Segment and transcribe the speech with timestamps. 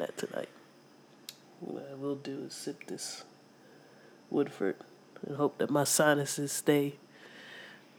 [0.00, 0.48] that tonight.
[1.60, 3.24] What I will do is sip this
[4.30, 4.76] Woodford
[5.26, 6.94] and hope that my sinuses stay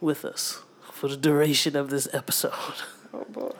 [0.00, 2.52] with us for the duration of this episode.
[3.14, 3.52] Oh boy.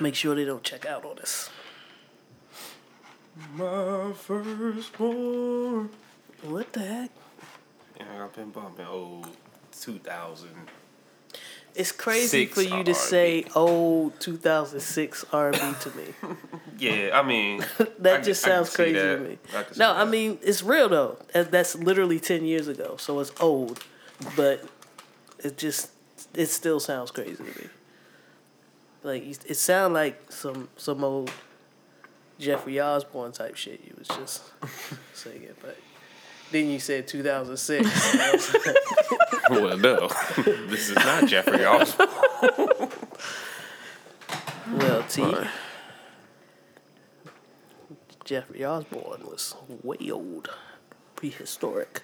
[0.00, 1.50] Make sure they don't check out on us.
[3.54, 5.90] My firstborn.
[6.42, 7.10] What the heck?
[7.96, 9.28] Yeah, I've been bumping old
[9.70, 10.48] 2000.
[11.78, 12.92] It's crazy for you to R&B.
[12.94, 16.04] say old 2006 R&B to me.
[16.80, 17.64] Yeah, I mean,
[17.98, 19.16] That I just can- sounds crazy that.
[19.16, 19.38] to me.
[19.54, 21.18] I No, I mean it's real though.
[21.32, 23.82] That's literally 10 years ago, so it's old,
[24.36, 24.64] but
[25.40, 25.90] it just
[26.34, 27.66] it still sounds crazy to me.
[29.02, 31.30] Like it sound like some some old
[32.38, 34.42] Jeffrey Osborne type shit you was just
[35.14, 35.76] singing, but
[36.50, 38.12] then you said 2006.
[38.12, 40.08] and I was like, well, no,
[40.68, 42.08] this is not Jeffrey Osborne.
[44.72, 45.34] well, T.
[48.24, 50.50] Jeffrey Osborne was way old,
[51.16, 52.02] prehistoric.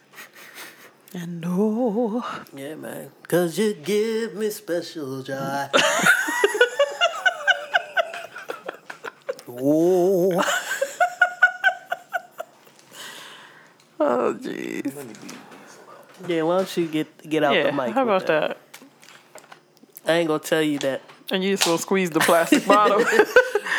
[1.12, 2.24] And no.
[2.54, 3.10] Yeah, man.
[3.28, 5.68] Cause you give me special joy.
[9.48, 10.42] oh.
[14.00, 14.92] Oh, jeez.
[16.26, 17.94] Yeah, why don't you get get out Yeah, the mic?
[17.94, 18.58] how about that?
[20.06, 21.02] I ain't gonna tell you that.
[21.30, 23.04] And you just gonna squeeze the plastic bottle.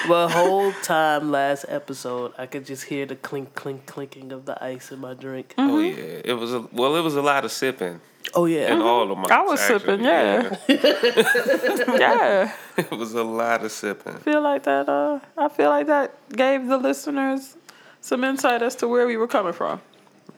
[0.08, 4.64] The whole time last episode, I could just hear the clink, clink, clinking of the
[4.64, 5.56] ice in my drink.
[5.58, 8.00] Oh yeah, it was a well, it was a lot of sipping
[8.36, 8.72] Oh yeah.
[8.72, 9.26] in all of my.
[9.32, 10.56] I was sipping, yeah.
[10.68, 12.54] yeah.
[12.78, 14.14] it was a lot of sipping.
[14.14, 17.58] I feel like that uh I feel like that gave the listeners
[18.02, 19.82] some insight as to where we were coming from.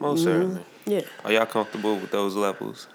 [0.00, 0.28] Most mm-hmm.
[0.28, 0.62] certainly.
[0.86, 1.00] Yeah.
[1.24, 2.86] Are y'all comfortable with those levels?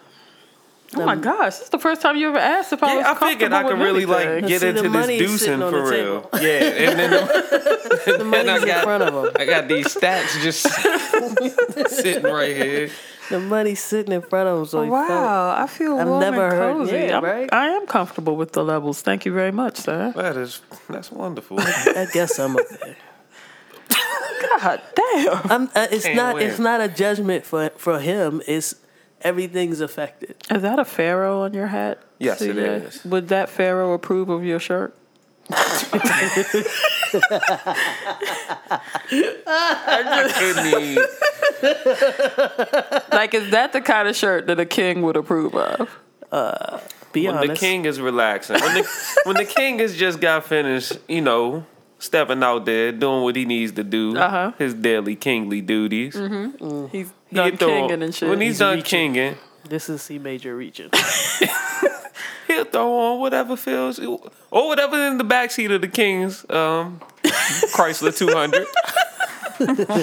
[0.96, 3.12] Oh my gosh, this is the first time you ever asked if I was Yeah,
[3.20, 4.48] I figured I could really with like anything.
[4.48, 6.30] get See, into this is deucing for the real.
[6.34, 6.50] Yeah,
[6.90, 7.10] and then
[8.06, 9.32] the, The money's I in got- front of them.
[9.40, 10.62] I got these stats just
[11.96, 12.90] sitting right here.
[13.32, 14.66] The money's sitting in front of them.
[14.68, 16.96] So he felt- Wow, I feel I've warm never and heard- cozy.
[16.96, 17.50] yeah, I'm- right?
[17.52, 19.02] I am comfortable with the levels.
[19.02, 20.14] Thank you very much, sir.
[20.16, 21.60] That is that's wonderful.
[21.60, 22.98] I guess I'm up there.
[24.62, 25.52] God damn.
[25.52, 26.36] I'm, uh, it's Can't not.
[26.36, 26.50] win.
[26.50, 28.42] It's not a judgment for for him.
[28.48, 28.76] It's
[29.22, 30.36] everything's affected.
[30.52, 32.02] Is that a pharaoh on your hat?
[32.20, 32.86] Yes, it CJ?
[32.88, 33.06] is.
[33.06, 34.96] Would that pharaoh approve of your shirt?
[39.10, 41.04] Couldn't even-
[43.12, 45.90] Like, is that the kind of shirt that a king would approve of?
[47.12, 47.54] Be when honest.
[47.54, 48.90] the king is relaxing, when the
[49.26, 51.64] when the king has just got finished, you know,
[52.04, 54.52] stepping out there doing what he needs to do, Uh-huh.
[54.58, 56.14] his daily kingly duties.
[56.92, 58.30] He's He done throw- kinging and shit.
[58.30, 59.14] When he's, He's done reaching.
[59.14, 59.36] kinging,
[59.68, 60.90] This is C major region.
[62.48, 64.20] he'll throw on whatever feels or
[64.68, 67.00] whatever in the backseat of the king's um,
[67.74, 68.68] Chrysler 200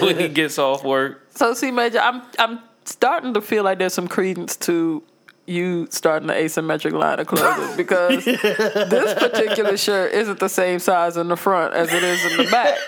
[0.03, 1.27] when he gets off work.
[1.35, 5.03] So, C Major, I'm I'm starting to feel like there's some credence to
[5.51, 11.17] you starting the asymmetric line of clothing because this particular shirt isn't the same size
[11.17, 12.79] in the front as it is in the back.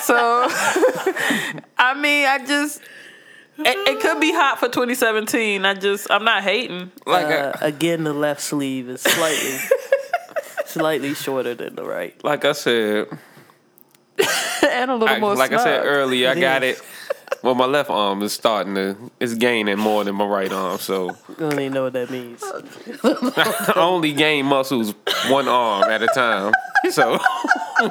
[0.00, 0.14] So,
[1.78, 2.80] I mean, I just.
[3.60, 5.64] It, it could be hot for 2017.
[5.64, 6.92] I just, I'm not hating.
[7.04, 9.58] Like, Uh, again, the left sleeve is slightly
[10.66, 12.14] slightly shorter than the right.
[12.22, 13.08] Like I said,
[14.62, 15.34] and a little I, more.
[15.34, 15.86] like I said snug.
[15.86, 16.80] earlier, I got it.
[17.42, 20.78] Well, my left arm is starting to, it's gaining more than my right arm.
[20.78, 22.42] So I don't even know what that means.
[23.04, 24.94] I only gain muscles
[25.28, 26.52] one arm at a time.
[26.90, 27.18] So,
[27.78, 27.88] I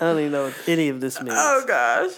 [0.00, 1.34] don't even know what any of this means.
[1.36, 2.12] Oh gosh.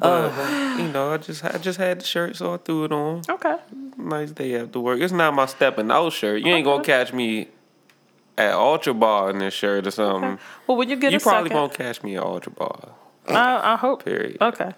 [0.00, 3.22] uh, you know, I just I just had the shirt, so I threw it on.
[3.28, 3.56] Okay.
[3.96, 5.00] Nice day after work.
[5.00, 6.42] It's not my stepping out shirt.
[6.42, 7.48] You ain't gonna catch me
[8.38, 10.38] at Ultra Bar in this shirt or something.
[10.66, 12.88] Well, when you get You a probably second, won't catch me at Ultra Bar.
[13.28, 14.04] I, I hope.
[14.04, 14.38] Period.
[14.40, 14.72] Okay.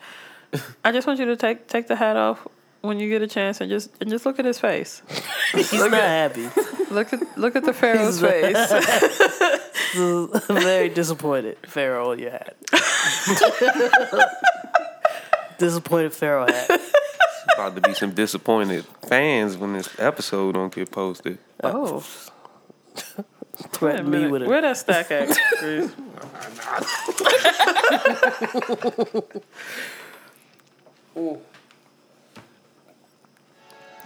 [0.84, 2.46] I just want you to take take the hat off
[2.80, 5.02] when you get a chance and just and just look at his face.
[5.52, 6.48] He's not happy.
[6.90, 8.72] Look at look at the pharaoh's face.
[10.48, 11.58] Very disappointed.
[11.66, 12.56] Pharaoh on your hat.
[15.58, 16.80] disappointed Pharaoh hat.
[17.54, 21.38] About to be some disappointed fans when this episode don't get posted.
[21.62, 22.04] Oh,
[23.56, 25.30] Threaten me with where a that stack at?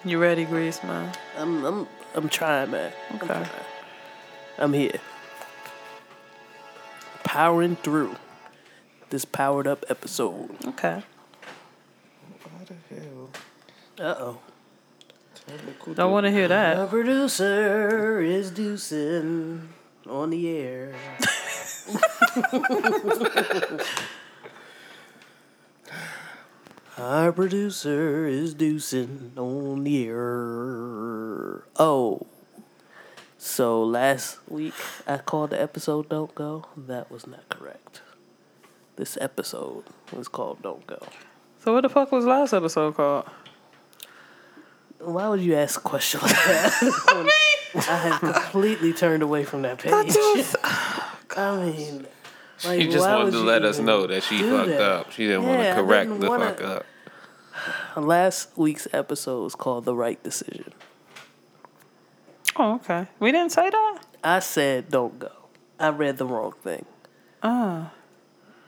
[0.04, 1.12] You ready, Grease man?
[1.36, 2.92] I'm I'm I'm trying, man.
[3.10, 3.26] I'm Okay.
[3.26, 3.48] trying.
[4.58, 5.00] I'm here.
[7.24, 8.16] Powering through
[9.10, 10.50] this powered up episode.
[10.66, 11.02] Okay.
[12.42, 13.30] Why the hell?
[13.98, 14.38] Uh oh.
[15.94, 16.76] Don't want to hear that.
[16.76, 19.68] The producer is deucing.
[20.06, 20.94] on the air.
[26.98, 31.62] Our producer is deucing on the air.
[31.76, 32.26] Oh.
[33.36, 34.74] So last week
[35.06, 36.64] I called the episode Don't Go.
[36.76, 38.02] That was not correct.
[38.96, 40.98] This episode was called Don't Go.
[41.62, 43.26] So what the fuck was last episode called?
[44.98, 47.30] Why would you ask a question like that?
[47.76, 49.92] I have completely turned away from that page.
[51.36, 52.08] I mean,
[52.64, 54.80] like, She just wanted to let us know that she fucked that?
[54.80, 55.12] up.
[55.12, 56.86] She didn't Yeah, want to correct the wanna- fuck up.
[57.96, 60.72] Last week's episode was called The Right Decision.
[62.56, 63.06] Oh, okay.
[63.20, 63.98] We didn't say that.
[64.24, 65.30] I said don't go.
[65.78, 66.84] I read the wrong thing.
[67.42, 67.92] Ah.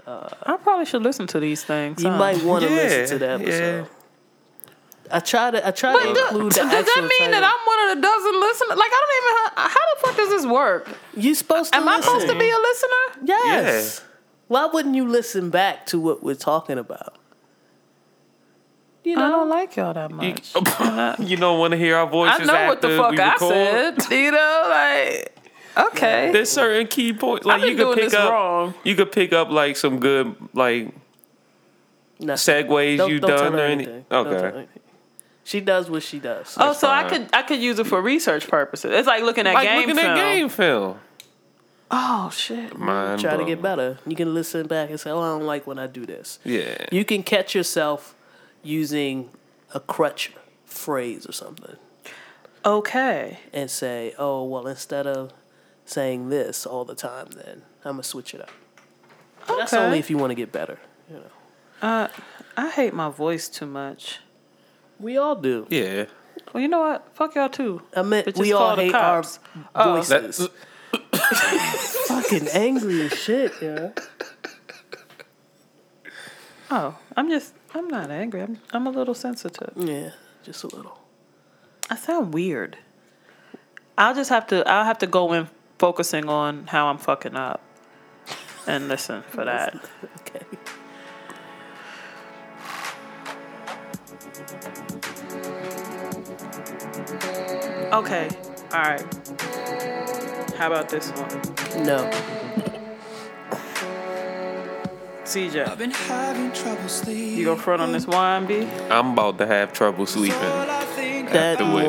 [0.07, 2.03] Uh, I probably should listen to these things.
[2.03, 2.17] You huh?
[2.19, 3.85] might want to Yeah, listen to the yeah.
[5.13, 5.17] Episode.
[5.17, 7.19] I try to I try But to do- include so the does actual that mean
[7.31, 7.41] title.
[7.41, 8.79] that I'm one of the dozen listeners?
[8.79, 9.35] Like I don't even.
[9.37, 10.89] How, how the fuck does this work?
[11.17, 13.25] You supposed to Am I supposed to be a listener?
[13.25, 14.05] Yes.
[14.49, 17.15] Why wouldn't you listen back to what we're talking about?
[19.05, 20.53] You know, I don't like y'all that much.
[21.27, 23.99] You don't want to hear our voices I know what the fuck I said.
[24.11, 25.37] You know, like
[25.89, 26.31] okay.
[26.33, 27.47] There's certain key points.
[27.47, 28.31] Like I've you been could pick this up.
[28.31, 28.75] wrong.
[28.85, 30.95] You could pick up like some good like
[32.23, 32.35] Nah.
[32.35, 33.87] segues Don't- you don't done or anything.
[33.95, 34.07] anything.
[34.11, 34.69] Don't tell her Okay.
[35.43, 35.45] Anything.
[35.45, 36.57] She does what she does.
[36.61, 38.93] Oh, so I could I could use it for research purposes.
[38.93, 40.07] It's like looking at Like game looking film.
[40.09, 40.99] at game film.
[41.91, 42.79] Oh shit.
[42.79, 43.49] Mind Try to blown.
[43.49, 43.99] get better.
[44.07, 46.87] You can listen back and say, "Oh, I don't like when I do this." Yeah.
[46.93, 48.15] You can catch yourself
[48.63, 49.31] using
[49.75, 50.33] a crutch
[50.67, 51.77] phrase or something
[52.65, 53.41] Okay.
[53.53, 55.33] and say, "Oh, well, instead of
[55.85, 58.51] saying this all the time, then I'm gonna switch it up."
[59.49, 60.79] But That's only if you want to get better.
[61.11, 61.23] You know,
[61.83, 62.09] Uh,
[62.57, 64.21] I hate my voice too much.
[65.01, 65.67] We all do.
[65.71, 66.07] yeah.
[66.53, 67.09] Well, you know what?
[67.15, 67.83] Fuck y'all too.
[67.95, 69.39] I meant Bitches we all call the hate our cops.
[69.75, 69.95] Oh.
[69.97, 70.49] voices.
[72.09, 73.91] Fucking angry as shit, yeah.
[76.71, 78.43] Oh, I'm just I'm not angry.
[78.43, 79.73] I'm I'm a little sensitive.
[79.77, 80.11] Yeah,
[80.43, 80.99] just a little.
[81.89, 82.79] I sound weird.
[83.99, 85.49] I'll just have to I'll have to go in
[85.79, 87.63] focusing on how I'm fucking up.
[88.67, 89.75] And listen for that.
[90.21, 90.45] Okay.
[97.93, 98.29] Okay.
[98.73, 99.03] All right.
[100.57, 101.85] How about this one?
[101.85, 102.09] No.
[105.25, 107.39] CJ, Been having trouble sleeping.
[107.39, 108.67] you go front on this wine, B?
[108.91, 110.39] I'm about to have trouble sleeping.
[110.41, 111.87] That After witnessing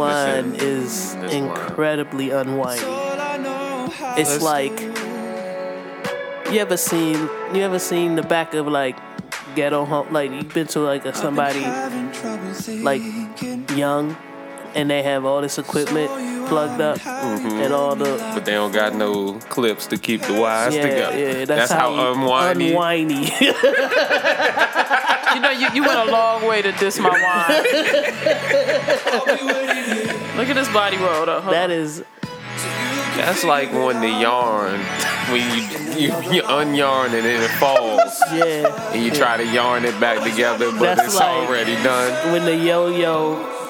[0.51, 1.43] wine is this wine.
[1.49, 2.85] incredibly unwinding.
[2.85, 4.79] All I know how It's Let's- like
[6.53, 7.15] you ever seen
[7.53, 8.95] you ever seen the back of like
[9.55, 11.61] ghetto home like you've been to like a somebody
[12.83, 13.01] like
[13.75, 14.15] young
[14.75, 16.09] and they have all this equipment
[16.47, 17.47] plugged up mm-hmm.
[17.61, 21.19] and all the But they don't got no clips to keep the wires yeah, together.
[21.39, 22.73] yeah, that's, how, how unwinding.
[22.73, 23.31] unwindy.
[25.33, 27.63] You know, you, you went a long way to diss my wine.
[30.37, 31.43] Look at this body roll up.
[31.43, 31.71] Hold that on.
[31.71, 32.03] is
[33.15, 34.79] That's like when the yarn,
[35.31, 35.63] when you
[35.97, 38.91] you, you unyarn and then it falls, yeah.
[38.91, 42.31] and you try to yarn it back together, but That's it's like- already done.
[42.33, 43.60] when the yo-yo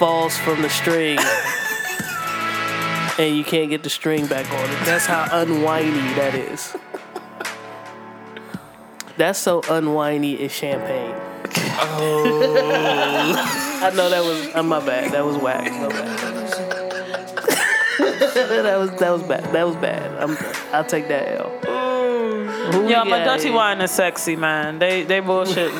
[0.00, 1.18] falls from the string
[3.18, 4.84] and you can't get the string back on it.
[4.86, 6.74] That's how unwindy that is.
[9.18, 11.14] That's so unwindy is champagne.
[11.82, 13.34] Oh.
[13.82, 15.12] I know that was uh, my bad.
[15.12, 15.70] That was whack.
[15.70, 16.18] My bad.
[18.64, 19.44] that was that was bad.
[19.52, 20.10] That was bad.
[20.22, 20.38] I'm,
[20.72, 21.50] I'll take that L.
[22.72, 23.52] Who we Yeah, my got dirty here?
[23.56, 24.78] wine is sexy, man.
[24.78, 25.70] They they bullshitting.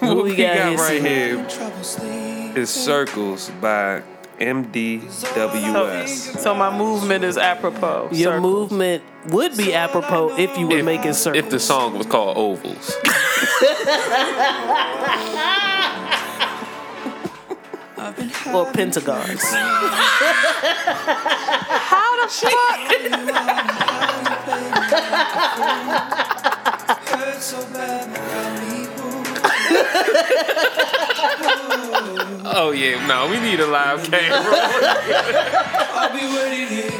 [0.00, 1.08] Who What we we got, got right Sydney?
[1.08, 2.09] here trouble sleeping.
[2.56, 4.02] Is Circles by
[4.38, 6.38] MDWS.
[6.38, 8.08] so my movement is apropos.
[8.12, 8.40] Your Circles.
[8.42, 11.44] movement would be apropos if you were If- making circles.
[11.44, 12.96] If the song was called Ovals.
[17.98, 19.42] I've been or having pentagons.
[21.92, 22.80] How the fuck?
[32.52, 34.40] Oh yeah, no, we need a live camera.
[35.94, 36.90] I'll be waiting here.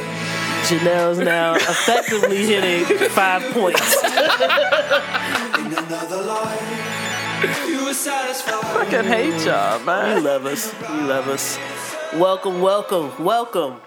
[0.63, 4.03] Janelle's now effectively hitting five points.
[4.03, 8.61] In another life, you were satisfied.
[8.61, 10.73] fucking hate y'all, You love us.
[10.81, 11.57] You love us.
[12.13, 13.81] Welcome, welcome, welcome.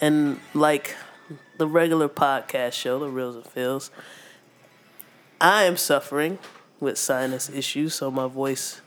[0.00, 0.94] And like
[1.58, 3.90] the regular podcast show, The Reels and Feels,
[5.40, 6.38] I am suffering
[6.80, 8.80] with sinus issues, so my voice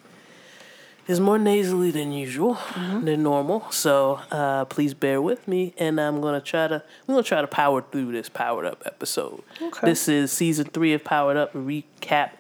[1.08, 3.70] is more nasally than usual, than normal.
[3.72, 7.48] So uh, please bear with me, and I'm gonna try to we're gonna try to
[7.48, 9.42] power through this powered up episode.
[9.62, 9.88] Okay.
[9.88, 12.32] This is season three of Powered Up, a recap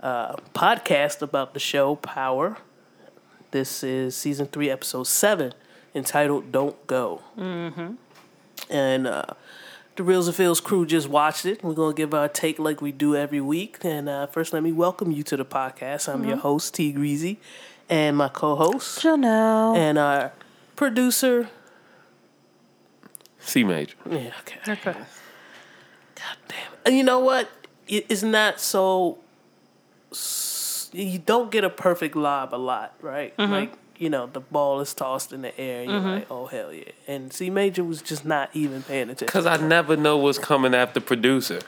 [0.00, 2.58] uh, podcast about the show Power.
[3.52, 5.52] This is season three, episode seven,
[5.94, 7.94] entitled "Don't Go." Mm-hmm.
[8.70, 9.24] And uh,
[9.96, 11.62] the Reels and Feels crew just watched it.
[11.62, 13.78] We're gonna give our take like we do every week.
[13.82, 16.12] And uh, first, let me welcome you to the podcast.
[16.12, 17.38] I'm your host T Greasy,
[17.88, 19.76] and my co-host Janelle.
[19.76, 20.32] and our
[20.76, 21.48] producer.
[23.38, 23.94] C major.
[24.10, 24.58] Yeah, okay.
[24.72, 24.92] Okay.
[24.94, 26.72] God damn.
[26.86, 27.48] And you know what?
[27.86, 29.18] It- It's not so.
[30.92, 33.36] You don't get a perfect lob a lot, right?
[33.38, 36.72] Like you know, the ball is tossed in the air, and you're like, "Oh hell
[36.72, 39.26] yeah!" And C Major was just not even paying attention.
[39.26, 41.60] Because I never know what's coming after producer.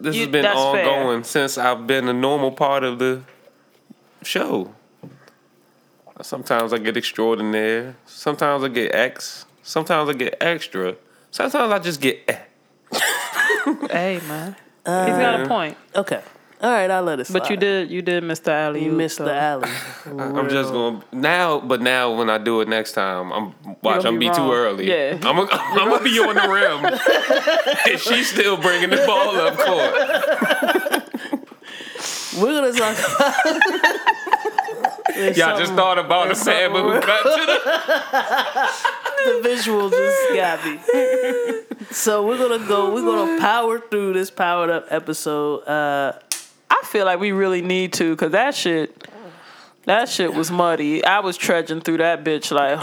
[0.00, 0.88] This You- has been that's fair.
[0.88, 3.20] ongoing since I've been a normal part of the
[4.22, 4.72] show.
[6.22, 7.96] Sometimes I get extraordinaire.
[8.06, 9.46] Sometimes I get X.
[9.62, 10.94] Sometimes I get extra.
[11.30, 12.38] Sometimes I just get eh.
[13.90, 15.76] Hey man, he's got a point.
[15.96, 16.22] Okay,
[16.64, 17.40] all right, I'll let it slide.
[17.40, 18.82] But you did you did miss the alley.
[18.86, 19.68] You missed the alley.
[20.18, 24.06] I'm just going to now, but now when I do it next time, I'm watch.
[24.06, 24.88] I'm be be too early.
[24.88, 25.16] Yeah.
[25.16, 26.86] I'm gonna I'm gonna be on the rim,
[27.92, 29.94] and she's still bringing the ball up court.
[32.40, 33.34] We're gonna talk about.
[35.14, 40.34] There's Y'all just thought about it, man, but we got to the the visual just
[40.34, 40.80] got me.
[41.90, 42.92] So we're gonna go.
[42.92, 45.60] We're gonna power through this powered up episode.
[45.60, 46.18] Uh,
[46.70, 49.06] I feel like we really need to because that shit,
[49.84, 51.04] that shit was muddy.
[51.04, 52.78] I was trudging through that bitch like.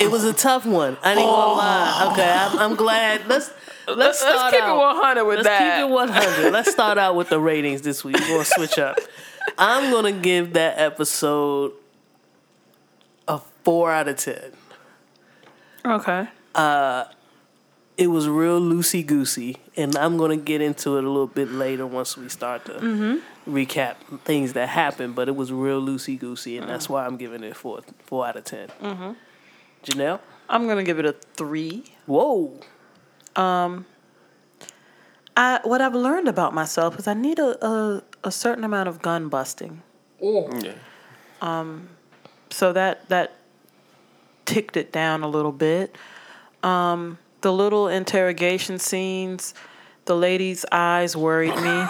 [0.00, 0.96] it, it was a tough one.
[1.02, 2.00] I ain't gonna lie.
[2.04, 2.12] Oh.
[2.12, 3.26] Okay, I'm, I'm glad.
[3.26, 3.52] Let's
[3.88, 4.74] let's start let's keep out.
[4.76, 5.76] it 100 with Let's that.
[5.80, 6.52] keep it 100.
[6.52, 8.16] Let's start out with the ratings this week.
[8.20, 8.98] We're gonna switch up.
[9.58, 11.72] I'm gonna give that episode
[13.28, 14.52] a four out of ten.
[15.84, 16.28] okay.
[16.54, 17.04] Uh,
[17.96, 21.86] It was real loosey goosey, and I'm gonna get into it a little bit later
[21.86, 23.54] once we start to Mm-hmm.
[23.54, 25.14] recap things that happened.
[25.14, 26.70] But it was real loosey goosey, and Mm.
[26.70, 29.12] that's why I'm giving it four four out of 10 Mm-hmm.
[29.84, 31.84] Janelle, I'm gonna give it a three.
[32.06, 32.58] whoa,
[33.36, 33.86] Um,
[35.36, 39.02] I what I've learned about myself is I need a a, a certain amount of
[39.02, 39.82] gun busting.
[40.20, 40.72] yeah.
[41.40, 41.88] Um,
[42.50, 43.34] So that that
[44.46, 45.94] ticked it down a little bit.
[46.62, 49.52] Um, the little interrogation scenes,
[50.06, 51.62] the lady's eyes worried me.
[51.62, 51.86] no,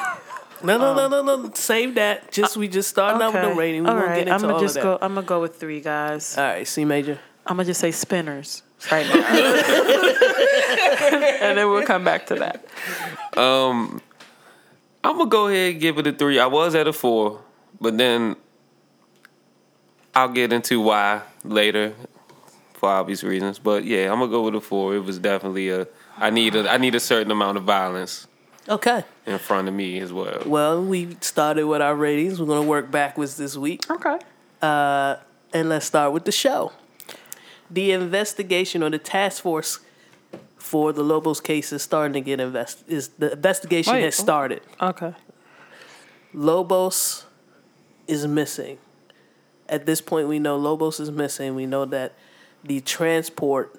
[0.62, 2.32] no, no, no, no, save that.
[2.32, 3.84] Just we just starting out with the rating.
[3.84, 4.16] We're all gonna right.
[4.16, 4.98] get into I'm gonna all just of go.
[5.00, 6.36] I'm gonna go with three guys.
[6.36, 7.20] All right, C major.
[7.46, 9.14] I'm gonna just say spinners right now,
[11.40, 12.66] and then we'll come back to that.
[13.38, 14.02] Um,
[15.04, 16.40] I'm gonna go ahead and give it a three.
[16.40, 17.42] I was at a four,
[17.80, 18.34] but then
[20.16, 21.94] I'll get into why later
[22.84, 23.58] for obvious reasons.
[23.58, 24.94] But yeah, I'm gonna go with a four.
[24.94, 25.88] It was definitely a.
[26.18, 26.70] I need a.
[26.70, 28.26] I need a certain amount of violence
[28.68, 29.04] Okay.
[29.26, 30.42] in front of me as well.
[30.44, 32.38] Well, we started with our ratings.
[32.38, 33.90] We're gonna work backwards this week.
[33.90, 34.18] Okay.
[34.60, 35.16] Uh,
[35.54, 36.72] and let's start with the show.
[37.70, 39.80] The investigation or the task force
[40.58, 42.84] for the Lobos case is starting to get invest.
[42.86, 44.60] Is the investigation Wait, has started?
[44.80, 45.14] Okay.
[46.34, 47.24] Lobos
[48.06, 48.76] is missing.
[49.70, 51.54] At this point, we know Lobos is missing.
[51.54, 52.12] We know that
[52.64, 53.78] the transport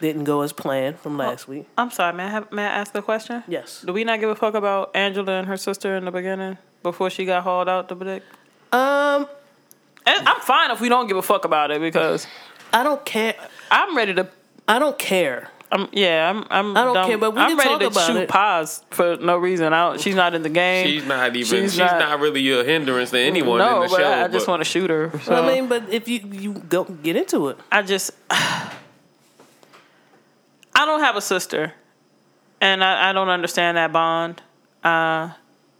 [0.00, 1.66] didn't go as planned from last week.
[1.78, 2.12] I'm sorry.
[2.14, 3.42] May I have, may I ask a question?
[3.48, 3.82] Yes.
[3.86, 7.10] Do we not give a fuck about Angela and her sister in the beginning before
[7.10, 8.22] she got hauled out the dick?
[8.72, 9.26] Um,
[10.06, 12.26] And I'm fine if we don't give a fuck about it because
[12.72, 13.34] I don't care.
[13.70, 14.28] I'm ready to.
[14.68, 15.50] I don't care.
[15.74, 16.30] I'm yeah.
[16.30, 16.46] I'm.
[16.50, 16.76] I'm.
[16.76, 18.28] I don't done- care, but we I'm can ready talk to about shoot it.
[18.28, 19.72] Paz for no reason.
[19.72, 20.86] I don't, she's not in the game.
[20.86, 21.42] She's not even.
[21.42, 24.08] She's She's, not- not, really a hindrance to anyone no, in the but show.
[24.08, 25.10] I, I just but want to shoot her.
[25.24, 28.12] So I mean, but if you you go get into it, I just.
[28.30, 28.70] I
[30.86, 31.72] don't have a sister,
[32.60, 34.42] and I, I don't understand that bond.
[34.82, 35.30] Uh,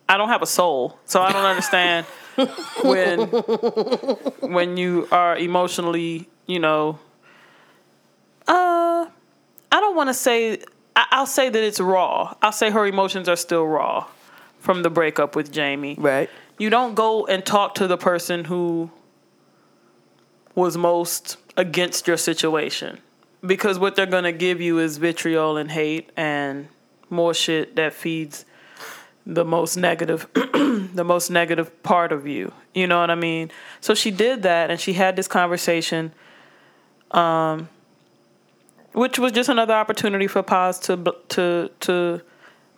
[0.08, 2.06] I don't have a soul, so I don't understand
[2.82, 3.20] when
[4.52, 6.98] when you are emotionally, you know.
[9.74, 10.60] I don't want to say.
[10.94, 12.34] I, I'll say that it's raw.
[12.40, 14.06] I'll say her emotions are still raw
[14.60, 15.96] from the breakup with Jamie.
[15.98, 16.30] right?
[16.58, 18.92] You don't go and talk to the person who
[20.54, 23.00] was most against your situation
[23.44, 26.68] because what they're going to give you is vitriol and hate and
[27.10, 28.44] more shit that feeds
[29.26, 33.50] the most negative the most negative part of you you know what i mean
[33.80, 36.12] so she did that and she had this conversation
[37.12, 37.68] um
[38.94, 40.96] which was just another opportunity for paz to
[41.28, 42.20] to to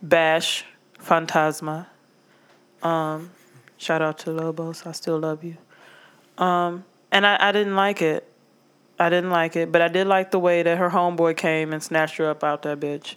[0.02, 0.64] bash
[0.98, 1.86] phantasma
[2.82, 3.30] um
[3.78, 5.56] shout out to lobos i still love you
[6.38, 8.28] and I, I didn't like it.
[8.98, 11.82] I didn't like it, but I did like the way that her homeboy came and
[11.82, 13.16] snatched her up out that bitch.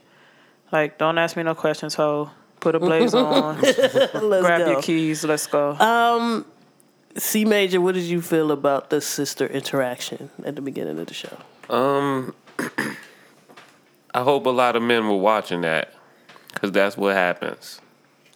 [0.72, 2.32] Like, don't ask me no questions, ho.
[2.60, 3.78] Put a blaze on, Let's
[4.14, 4.72] grab go.
[4.72, 5.72] your keys, let's go.
[5.76, 6.46] Um,
[7.18, 11.14] C Major, what did you feel about the sister interaction at the beginning of the
[11.14, 11.38] show?
[11.70, 12.36] Um,
[14.14, 15.94] I hope a lot of men were watching that,
[16.56, 17.80] cause that's what happens.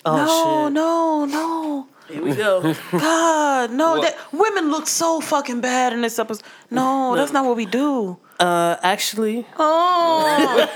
[0.05, 0.73] Oh no, shit!
[0.73, 1.87] no, no.
[2.09, 2.75] Here we go.
[2.91, 3.97] God, no.
[3.97, 4.01] What?
[4.01, 6.43] That women look so fucking bad in this episode.
[6.69, 8.17] No, that's not what we do.
[8.41, 10.69] uh, actually, Oh,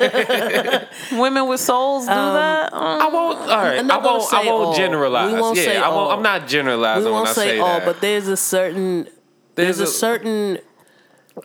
[1.12, 2.70] women with souls do that.
[2.72, 2.78] Oh.
[2.78, 3.40] I won't.
[3.40, 4.34] All right, I'm not I gonna won't.
[4.34, 4.74] I won't all.
[4.76, 5.34] generalize.
[5.34, 6.00] We won't yeah, say I won't.
[6.00, 6.12] all.
[6.12, 7.86] I'm not generalizing we when won't I say say all, that.
[7.86, 9.04] but there's a certain
[9.56, 10.60] there's, There's a, a- certain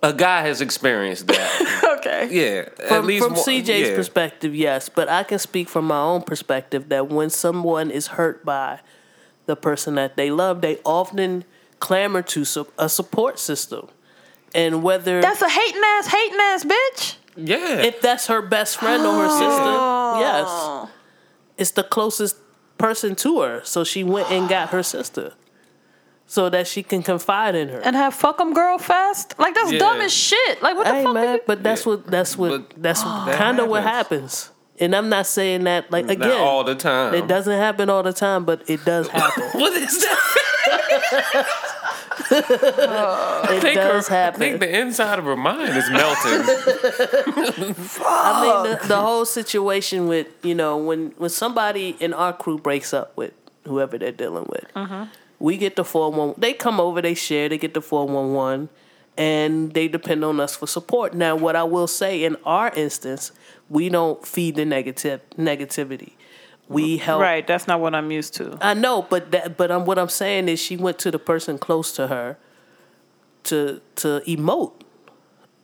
[0.03, 1.89] a guy has experienced that.
[2.25, 2.29] okay.
[2.31, 3.95] yeah, at from, least from one- CJ's yeah.
[3.97, 8.45] perspective, yes, but I can speak from my own perspective that when someone is hurt
[8.45, 8.81] by
[9.47, 11.45] the person that they love, they often
[11.81, 13.89] clamor to su- a support system,
[14.55, 17.17] and whether That's a hating ass, hating ass bitch.
[17.37, 19.39] Yeah, if that's her best friend or her oh.
[19.39, 20.91] sister, yes, Oh.
[21.57, 22.37] it's the closest
[22.79, 25.33] person to her, so she went and got her sister.
[26.33, 27.81] So that she can confide in her.
[27.85, 29.35] And have fuck 'em girl fast?
[29.39, 29.81] Like that's Yeah.
[29.85, 30.63] dumb as shit.
[30.63, 31.13] Like what the Hey fuck?
[31.15, 33.25] man, you- but that's what that's what But that's oh.
[33.27, 34.49] that kind of what happens.
[34.49, 34.81] happens.
[34.81, 37.13] And I'm not saying that like Not again all the time.
[37.13, 39.45] It doesn't happen all the time, but it does happen.
[39.61, 40.19] What is that?
[43.51, 44.41] it think does her, I happen.
[44.41, 46.43] think the inside of her mind is melting.
[48.07, 52.57] I mean, the, the whole situation with you know when when somebody in our crew
[52.59, 53.33] breaks up with
[53.65, 55.05] whoever they're dealing with, mm-hmm.
[55.43, 56.35] We get the four one.
[56.39, 58.69] They come over, they share, they get the four one one,
[59.19, 61.15] and they depend on us for support.
[61.15, 63.33] Now, what I will say in our instance,
[63.69, 66.13] we don't feed the negative negativity.
[66.69, 67.21] We help.
[67.21, 68.57] right, that's not what I'm used to.
[68.61, 71.59] I know, but that, but um, what I'm saying is, she went to the person
[71.59, 72.39] close to her
[73.45, 74.81] to to emote,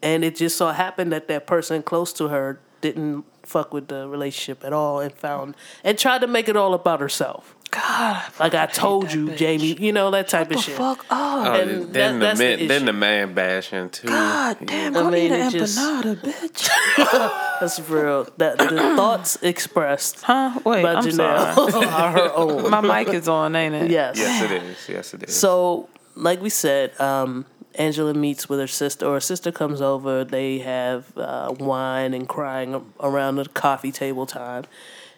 [0.03, 4.09] and it just so happened that that person close to her didn't fuck with the
[4.09, 5.55] relationship at all, and found
[5.85, 7.55] and tried to make it all about herself.
[7.71, 10.77] God, Like I told you, Jamie, you know that type of the shit.
[10.77, 11.07] fuck up.
[11.11, 14.09] Oh, And then, that- the that's the man, then the man bashing too.
[14.09, 14.67] God Yeah.
[14.67, 16.69] damn, I go mean, eat an it just- empanada, bitch.
[17.61, 18.27] That's real.
[18.39, 20.59] That the thoughts expressed Huh?
[20.65, 21.85] Wait, by I'm sorry.
[21.87, 22.71] Are her own.
[22.71, 23.91] My mic is on, ain't it?
[23.91, 24.17] Yes.
[24.17, 24.89] Yes, it is.
[24.89, 25.37] Yes, it is.
[25.37, 30.25] So, like we said, um, Angela meets with her sister, or her sister comes over.
[30.25, 34.65] They have uh, wine and crying around the coffee table time.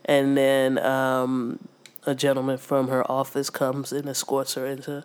[0.07, 1.59] And then um,
[2.07, 5.05] a gentleman from her office comes and escorts her into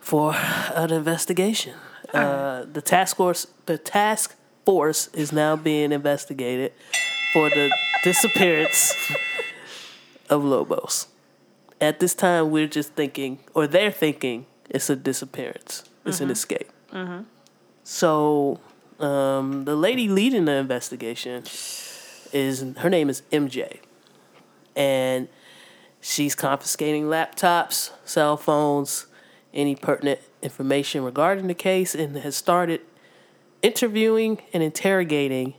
[0.00, 1.74] for an investigation.
[2.12, 6.72] Uh, the task force, the task force, is now being investigated
[7.32, 7.70] for the
[8.04, 8.94] disappearance
[10.28, 11.06] of Lobos.
[11.80, 15.84] At this time, we're just thinking, or they're thinking, it's a disappearance.
[16.04, 16.70] It's an escape.
[17.84, 18.60] So,
[18.98, 21.44] um, the lady leading the investigation
[22.32, 23.78] is her name is MJ,
[24.76, 25.28] and
[26.02, 29.06] she's confiscating laptops, cell phones,
[29.54, 32.82] any pertinent information regarding the case, and has started
[33.62, 35.54] interviewing and interrogating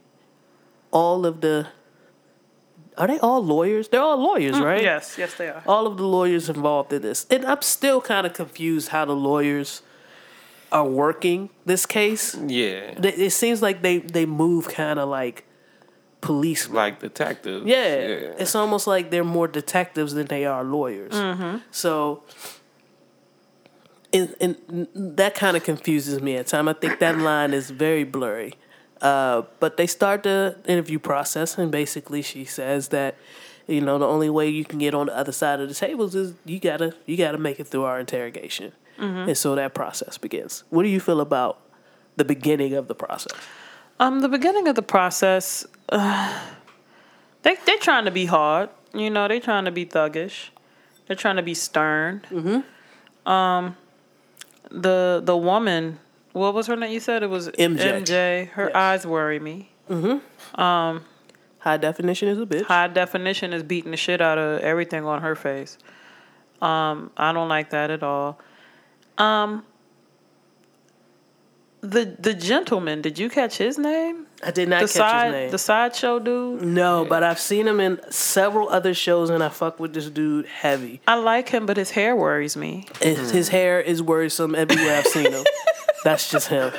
[0.91, 1.67] all of the.
[2.95, 3.87] Are they all lawyers?
[3.87, 4.83] They're all lawyers, mm, right?
[4.83, 5.63] Yes, yes, they are.
[5.65, 7.25] all of the lawyers involved in this.
[7.31, 9.81] And I'm still kind of confused how the lawyers
[10.71, 12.35] are working this case.
[12.35, 15.43] yeah, It seems like they, they move kind of like
[16.23, 16.69] police.
[16.69, 17.65] like detectives.
[17.65, 21.13] Yeah, it's almost like they're more detectives than they are lawyers.
[21.71, 22.23] So,
[24.11, 26.69] and, and that kind of confuses me at times.
[26.69, 28.53] I think that line is very blurry.
[29.01, 33.15] Uh, but they start the interview process, and basically she says that,
[33.67, 36.15] you know, the only way you can get on the other side of the tables
[36.15, 40.63] is you gotta you gotta make it through our interrogation, and so that process begins.
[40.69, 41.59] What do you feel about
[42.15, 43.33] the beginning of the process?
[44.03, 46.39] Um, the beginning of the process, uh,
[47.43, 48.69] they they're trying to be hard.
[48.93, 50.49] You know, they're trying to be thuggish.
[51.07, 52.21] They're trying to be stern.
[52.29, 53.29] Mm-hmm.
[53.31, 53.77] Um,
[54.69, 55.99] the the woman,
[56.33, 56.91] what was her name?
[56.91, 58.03] You said it was MJ.
[58.03, 58.49] MJ.
[58.49, 58.75] Her Yes.
[58.75, 59.69] eyes worry me.
[60.55, 61.05] Um,
[61.59, 62.63] High definition is a bitch.
[62.65, 65.77] High definition is beating the shit out of everything on her face.
[66.61, 68.37] Um, I don't like that at all.
[69.17, 69.63] Um,
[71.83, 74.25] the the gentleman, did you catch his name?
[74.41, 75.51] I did not the catch side his name.
[75.51, 76.61] the sideshow dude.
[76.63, 80.45] No, but I've seen him in several other shows, and I fuck with this dude
[80.45, 81.01] heavy.
[81.07, 82.87] I like him, but his hair worries me.
[83.01, 85.43] His, his hair is worrisome everywhere I've seen him.
[86.03, 86.71] That's just him.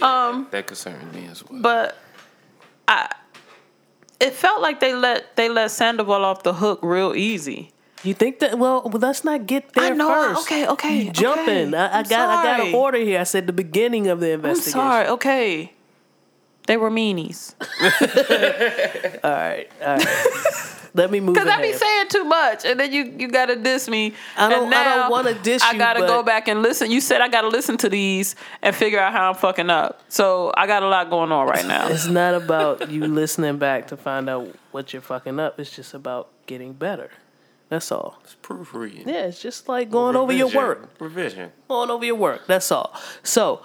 [0.00, 1.60] Um, that concerns me as well.
[1.60, 1.96] But
[2.86, 3.12] I,
[4.20, 7.72] it felt like they let they let Sandoval off the hook real easy.
[8.02, 8.58] You think that?
[8.58, 10.08] Well, let's not get there I know.
[10.08, 10.42] first.
[10.42, 11.02] Okay, okay.
[11.02, 11.74] You jumping?
[11.74, 11.76] okay.
[11.76, 13.20] I, I got I got an order here.
[13.20, 14.80] I said the beginning of the investigation.
[14.80, 15.08] I'm sorry.
[15.08, 15.72] Okay.
[16.66, 17.54] They were meanies.
[19.22, 20.76] All right, all right.
[20.94, 21.34] Let me move.
[21.34, 24.14] Because I be saying too much, and then you you gotta diss me.
[24.36, 26.90] I don't- I don't wanna diss I gotta go back and listen.
[26.90, 30.00] You said I gotta listen to these and figure out how I'm fucking up.
[30.08, 31.88] So I got a lot going on right now.
[31.88, 35.60] It's not about you listening back to find out what you're fucking up.
[35.60, 37.10] It's just about getting better.
[37.68, 38.18] That's all.
[38.22, 39.08] It's proofreading.
[39.08, 40.90] Yeah, it's just like going over your work.
[41.00, 41.50] Revision.
[41.68, 42.46] Going over your work.
[42.46, 42.94] That's all.
[43.22, 43.62] So,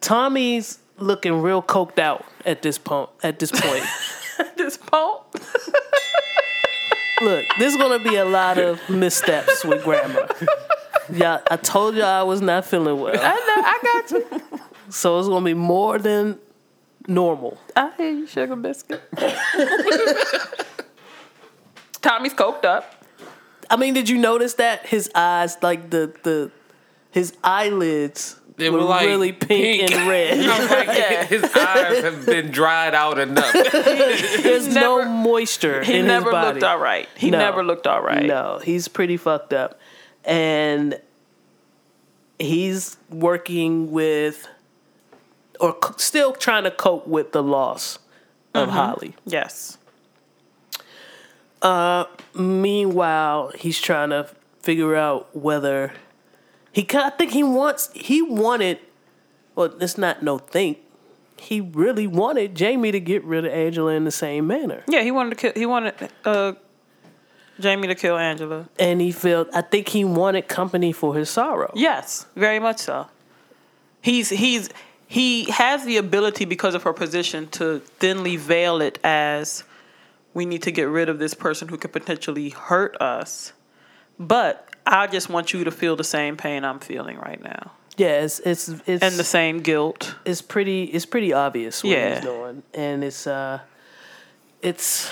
[0.00, 3.08] Tommy's looking real coked out at this point.
[3.22, 3.84] At this point,
[4.38, 5.22] at this point.
[7.22, 10.28] look, there's gonna be a lot of missteps with grammar.
[11.10, 13.62] Yeah, I told you I was not feeling well, I know.
[13.64, 14.26] I got you.
[14.90, 16.38] so it's gonna be more than
[17.08, 17.58] normal.
[17.74, 19.02] I hear you, sugar biscuit.
[22.02, 23.01] Tommy's coked up.
[23.72, 26.50] I mean, did you notice that his eyes, like the the,
[27.10, 30.38] his eyelids They were, were like really pink, and I red.
[30.38, 31.24] was like, Yeah.
[31.24, 33.52] his eyes have been dried out enough.
[33.72, 36.54] There's no moisture He in never his body.
[36.60, 37.08] looked all right.
[37.16, 37.38] He No.
[37.38, 38.24] never looked all right.
[38.26, 39.80] No, he's pretty fucked up,
[40.24, 41.00] and
[42.38, 44.46] he's working with,
[45.60, 47.98] or c- still trying to cope with the loss
[48.54, 48.76] of Mm-hmm.
[48.76, 49.14] Holly.
[49.24, 49.78] Yes.
[52.34, 54.28] Meanwhile, he's trying to
[54.60, 55.92] figure out whether
[56.72, 56.86] he.
[56.94, 57.90] I think he wants.
[57.94, 58.78] He wanted.
[59.54, 60.78] Well, it's not no think.
[61.36, 65.10] He really wanted Jamie to get rid of Angela in the same manner, Yeah, he
[65.10, 65.52] wanted to kill.
[65.56, 65.94] He wanted
[66.24, 66.52] uh,
[67.58, 68.68] Jamie to kill Angela.
[68.78, 69.48] and he felt.
[69.52, 71.72] I think he wanted company for his sorrow.
[71.74, 73.08] Yes, very much so.
[74.00, 74.70] He's he's
[75.06, 79.64] he has the ability because of her position to thinly veil it as
[80.34, 83.52] we need to get rid of this person who could potentially hurt us.
[84.18, 87.72] But I just want you to feel the same pain I'm feeling right now.
[87.96, 90.14] Yeah, it's it's it's And the same guilt.
[90.24, 92.14] it's pretty it's pretty obvious what Yeah.
[92.16, 93.60] he's doing, and it's uh,
[94.62, 95.10] it's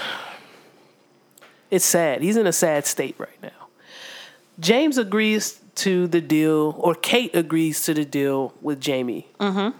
[1.70, 2.22] it's sad.
[2.22, 3.50] He's in a sad state right now.
[4.58, 9.28] James agrees to the deal, or Kate agrees to the deal with Jamie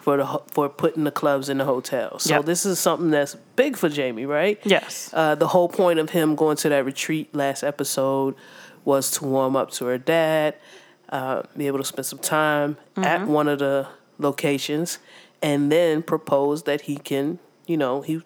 [0.00, 2.18] for the for putting the clubs in the hotel.
[2.18, 2.44] So Yep.
[2.46, 4.58] this is something that's big for Jamie, right?
[4.64, 5.10] Yes.
[5.12, 8.34] Uh, the whole point of him going to that retreat last episode
[8.84, 10.54] was to warm up to her dad,
[11.10, 13.86] uh, be able to spend some time at one of the
[14.18, 14.98] locations,
[15.42, 18.22] and then propose that he can, you know, he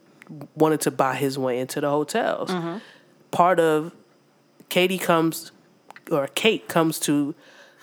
[0.55, 2.51] wanted to buy his way into the hotels.
[3.31, 3.93] Part of
[4.69, 5.51] Katie comes,
[6.11, 7.35] or Kate comes to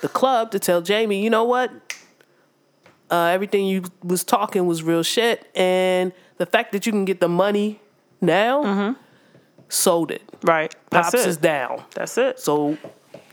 [0.02, 1.72] the club to tell Jamie, you know what?
[3.10, 7.20] Uh, everything you was talking was real shit, and the fact that you can get
[7.20, 7.80] the money
[8.22, 8.96] now,
[9.70, 10.22] sold it.
[10.44, 10.74] Right.
[10.90, 11.30] That's Pops it.
[11.30, 11.84] is down.
[11.94, 12.40] That's it.
[12.40, 12.78] So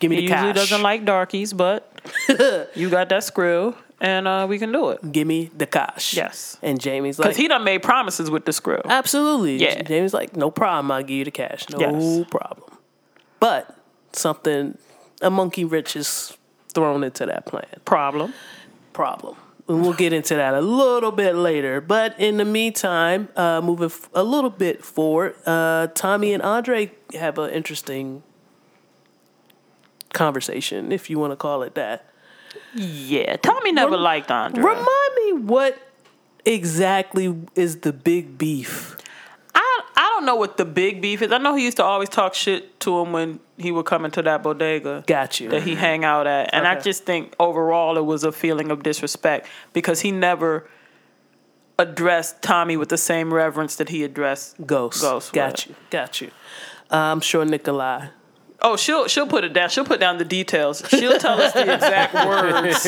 [0.01, 0.57] give me He the usually cash.
[0.71, 1.93] doesn't like darkies, but
[2.75, 5.13] you got that screw, and uh, we can do it.
[5.13, 6.15] Give me the cash.
[6.17, 6.59] Yes.
[6.63, 8.81] And Jamie's like, Because he done made promises with the screw.
[8.85, 9.57] absolutely.
[9.59, 9.83] Yeah.
[9.83, 10.91] Jamie's like, no problem.
[10.91, 11.69] I'll give you the cash.
[11.71, 12.27] No Yes.
[12.31, 12.69] problem.
[13.41, 13.77] But
[14.13, 14.77] something,
[15.23, 16.37] a monkey wrench is
[16.79, 17.67] thrown into that plan.
[17.85, 18.33] Problem.
[18.93, 19.37] problem.
[19.69, 21.81] And we'll get into that a little bit later.
[21.81, 26.91] But in the meantime, uh, moving f- a little bit forward, uh, Tommy and Andre
[27.13, 28.23] have an interesting
[30.15, 32.07] conversation, if you want to call it that.
[32.75, 34.63] Yeah, Tommy never Rem- liked Andre.
[34.63, 35.79] Remind me what
[36.45, 38.97] exactly is the big beef?
[40.01, 41.33] I don't know what the big beef is.
[41.33, 44.23] I know he used to always talk shit to him when he would come into
[44.23, 45.49] that bodega Got you.
[45.49, 48.85] that he hang out at, and I just think overall it was a feeling of
[48.85, 50.69] disrespect because he never
[51.79, 55.01] addressed Tommy with the same reverence that he addressed Ghost.
[55.03, 55.69] Ghost Got with.
[55.69, 55.75] you.
[55.91, 56.31] Got you.
[56.91, 58.09] Uh, I'm sure Nikolai.
[58.61, 59.69] Oh, she'll she'll put it down.
[59.69, 60.83] She'll put down the details.
[60.89, 62.83] She'll tell us the exact words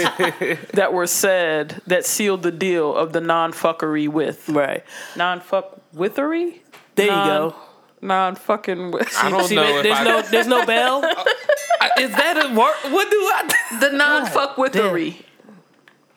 [0.75, 4.85] that were said that sealed the deal of the non fuckery with Right.
[5.16, 6.62] non fuck withery.
[6.94, 7.57] There you Non- go.
[8.03, 11.00] Non fucking with I don't See, know there- if there's I, no there's no bell.
[11.81, 12.74] I- is that a word?
[12.92, 13.79] What do I?
[13.81, 15.24] the non fuck withery.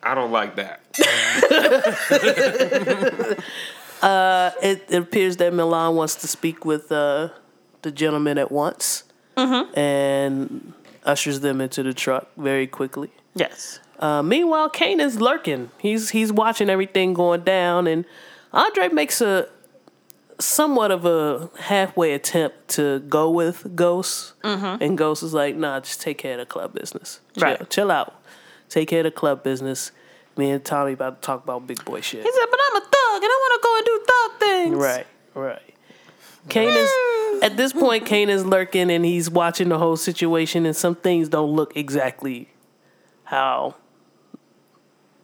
[0.02, 0.80] I don't like that.
[4.62, 7.28] it, it appears that Milan wants to speak with uh,
[7.82, 9.04] the gentleman at once
[9.36, 10.72] and
[11.04, 13.10] ushers them into the truck very quickly.
[13.34, 13.80] Yes.
[13.98, 15.70] Uh, meanwhile, Kane is lurking.
[15.78, 18.04] He's he's watching everything going down, and
[18.52, 19.48] Andre makes a
[20.38, 24.82] somewhat of a halfway attempt to go with Ghost, mm-hmm.
[24.82, 27.20] and Ghost is like, "Nah, just take care of the club business.
[27.36, 27.70] Chill, Right.
[27.70, 28.14] chill out.
[28.68, 29.92] Take care of the club business."
[30.36, 32.22] Me and Tommy about to talk about big boy shit.
[32.22, 34.76] He said, "But I'm a thug, and I want to go and do thug things."
[34.76, 35.74] Right, right.
[36.48, 36.90] Kane is
[37.42, 41.28] at this point, Kane is lurking and he's watching the whole situation, and some things
[41.28, 42.48] don't look exactly
[43.24, 43.76] how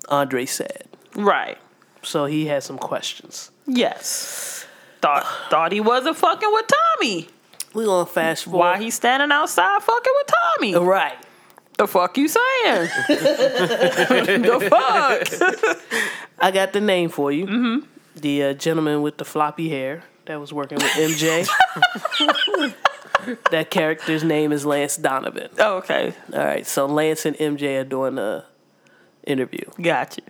[0.08, 0.84] Andre said.
[1.14, 1.58] Right.
[2.02, 3.50] So he has some questions.
[3.66, 4.66] Yes.
[5.00, 6.66] Thought thought he wasn't fucking with
[6.98, 7.28] Tommy.
[7.72, 8.58] We're gonna fast forward.
[8.58, 10.26] Why he standing outside fucking with
[10.58, 10.74] Tommy?
[10.74, 11.16] Right.
[11.78, 12.90] The fuck you saying?
[13.08, 15.80] the fuck?
[16.38, 17.46] I got the name for you.
[17.46, 17.86] Mm-hmm.
[18.16, 21.48] The uh, gentleman with the floppy hair that was working with MJ.
[23.50, 25.48] that character's name is Lance Donovan.
[25.58, 26.12] Oh, okay.
[26.34, 28.44] All right, so Lance and MJ are doing a
[29.26, 29.64] interview.
[29.80, 30.24] Got you.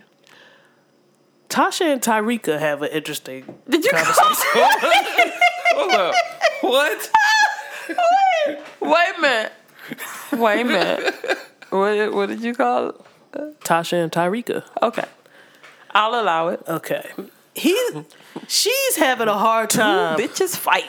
[1.51, 4.51] Tasha and Tyrika have an interesting Did you conversation.
[5.75, 6.15] Hold up.
[6.61, 7.11] What?
[8.79, 9.51] Wait a minute.
[10.31, 11.15] Wait a minute.
[11.69, 12.95] What, what did you call it?
[13.61, 14.63] Tasha and Tyrika.
[14.81, 15.03] Okay.
[15.91, 16.61] I'll allow it.
[16.69, 17.11] Okay.
[17.53, 17.77] He,
[18.47, 20.17] she's having a hard time.
[20.17, 20.85] Bitches fight.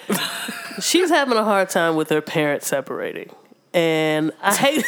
[0.80, 3.30] She's having a hard time with her parents separating,
[3.74, 4.84] and I hate.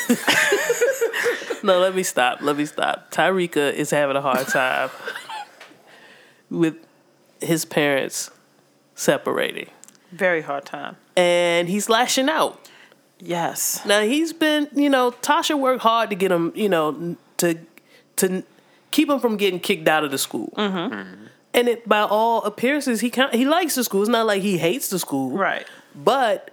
[1.65, 2.43] no, let me stop.
[2.43, 3.11] Let me stop.
[3.11, 4.91] Tyrika is having a hard time
[6.55, 6.77] with
[7.41, 8.31] his parents
[8.95, 9.69] separating,
[10.13, 10.97] Very hard time.
[11.17, 12.61] and he's lashing out.
[13.19, 13.85] Yes.
[13.87, 17.59] Now he's been, you know, Tasha worked hard to get him, you know, to
[18.17, 18.43] to
[18.91, 20.53] keep him from getting kicked out of the school.
[20.57, 21.27] Mm-hmm.
[21.55, 24.03] And it, by all appearances, he kind he likes the school.
[24.03, 25.67] It's not like he hates the school, Right.
[25.95, 26.51] But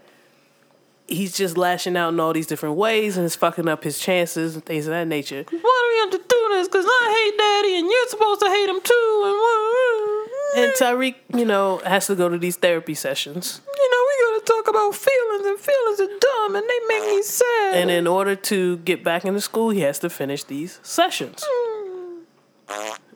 [1.07, 4.55] he's just lashing out in all these different ways, and it's fucking up his chances
[4.55, 5.43] and things of that nature.
[5.49, 6.67] Why do we have to this?
[6.67, 9.21] Because I hate daddy and you're supposed to hate him too.
[9.25, 13.61] And, what- And Tyreek, you know, has to go to these therapy sessions.
[13.65, 17.03] you know, we got to talk about feelings, and feelings are dumb and they make
[17.15, 17.75] me sad.
[17.75, 21.43] And in order to get back into school, he has to finish these sessions.
[21.47, 22.21] Hmm.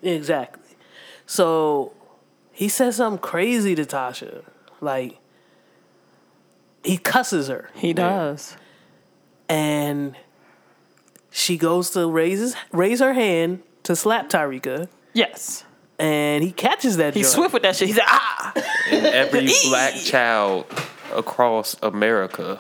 [0.02, 0.76] Exactly.
[1.26, 1.94] So
[2.52, 4.44] he says something crazy to Tasha.
[4.82, 5.18] Like,
[6.84, 7.70] he cusses her.
[7.74, 8.56] he does.
[9.50, 10.16] And
[11.38, 14.88] she goes to raise, raise her hand to slap Tyrika.
[15.14, 15.66] Yes.
[16.00, 17.36] And he catches that He's joint.
[17.36, 17.90] swift with that shit.
[17.90, 18.54] He's like, ah.
[18.90, 20.66] And every black child
[21.14, 22.60] across America.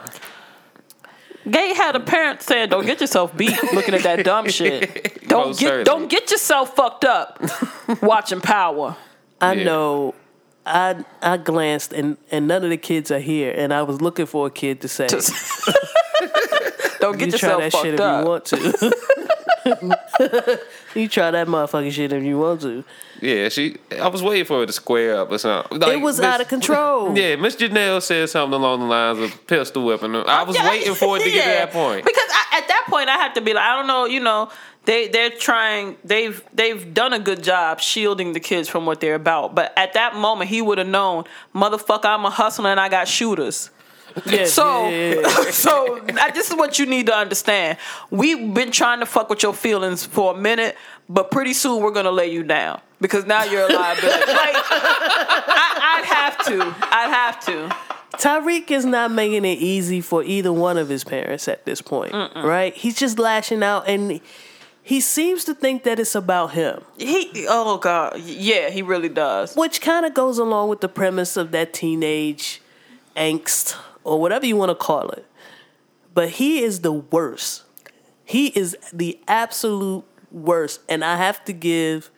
[1.49, 5.27] Gay had a parent saying, "Don't get yourself beat looking at that dumb shit.
[5.27, 5.83] Don't Most get certainly.
[5.85, 7.39] don't get yourself fucked up
[8.01, 8.97] watching Power."
[9.39, 9.63] I Yeah.
[9.63, 10.15] know.
[10.65, 14.25] I I glanced and and none of the kids are here, and I was looking
[14.25, 15.05] for a kid to say,
[17.05, 18.95] Don't get "You try that fucked shit if you want to."
[20.95, 22.83] you try that motherfucking shit if you want to.
[23.21, 23.77] Yeah, she.
[23.99, 25.79] I was waiting for her to square up or something.
[25.79, 27.15] Like, it was Miss- out of control.
[27.25, 30.27] Yeah, Miss Janelle said something along the lines of pistol whipping her.
[30.27, 32.05] I was Yeah, waiting for it to get to that point.
[32.05, 34.51] Because I, at that point, I have to be like, I don't know, you know,
[34.85, 39.15] they they're trying, they've they've done a good job shielding the kids from what they're
[39.15, 39.55] about.
[39.55, 41.23] But at that moment, he would have known,
[41.55, 43.69] motherfucker, I'm a hustler and I got shooters.
[44.25, 45.51] Yeah, So, yeah, yeah, yeah.
[45.51, 47.77] so I, this is what you need to understand.
[48.09, 50.75] We've been trying to fuck with your feelings for a minute,
[51.09, 54.07] but pretty soon we're gonna lay you down because now you're a liability.
[54.31, 56.61] like, I, I'd have to.
[56.91, 57.75] I'd have to.
[58.17, 62.13] Tyreek is not making it easy for either one of his parents at this point,
[62.35, 62.73] right?
[62.73, 64.21] He's just lashing out, and
[64.81, 67.45] he seems to think that it's about him, He.
[67.49, 68.19] Oh God.
[68.21, 69.55] Yeah, he really does.
[69.55, 72.61] which kind of goes along with the premise of that teenage
[73.17, 73.75] angst
[74.05, 75.25] or whatever you want to call it.
[76.13, 77.63] But he is the worst.
[78.23, 82.09] He is the absolute worst, and I have to give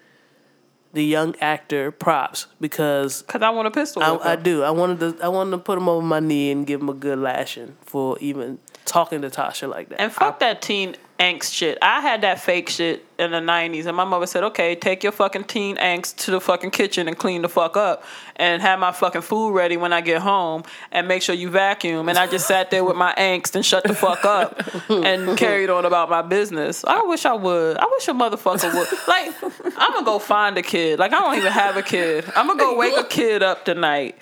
[0.93, 4.03] the young actor props because Cause I want a pistol.
[4.03, 4.63] I, I do.
[4.63, 5.23] I wanted to.
[5.23, 8.17] I wanted to put him over my knee and give him a good lashing for
[8.19, 9.99] even talking to Tasha like that.
[9.99, 11.77] And fuck that teen angst shit.
[11.81, 15.11] I had that fake shit in the nineties, and my mother said, "Okay, take your
[15.11, 18.03] fucking teen angst to the fucking kitchen and clean the fuck up,
[18.35, 22.09] and have my fucking food ready when I get home, and make sure you vacuum."
[22.09, 25.69] And I just sat there with my angst and shut the fuck up and carried
[25.69, 26.85] on about my business.
[26.85, 27.77] I wish I would.
[27.77, 28.87] I wish a motherfucker would.
[29.07, 29.33] Like,
[29.77, 30.99] I'm gonna go find a kid.
[30.99, 32.25] Like, I don't even have a kid.
[32.35, 34.15] I'm gonna go wake a kid up tonight.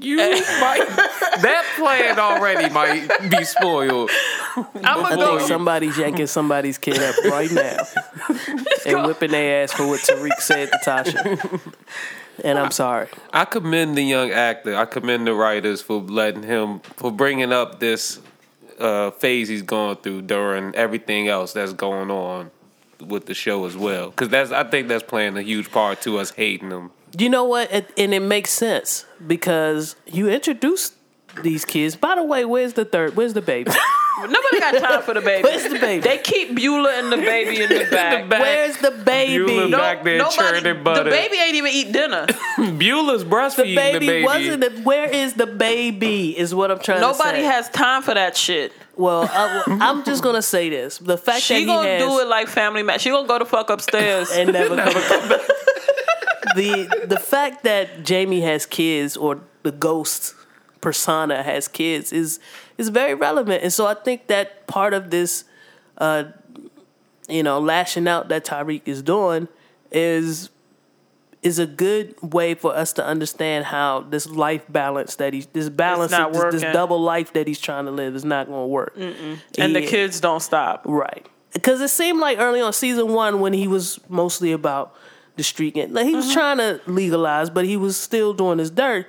[0.00, 0.86] You might.
[1.42, 4.10] That plan already might be spoiled.
[4.56, 5.46] I'm gonna think go.
[5.46, 7.78] somebody's yanking somebody's kid up right now
[8.86, 11.74] and whipping their ass for what Tariq said to Tasha.
[12.44, 13.08] And I'm sorry.
[13.32, 14.74] I commend the young actor.
[14.76, 18.20] I commend the writers for letting him for bringing up this
[18.78, 22.50] uh, phase he's going through during everything else that's going on
[23.00, 24.10] with the show as well.
[24.10, 26.90] Because that's I think that's playing a huge part to us hating him.
[27.18, 27.72] You know what?
[27.72, 30.94] It, and it makes sense because you introduced
[31.42, 31.96] these kids.
[31.96, 33.16] By the way, where's the third?
[33.16, 33.70] Where's the baby?
[34.20, 35.42] Nobody got time for the baby.
[35.44, 36.02] Where's the baby?
[36.02, 38.28] They keep Beulah and the baby in the back.
[38.28, 38.40] back.
[38.40, 39.44] Where's the baby?
[39.44, 42.26] Beulah No, back there churning the baby ain't even eat dinner.
[42.58, 44.24] Beulah's breastfeeding the baby, the baby.
[44.24, 44.60] wasn't.
[44.60, 46.38] The, where is the baby?
[46.38, 47.18] Is what I'm trying to say.
[47.18, 48.72] Nobody has time for that shit.
[48.96, 52.28] Well, I, I'm just gonna say this: the fact that She gonna has do it
[52.28, 53.00] like family match.
[53.00, 54.30] She gonna go the fuck upstairs.
[54.34, 54.92] and never come
[55.28, 55.40] back.
[56.56, 60.34] the the fact that Jamie has kids or the ghost
[60.80, 62.40] persona has kids is
[62.78, 65.44] is very relevant, and so I think that part of this,
[65.98, 66.24] uh,
[67.28, 69.48] you know, lashing out that Tariq is doing
[69.92, 70.50] is
[71.42, 75.68] is a good way for us to understand how this life balance that he's this
[75.70, 78.66] balance not this, this double life that he's trying to live is not going to
[78.66, 78.94] work.
[78.96, 80.82] and the kids don't stop.
[80.84, 81.26] Right.
[81.52, 84.94] Because it seemed like early on season one when he was mostly about
[85.36, 88.70] the street gang, like he was trying to legalize, but he was still doing his
[88.70, 89.06] dirt.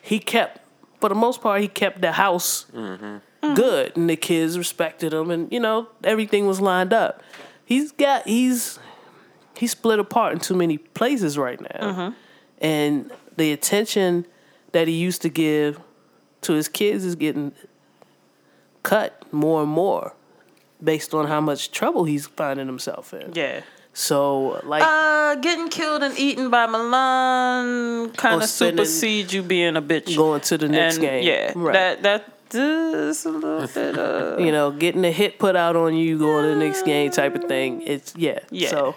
[0.00, 0.60] He kept,
[1.04, 3.54] for the most part, he kept the house mm-hmm.
[3.54, 7.22] good, and the kids respected him, and you know everything was lined up.
[7.62, 8.78] He's got he's
[9.54, 12.14] he's split apart in too many places right now, mm-hmm.
[12.64, 14.26] and the attention
[14.72, 15.78] that he used to give
[16.40, 17.52] to his kids is getting
[18.82, 20.14] cut more and more
[20.82, 23.30] based on how much trouble he's finding himself in.
[23.34, 23.60] Yeah.
[23.96, 29.76] So like Uh, getting killed and eaten by Milan kind of spending- supersedes you being
[29.76, 30.16] a bitch.
[30.16, 31.24] going to the next and game.
[31.24, 31.72] Yeah, Right.
[31.72, 33.96] that that is a little bit.
[33.98, 37.10] of you know, getting a hit put out on you going to the next game
[37.10, 37.82] type of thing.
[37.82, 38.40] It's yeah.
[38.50, 38.68] Yeah.
[38.70, 38.94] So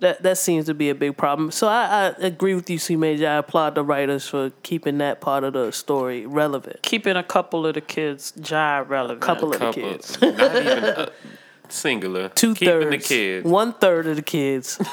[0.00, 1.50] that that seems to be a big problem.
[1.50, 3.28] So I, I agree with you, C Major.
[3.28, 6.82] I applaud the writers for keeping that part of the story relevant.
[6.82, 9.22] keeping a couple of the kids job relevant.
[9.22, 10.20] A couple of the kids.
[10.20, 11.06] not even uh,
[11.72, 12.28] singular.
[12.30, 12.90] Two Keeping thirds.
[13.08, 13.46] the kids.
[13.48, 14.78] One third of the kids.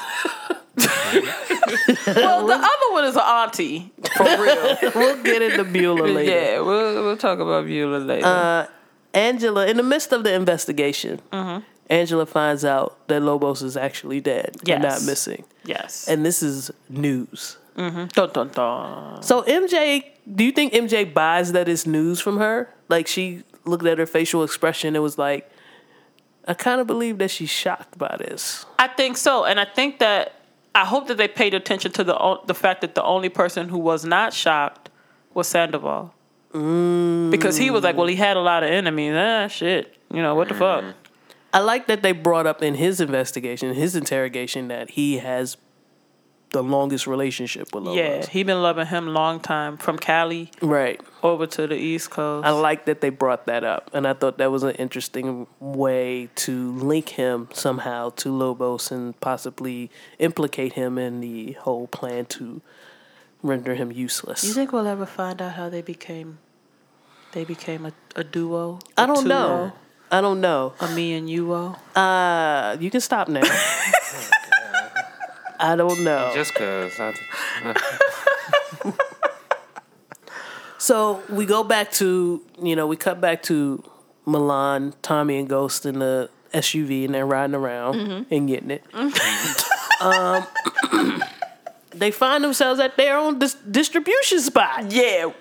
[2.06, 4.76] Well, the other one is an auntie for real.
[4.94, 6.30] we'll get into Beulah later.
[6.30, 8.26] yeah, we'll we'll talk about Beulah later.
[8.26, 8.66] Uh,
[9.12, 11.62] Angela, in the midst of the investigation, Mm-hmm.
[11.90, 15.44] Angela finds out that Lobos is actually dead and not missing.
[15.64, 16.08] yes.
[16.08, 17.58] And this is news.
[17.76, 19.22] dun, dun, dun.
[19.22, 22.70] So MJ, do you think MJ buys that it's news from her?
[22.88, 25.48] Like she looked at her facial expression and was like,
[26.46, 28.66] I kind of believe that she's shocked by this.
[28.78, 30.34] I think so, and I think that
[30.74, 33.78] I hope that they paid attention to the the fact that the only person who
[33.78, 34.90] was not shocked
[35.32, 36.14] was Sandoval.
[36.52, 39.14] Because he was like, well, he had a lot of enemies.
[39.16, 39.96] Ah, shit.
[40.12, 40.84] You know what the fuck?
[41.52, 45.56] I like that they brought up in his investigation, his interrogation, that he has
[46.54, 47.96] the longest relationship with Lobos.
[47.98, 50.98] Yeah, he been loving him long time from Cali Right.
[51.22, 52.46] over to the East Coast.
[52.46, 56.28] I like that they brought that up, and I thought that was an interesting way
[56.46, 62.62] to link him somehow to Lobos and possibly implicate him in the whole plan to
[63.42, 64.42] render him useless.
[64.44, 66.38] you think we'll ever find out how they became?
[67.32, 68.78] They became a, a duo.
[68.96, 69.72] I a don't duo, know.
[70.10, 70.72] I don't know.
[70.80, 71.52] A me and you.
[71.52, 73.42] Uh, you can stop now.
[75.58, 76.32] I don't know.
[76.34, 76.92] Just cause.
[76.98, 77.14] I,
[80.84, 83.82] So we go back to you know we cut back to
[84.26, 88.84] Milan, Tommy, and Ghost in the SUV, and they're riding around and getting it.
[90.02, 90.44] um,
[91.94, 94.92] they find themselves at their own dis- distribution spot.
[94.92, 95.32] Yeah,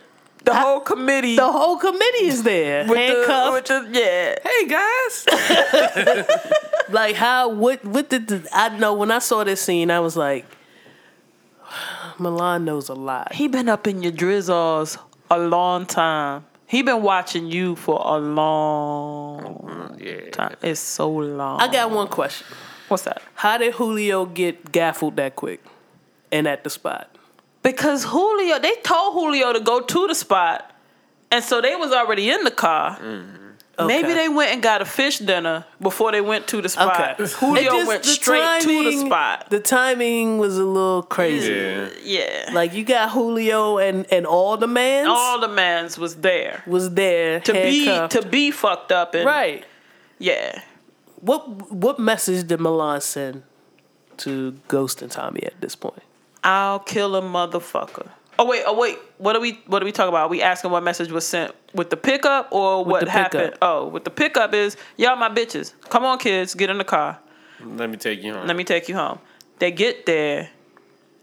[0.45, 1.35] the whole committee.
[1.35, 3.67] The whole committee is there, with handcuffed.
[3.67, 4.35] the, with the, yeah.
[4.43, 6.27] hey guys.
[6.89, 7.49] like how?
[7.49, 7.83] What?
[7.85, 9.89] What did the, I know when I saw this scene?
[9.91, 10.45] I was like,
[12.19, 13.33] Milan knows a lot.
[13.33, 14.97] He been up in your drizzles
[15.31, 16.45] a long time.
[16.67, 20.29] He been watching you for a long Yeah.
[20.31, 20.55] time.
[20.61, 21.59] It's so long.
[21.61, 22.47] I got one question.
[22.87, 23.21] What's that?
[23.35, 25.63] How did Julio get gaffled that quick
[26.31, 27.12] and at the spot?
[27.63, 30.69] Because Julio, they told Julio to go to the spot,
[31.31, 32.97] and so they was already in the car.
[32.99, 33.87] Mm-hmm.
[33.87, 34.13] Maybe Okay.
[34.13, 37.19] they went and got a fish dinner before they went to the spot.
[37.19, 37.31] Okay.
[37.39, 39.49] Julio just- went straight to the spot.
[39.49, 41.51] The timing was a little crazy.
[41.53, 41.89] Yeah.
[42.03, 46.61] Yeah, Like you got Julio and and all the mans all the mans was there
[46.67, 49.65] was there to be to be fucked up and right.
[50.19, 50.61] Yeah,
[51.21, 53.41] What what message did Milan send
[54.17, 56.03] to Ghost and Tommy at this point?
[56.43, 58.09] I'll kill a motherfucker.
[58.39, 58.97] Oh wait, oh wait.
[59.17, 60.25] What are we what are we talking about?
[60.25, 63.51] Are we asking what message was sent with the pickup or what happened?
[63.53, 63.59] pickup.
[63.61, 65.73] Oh, with the pickup is y'all my bitches.
[65.89, 67.19] Come on, kids, get in the car.
[67.63, 68.47] Let me take you home.
[68.47, 69.19] Let me take you home.
[69.59, 70.49] They get there,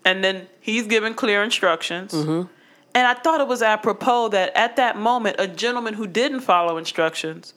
[0.05, 2.13] and then he's giving clear instructions.
[2.13, 2.49] Mm-hmm.
[2.95, 6.77] And I thought it was apropos that at that moment, a gentleman who didn't follow
[6.77, 7.55] instructions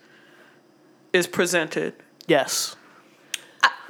[1.11, 1.93] is presented.
[2.27, 2.75] Yes.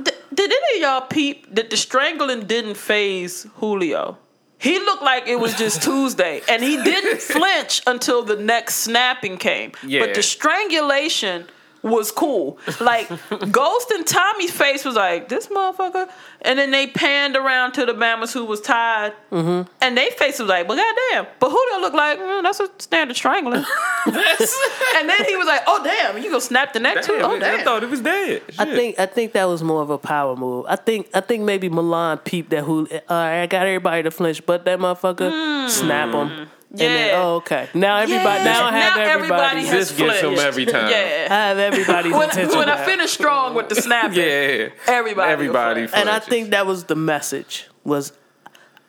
[0.02, 4.18] Did any of y'all peep that the strangling didn't phase Julio?
[4.58, 9.38] He looked like it was just Tuesday, and he didn't flinch until the next snapping
[9.38, 9.74] came.
[9.86, 10.00] Yeah.
[10.06, 11.48] But the strangulation
[11.84, 12.58] was cool.
[12.80, 13.08] Like
[13.52, 16.10] Ghost and Tommy's face was like this motherfucker,
[16.42, 19.70] and then they panned around to the Bamas who was tied, Mm-hmm.
[19.82, 21.28] and they face was like, well, goddamn.
[21.40, 22.18] But who they look like?
[22.20, 23.58] Mm, that's a standard strangler.
[24.06, 27.18] and then he was like, oh damn, you gonna snap the neck too?
[27.18, 27.64] Damn, Oh I damn.
[27.66, 28.42] thought it was dead.
[28.58, 30.66] I think I think that was more of a power move.
[30.68, 32.88] I think I think maybe Milan peeped that who.
[32.92, 36.48] All right, I got everybody to flinch, but that motherfucker snap him.
[36.74, 37.22] And then, Yeah.
[37.24, 37.70] oh, okay.
[37.76, 38.40] Now everybody.
[38.44, 38.44] Yeah.
[38.46, 39.44] Now I have Now everybody.
[39.60, 40.86] everybody This gets him every time.
[40.88, 41.28] I Yeah.
[41.34, 42.58] have everybody's When, attention.
[42.58, 44.70] when I finish strong with the snapping, Yeah.
[44.88, 47.68] everybody, Everybody and I think that was the message.
[47.84, 48.12] Was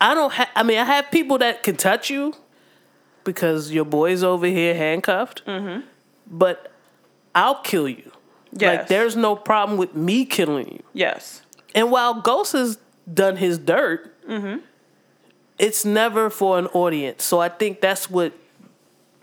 [0.00, 0.32] I don't.
[0.32, 2.34] Ha- I mean, I have people that can touch you
[3.22, 5.44] because your boy's over here handcuffed.
[5.46, 5.80] Mm-hmm.
[6.26, 6.72] But
[7.34, 8.10] I'll kill you.
[8.58, 10.82] Like there's no problem with me killing you.
[10.92, 11.42] yes,
[11.74, 12.78] And while Ghost has
[13.12, 14.60] done his dirt, Mm-hmm.
[15.58, 17.24] It's never for an audience.
[17.24, 18.32] So I think that's what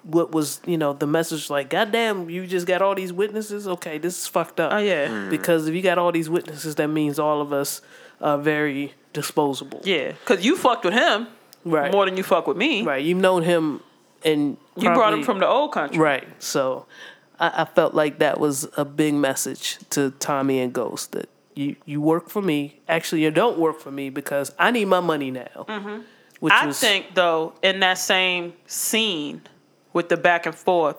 [0.04, 1.70] what was you know the message like.
[1.70, 3.68] God damn, you just got all these witnesses.
[3.68, 4.74] Okay, this is fucked up.
[4.74, 5.08] Oh, yeah.
[5.08, 5.30] Mm-hmm.
[5.30, 7.82] Because if you got all these witnesses, that means all of us
[8.20, 9.82] are very disposable.
[9.84, 11.28] yeah, because you fucked with him
[11.66, 11.92] Right.
[11.92, 12.82] more than you fuck with me.
[12.84, 13.04] Right.
[13.04, 13.82] You've known him,
[14.24, 16.00] and You brought him from the old country.
[16.00, 16.28] Right.
[16.42, 16.86] So
[17.40, 21.76] I, I felt like that was a big message to Tommy and Ghost that you,
[21.86, 22.80] you work for me.
[22.88, 25.66] Actually, you don't work for me because I need my money now.
[25.68, 26.02] Mm-hmm.
[26.42, 26.52] Which.
[26.54, 29.42] I was, think though, in that same scene
[29.94, 30.98] with the back and forth,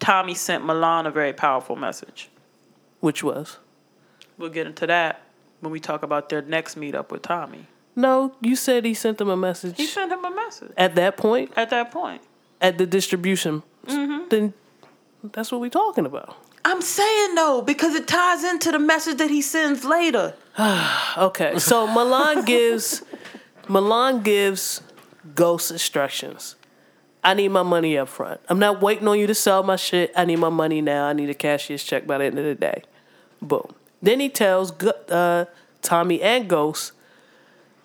[0.00, 2.30] Tommy sent Milan a very powerful message.
[3.00, 3.58] which was
[4.38, 5.20] We'll get into that
[5.60, 7.66] when we talk about their next meetup with Tommy.
[7.96, 8.34] no.
[8.40, 11.52] You said he sent them a message He sent him a message at that point
[11.56, 12.22] at that point.
[12.60, 13.62] at the distribution.
[13.86, 14.28] Mm-hmm.
[14.30, 14.54] Then
[15.22, 16.36] that's what we're talking about.
[16.66, 20.34] I'm saying though, because it ties into the message that he sends later.
[21.16, 23.02] Okay, so Milan gives
[23.68, 24.80] Milan gives
[25.34, 26.56] Ghost instructions.
[27.22, 28.40] I need my money up front.
[28.48, 30.12] I'm not waiting on you to sell my shit.
[30.14, 31.06] I need my money now.
[31.06, 32.82] I need a cashier's check by the end of the day.
[33.40, 33.74] Boom.
[34.02, 35.46] Then he tells uh,
[35.80, 36.92] Tommy and Ghost,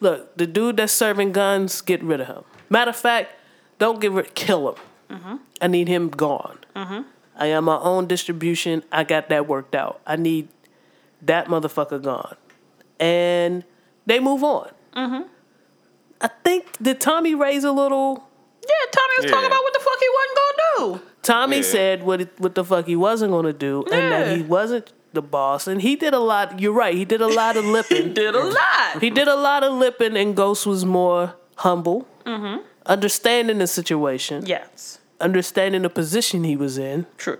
[0.01, 2.43] look, the dude that's serving guns, get rid of him.
[2.69, 3.31] Matter of fact,
[3.77, 4.75] don't get rid, kill him.
[5.09, 5.35] Mm-hmm.
[5.61, 6.59] I need him gone.
[6.75, 7.01] Mm-hmm.
[7.37, 8.83] I am my own distribution.
[8.91, 10.01] I got that worked out.
[10.05, 10.49] I need
[11.21, 12.35] that motherfucker gone
[12.99, 13.63] and
[14.05, 14.71] they move on.
[14.95, 15.27] Mm-hmm.
[16.21, 18.27] I think did Tommy raise a little?
[18.61, 21.01] Yeah, Tommy was talking about what the fuck he wasn't gonna do.
[21.21, 21.61] Tommy Yeah.
[21.63, 24.91] said what it, what the fuck he wasn't going to do, and that he wasn't
[25.13, 26.59] the boss, and he did a lot.
[26.59, 26.93] You're right.
[26.95, 28.03] He did a lot of lipping.
[28.07, 29.01] He did a lot.
[29.01, 32.61] He did a lot of lipping, and Ghost was more humble, Mm-hmm.
[32.85, 37.39] understanding the situation, Yes, understanding the position he was in, true.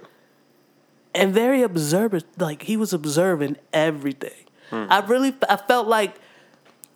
[1.14, 2.26] and very observant.
[2.38, 4.46] Like he was observing everything.
[4.72, 6.16] I really, I felt like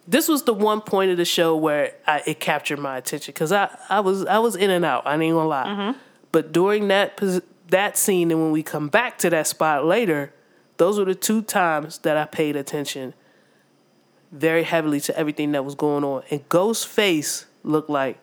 [0.08, 3.52] this was the one point of the show where I, it captured my attention because
[3.52, 5.08] I, I was, I was in and out.
[5.08, 5.66] I ain't gonna lie.
[5.66, 6.00] Mm-hmm.
[6.32, 7.22] But during that
[7.70, 10.34] that scene, and when we come back to that spot later,
[10.78, 13.14] those were the two times that I paid attention
[14.32, 16.24] very heavily to everything that was going on.
[16.30, 18.20] And Ghost's face looked like,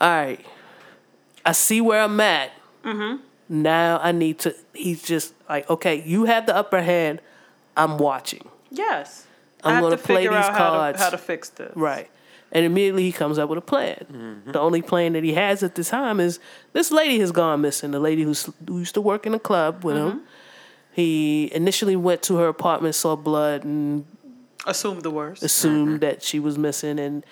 [0.00, 0.44] all right,
[1.44, 2.52] I see where I'm at.
[2.84, 3.22] Mm-hmm.
[3.48, 4.54] Now I need to.
[4.72, 7.20] He's just like, okay, you have the upper hand.
[7.76, 8.48] I'm watching.
[8.70, 9.23] Yes.
[9.64, 10.98] I'm have gonna play these out how to- cards.
[11.00, 11.72] How to, fix this.
[11.74, 12.10] Right.
[12.52, 14.06] And immediately he comes up with a plan.
[14.12, 14.52] Mm-hmm.
[14.52, 16.38] The only plan that he has at the time is
[16.72, 17.90] this lady has gone missing.
[17.90, 20.10] The lady who's, who used to work in the club with him.
[20.10, 20.24] Mm-hmm.
[20.92, 24.04] He initially went to her apartment, saw blood, and
[24.66, 25.42] assumed the worst.
[25.42, 25.98] assumed mm-hmm.
[25.98, 27.26] that she was missing and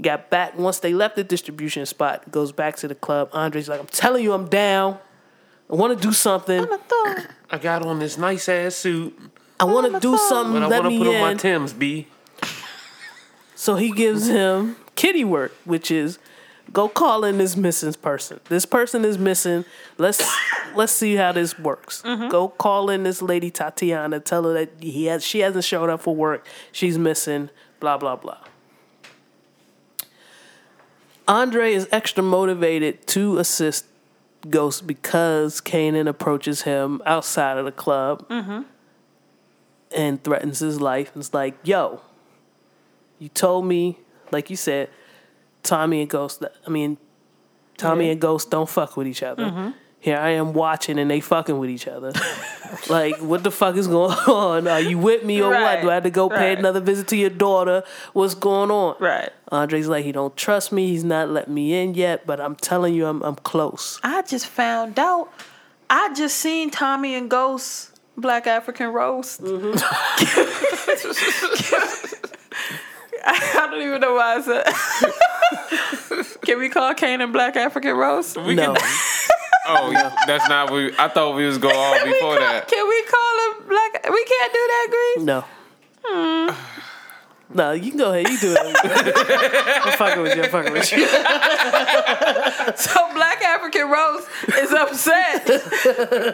[0.00, 0.58] got back.
[0.58, 3.30] Once they left the distribution spot, goes back to the club.
[3.32, 4.98] Andre's like, I'm telling you, I'm down.
[5.70, 6.66] I want to do something.
[7.50, 9.18] I got on this nice ass suit,
[9.58, 10.54] I want to do something.
[10.54, 11.38] but I Let want to me put on my in.
[11.38, 12.08] Tim's, B.
[13.54, 16.18] So he gives him kitty work, which is
[16.72, 18.40] go call in this missing person.
[18.48, 19.64] This person is missing.
[19.96, 20.22] Let's
[20.74, 22.02] let's see how this works.
[22.02, 24.20] Go call in this lady Tatiana.
[24.20, 26.46] Tell her that he has she hasn't showed up for work.
[26.70, 27.48] She's missing.
[27.80, 28.38] Blah blah blah.
[31.28, 33.86] Andre is extra motivated to assist
[34.48, 38.24] Ghost because Kanan approaches him outside of the club
[39.94, 41.12] and threatens his life.
[41.14, 42.00] And It's like, yo,
[43.18, 43.98] you told me,
[44.30, 44.90] like you said,
[45.62, 46.44] Tommy and Ghost.
[46.66, 46.98] I mean,
[47.76, 49.44] Tommy and Ghost don't fuck with each other.
[49.44, 49.70] Mm-hmm.
[49.98, 52.12] Here I am watching, and they fucking with each other.
[52.88, 54.68] like, what the fuck is going on?
[54.68, 55.80] Are you with me or what?
[55.82, 56.58] Do I have to go pay right.
[56.58, 57.82] another visit to your daughter?
[58.12, 58.96] What's going on?
[59.00, 59.30] Right.
[59.48, 60.88] Andre's like, he don't trust me.
[60.88, 63.98] He's not letting me in yet, but I'm telling you, I'm I'm close.
[64.04, 65.32] I just found out.
[65.88, 69.42] I just seen Tommy and Ghost Black African roast.
[69.42, 69.76] Mm-hmm.
[73.28, 74.64] I don't even know why I said.
[76.42, 78.36] Can we call Kanan Black African roast?
[78.36, 78.76] We no,
[79.68, 79.90] Oh,
[80.26, 82.68] that's not what we, I thought we was going on before call, that.
[82.68, 84.08] Can we call him black?
[84.12, 85.24] We can't do that, Grease.
[85.26, 85.44] No.
[86.04, 86.50] Hmm.
[87.52, 88.28] No, you can go ahead.
[88.28, 88.76] You do it.
[89.84, 90.44] I'm fucking with you.
[90.44, 91.04] I'm fucking with you.
[92.76, 94.24] So Black African Rose
[94.58, 95.46] is upset,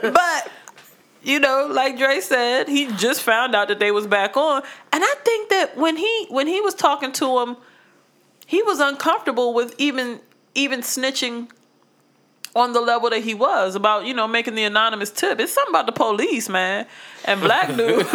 [0.03, 0.51] but
[1.23, 4.63] you know, like Dre said, he just found out that they was back on,
[4.93, 7.57] and I think that when he when he was talking to him,
[8.47, 10.21] he was uncomfortable with even
[10.55, 11.49] even snitching
[12.55, 15.41] on the level that he was about you know making the anonymous tip.
[15.41, 16.87] It's something about the police, man,
[17.25, 17.79] and black dude.
[17.79, 18.03] you know,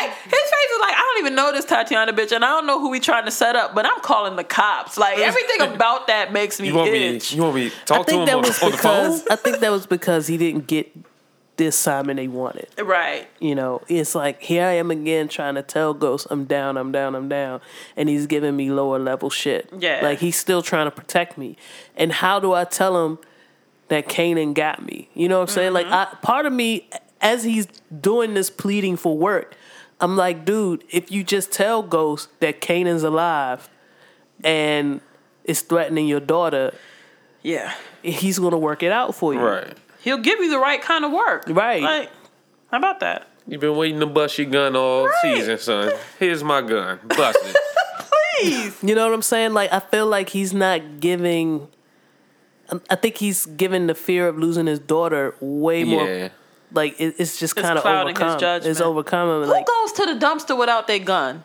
[0.00, 2.66] like his face is like I don't even know this Tatiana bitch, and I don't
[2.66, 4.96] know who we trying to set up, but I'm calling the cops.
[4.98, 7.20] Like everything about that makes me You want me?
[7.30, 9.10] You want me to I talk to think him that on, was on the phone?
[9.12, 10.90] because I think that was because he didn't get
[11.56, 12.68] this Simon they wanted.
[12.80, 13.28] Right.
[13.40, 16.92] You know, it's like here I am again trying to tell Ghost I'm down, I'm
[16.92, 17.60] down, I'm down,
[17.96, 19.68] and he's giving me lower level shit.
[19.76, 20.00] Yeah.
[20.02, 21.56] like he's still trying to protect me.
[21.96, 23.18] And how do I tell him
[23.88, 25.08] that Kanan got me?
[25.14, 25.72] You know what I'm saying?
[25.72, 26.16] Like, mm-hmm.
[26.16, 26.88] I, part of me,
[27.20, 27.66] as he's
[28.00, 29.56] doing this pleading for work,
[30.00, 33.68] I'm like, dude, if you just tell Ghost that Kanan's alive
[34.44, 35.00] and
[35.44, 36.74] is threatening your daughter,
[37.42, 37.74] Yeah.
[38.02, 39.40] he's gonna work it out for you.
[39.40, 39.76] Right.
[40.00, 41.44] He'll give you the right kind of work.
[41.48, 41.82] Right.
[41.82, 42.10] Like,
[42.70, 43.26] how about that?
[43.48, 45.92] You've been waiting to bust your gun all season, son.
[46.18, 47.00] Here's my gun.
[47.08, 47.56] Bust it.
[48.40, 48.76] Please.
[48.82, 49.54] You know what I'm saying?
[49.54, 51.66] Like I feel like he's not giving.
[52.90, 56.06] I think he's given the fear of losing his daughter way more.
[56.06, 56.28] yeah.
[56.72, 58.40] Like it, it's just kind of clouding his overcome.
[58.40, 58.70] judgment.
[58.70, 59.42] It's overcome him.
[59.44, 61.42] Who Like goes to the dumpster without their gun?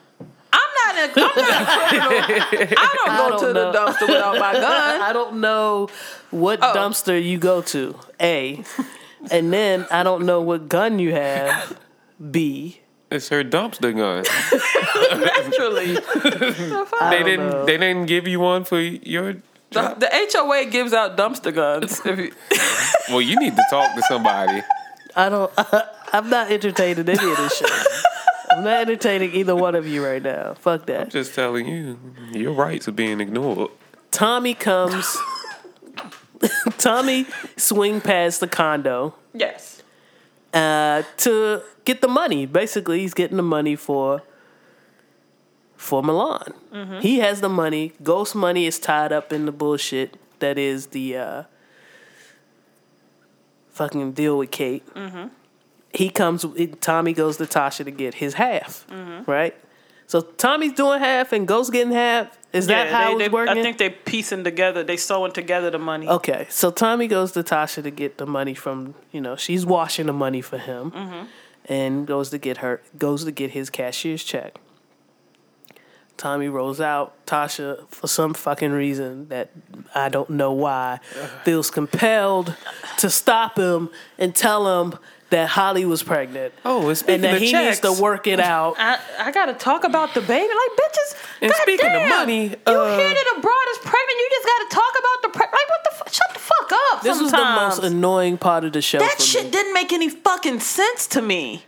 [0.51, 2.77] I'm not a, I'm not a criminal.
[2.77, 3.71] I don't go I don't to know.
[3.71, 5.01] the dumpster without my gun.
[5.09, 5.87] I don't know
[6.31, 6.73] what Oh.
[6.75, 7.95] dumpster you go to.
[8.19, 8.63] A,
[9.31, 11.79] and then I don't know what gun you have.
[12.31, 12.81] B.
[13.09, 14.25] It's her dumpster gun.
[15.19, 15.93] Naturally.
[17.09, 17.49] They didn't.
[17.49, 17.65] know.
[17.65, 19.37] They didn't give you one for your.
[19.73, 22.01] The, the HOA gives out dumpster guns.
[22.05, 22.31] If you,
[23.09, 24.61] Well, you need to talk to somebody.
[25.15, 25.51] I don't.
[26.13, 27.69] I'm not entertaining any of this shit.
[28.51, 30.53] I'm not entertaining either one of you right now.
[30.53, 31.01] Fuck that.
[31.01, 31.99] I'm just telling you,
[32.31, 33.71] your rights are being ignored.
[34.11, 35.17] Tommy comes.
[36.77, 37.25] Tommy
[37.57, 39.81] swing past the condo yes.
[40.53, 42.45] uh, to get the money.
[42.45, 44.21] Basically, he's getting the money for
[45.83, 46.53] for Milan.
[47.01, 47.91] He has the money.
[48.01, 51.43] Ghost money is tied up in the bullshit that is the uh,
[53.71, 54.83] fucking deal with Kate.
[55.93, 56.45] He comes.
[56.81, 58.85] Tommy goes to Tasha to get his half.
[59.27, 59.55] Right.
[60.07, 62.37] So Tommy's doing half and Ghost getting half.
[62.51, 63.57] Is that how they, it's they, working?
[63.57, 64.83] I think they're piecing together.
[64.83, 66.07] They sewing together the money.
[66.07, 70.05] Okay, so Tommy goes to Tasha to get the money from you know she's washing
[70.05, 71.25] the money for him, Mm-hmm.
[71.65, 74.59] and goes to get her goes to get his cashier's check.
[76.23, 77.13] Tommy rolls out.
[77.25, 79.49] Tasha, for some fucking reason that
[79.93, 81.01] I don't know why,
[81.43, 82.55] feels compelled
[82.99, 84.97] to stop him and tell him
[85.31, 86.53] that Holly was pregnant.
[86.63, 88.75] Oh, and speaking and that of he checks, needs to work it out.
[88.79, 90.47] I, I gotta talk about the baby.
[90.47, 91.17] Like, bitches.
[91.41, 94.47] And speaking of goddamn, money, you uh, hear that a broad is pregnant, you just
[94.47, 96.09] gotta talk about the pre- Like, what the fuck?
[96.13, 97.01] Shut the fuck up.
[97.03, 98.99] This was the most annoying part of the show.
[98.99, 99.51] That for shit me.
[99.51, 101.63] didn't make any fucking sense to me.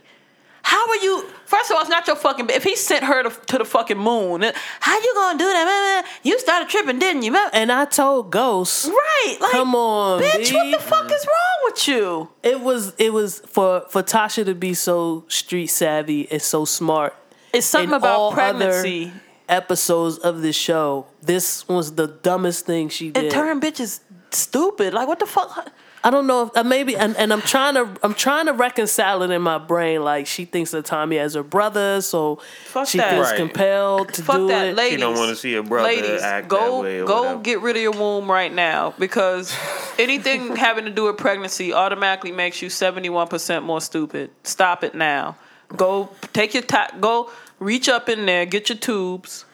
[0.66, 1.24] How are you?
[1.44, 2.50] First of all, it's not your fucking.
[2.50, 4.42] If he sent her to, to the fucking moon,
[4.80, 6.04] how you gonna do that?
[6.24, 7.36] You started tripping, didn't you?
[7.52, 9.36] And I told Ghost, Right?
[9.40, 10.52] Like, Come on, bitch.
[10.52, 12.28] What the fuck is wrong with you?
[12.42, 17.14] It was it was for for Tasha to be so street savvy and so smart.
[17.52, 19.12] It's something In about pregnancy.
[19.48, 23.26] episodes of this show, this was the dumbest thing she did.
[23.26, 24.00] It turned bitches
[24.32, 24.94] stupid.
[24.94, 25.70] Like, what the fuck?
[26.06, 29.22] I don't know if uh, maybe and, and I'm trying to I'm trying to reconcile
[29.24, 30.04] it in my brain.
[30.04, 32.36] Like she thinks that Tommy has her brother, so
[32.66, 33.10] Fuck she that.
[33.10, 33.36] feels Right.
[33.36, 34.76] compelled to Fuck do that, it.
[34.76, 35.00] ladies.
[35.00, 37.40] don't wanna see her brother ladies, act go, that way or Go whatever.
[37.42, 39.52] get rid of your womb right now because
[39.98, 44.30] anything having to do with pregnancy automatically makes you seventy one percent more stupid.
[44.44, 45.36] Stop it now.
[45.76, 47.00] Go take your time.
[47.00, 49.44] Go reach up in there, get your tubes,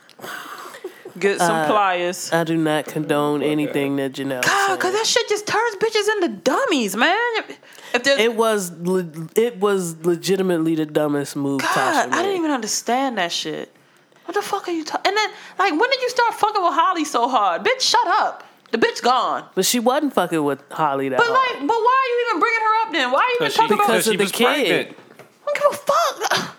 [1.18, 2.32] get some Uh, pliers.
[2.32, 6.28] I do not condone anything that Janelle God, cause that shit just turns bitches into
[6.42, 7.18] dummies, man.
[7.94, 9.06] If there's It was le-
[9.36, 11.60] it was legitimately the dumbest move.
[11.60, 12.16] Tasha God, made.
[12.18, 13.74] I didn't even understand that shit.
[14.24, 15.08] What the fuck are you talking?
[15.08, 17.64] And then, like, when did you start fucking with Holly so hard?
[17.64, 18.44] Bitch, shut up.
[18.70, 19.44] The bitch gone.
[19.54, 21.36] But she wasn't fucking with Holly that But hard.
[21.58, 23.10] like, but why are you even bringing her up then?
[23.10, 23.86] Why are you even Because she, talking about?
[23.86, 24.96] Because because she of the was kid.
[24.96, 24.98] pregnant.
[25.18, 26.56] I don't give a fuck.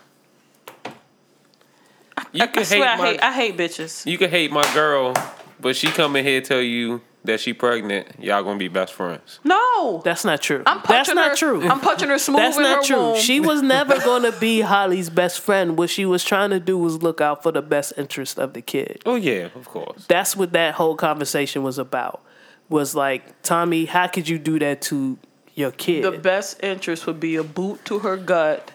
[2.34, 4.04] You I can swear, hate I my, hate, I hate bitches.
[4.06, 5.14] you can hate my girl,
[5.60, 8.08] but she come in here tell you that she pregnant.
[8.22, 9.38] Y'all gonna be best friends.
[9.44, 10.62] No, That's not true.
[10.66, 11.62] I'm That's punching not true.
[11.66, 12.96] I'm punching her smooth That's in not her true.
[12.96, 13.18] womb.
[13.20, 15.78] She was never going to be Holly's best friend.
[15.78, 18.60] What she was trying to do was look out for the best interest of the
[18.60, 19.00] kid.
[19.06, 20.04] Oh yeah, of course.
[20.06, 22.20] That's what that whole conversation was about.
[22.68, 25.16] was like, Tommy, how could you do that to
[25.54, 26.02] your kid?
[26.04, 28.70] The best interest would be a boot to her gut,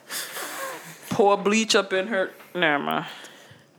[1.09, 2.31] pour bleach up in her.
[2.55, 3.05] Never mind.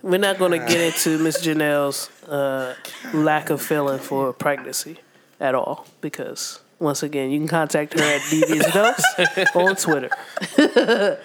[0.03, 2.75] We're not going to get into Miss Janelle's uh,
[3.13, 4.99] lack of feeling for pregnancy
[5.39, 10.11] at all because, once again, you can contact her at Devious Dose on Twitter.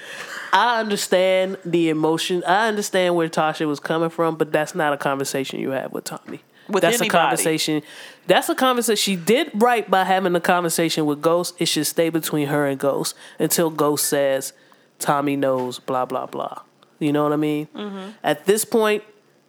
[0.54, 2.44] I understand the emotion.
[2.46, 6.06] I understand where Tasha was coming from, but that's not a conversation you have with
[6.06, 6.42] Tommy.
[6.70, 7.10] With that's anybody.
[7.10, 7.82] a conversation.
[8.28, 8.96] That's a conversation.
[8.96, 11.56] She did right by having a conversation with Ghost.
[11.60, 14.54] It should stay between her and Ghost until Ghost says
[14.98, 15.80] Tommy knows.
[15.80, 16.62] Blah blah blah.
[17.00, 17.68] You know what I mean?
[17.76, 18.10] Mm-hmm.
[18.24, 19.04] At this point,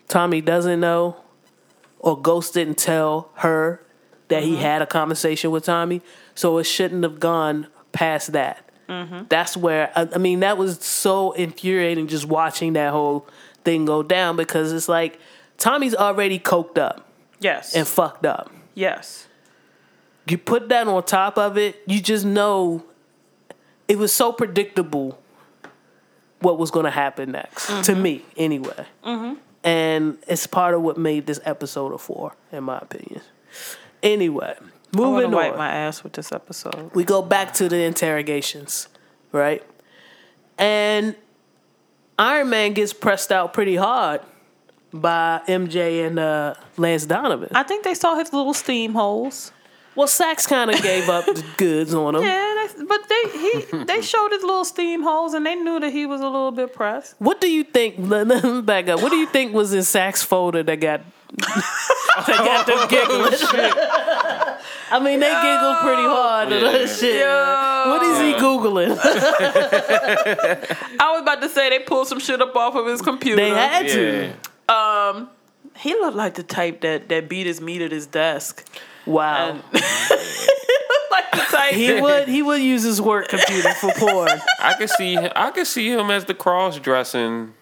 [0.08, 1.16] Tommy doesn't know,
[1.98, 3.80] or Ghost didn't tell her
[4.28, 4.60] that he mm-hmm.
[4.62, 6.02] had a conversation with Tommy,
[6.34, 8.68] so it shouldn't have gone past that.
[8.88, 9.22] Mm-hmm.
[9.28, 13.26] That's where I, I mean that was so infuriating just watching that whole
[13.64, 15.18] thing go down because it's like
[15.58, 17.08] Tommy's already coked up
[17.40, 17.74] Yes.
[17.74, 18.52] and fucked up.
[18.74, 19.26] yes.
[20.28, 22.84] You put that on top of it, you just know
[23.86, 25.20] it was so predictable
[26.40, 28.86] what was going to happen next to me anyway.
[29.64, 33.20] And it's part of what made this episode a four, in my opinion.
[34.02, 34.56] Anyway,
[34.92, 36.92] moving wipe my ass with this episode.
[36.94, 38.88] we go back to the interrogations,
[39.32, 39.64] right?
[40.58, 41.16] And
[42.18, 44.20] Iron Man gets pressed out pretty hard
[44.92, 47.50] by MJ and uh, Lance Donovan.
[47.54, 49.52] I think they saw his little steam holes.
[49.96, 52.22] Well, Saxe kind of gave up the goods on him.
[52.22, 55.90] Yeah, they, but they he they showed his little steam holes, and they knew that
[55.90, 57.14] he was a little bit pressed.
[57.18, 57.94] What do you think?
[57.98, 59.02] Let me back up.
[59.02, 61.00] What do you think was in Saxe folder that got
[61.36, 63.32] that got them giggling?
[64.90, 66.52] I mean, they giggled pretty hard.
[66.52, 66.72] and Yeah.
[66.72, 67.26] that shit.
[67.88, 68.98] What is he googling?
[71.00, 73.36] I was about to say they pulled some shit up off of his computer.
[73.42, 74.32] they had to.
[74.68, 75.08] Yeah.
[75.14, 75.30] um,
[75.76, 78.64] he looked like the type that that beat his meat at his desk.
[79.06, 79.50] Wow.
[79.50, 79.80] And he
[81.52, 81.74] like.
[81.74, 84.28] He would he would use his work computer for porn.
[84.60, 87.54] I could see I could see him as the cross dressing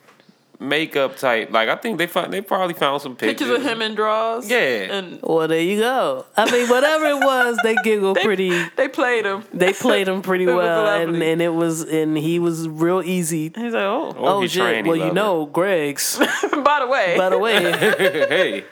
[0.60, 1.50] makeup type.
[1.50, 4.48] Like I think they find they probably found some pictures, pictures of him in drawers.
[4.48, 4.56] Yeah.
[4.96, 6.26] and Well, there you go.
[6.36, 8.50] I mean, whatever it was, they giggled pretty.
[8.76, 9.44] they played him.
[9.52, 13.52] They played him pretty well, and, and it was and he was real easy.
[13.54, 14.14] He's like, oh.
[14.16, 14.62] Oh, Oh shit!
[14.62, 16.18] trained, he Well, you know, Greg's.
[16.18, 18.64] By the way, By the way, hey,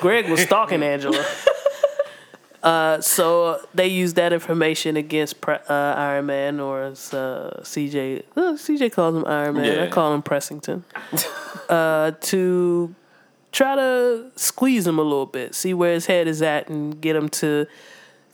[0.00, 1.24] Greg was stalking Angela.
[2.64, 8.22] Uh, so they used that information against uh, Iron Man or uh, CJ.
[8.34, 9.80] Uh, CJ calls him Iron Man.
[9.80, 10.82] I call him Pressington.
[11.68, 12.94] uh, to
[13.52, 17.14] try to squeeze him a little bit, see where his head is at, and get
[17.14, 17.66] him to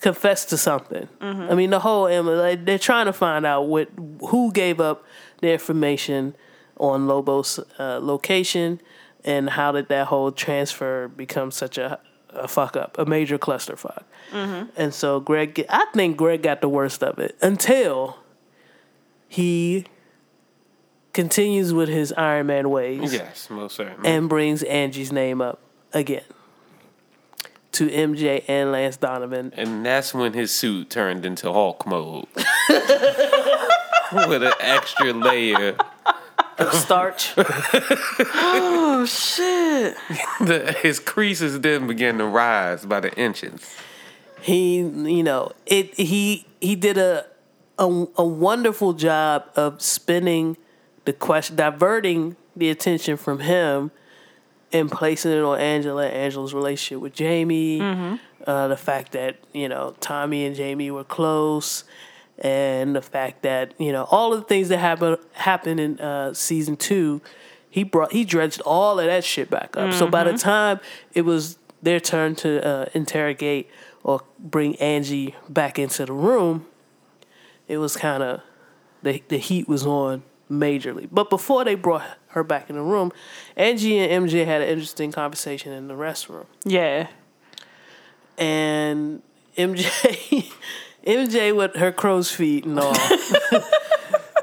[0.00, 1.08] confess to something.
[1.20, 3.88] I mean, the whole Emma, like, they're trying to find out what
[4.28, 5.04] who gave up
[5.40, 6.36] the information
[6.76, 8.80] on Lobo's uh, location
[9.24, 11.98] and how did that whole transfer become such a,
[12.32, 14.04] a fuck up, a major clusterfuck.
[14.32, 14.70] Mm-hmm.
[14.76, 18.18] And so Greg, I think Greg got the worst of it until
[19.28, 19.86] he
[21.12, 24.08] continues with his Iron Man ways yes, most certainly.
[24.08, 25.60] and brings Angie's name up
[25.92, 26.24] again
[27.72, 29.52] to MJ and Lance Donovan.
[29.56, 32.26] And that's when his suit turned into Hulk mode.
[34.12, 35.76] With an extra layer.
[36.58, 37.32] Of starch.
[39.00, 39.96] oh shit.
[40.40, 43.74] The, his creases then began to rise by the inches.
[44.40, 45.94] he, you know, it.
[45.94, 47.26] He he did a
[47.78, 50.56] a, a wonderful job of spinning
[51.04, 53.90] the question, diverting the attention from him,
[54.72, 56.06] and placing it on Angela.
[56.06, 57.80] Angela's relationship with Jamie,
[58.46, 61.84] uh, the fact that you know Tommy and Jamie were close,
[62.38, 66.32] and the fact that you know all of the things that happened happened in uh,
[66.32, 67.20] season two.
[67.70, 69.92] He brought he dredged all of that shit back up.
[69.94, 70.80] So by the time
[71.14, 73.70] it was their turn to uh, interrogate
[74.02, 76.66] or bring Angie back into the room,
[77.68, 78.40] it was kind of
[79.02, 81.08] the the heat was on majorly.
[81.12, 83.12] But before they brought her back in the room,
[83.56, 87.06] Angie and MJ had an interesting conversation in the restroom, Yeah.
[88.36, 89.22] and
[89.56, 90.50] MJ
[91.06, 92.94] MJ with her crow's feet and all.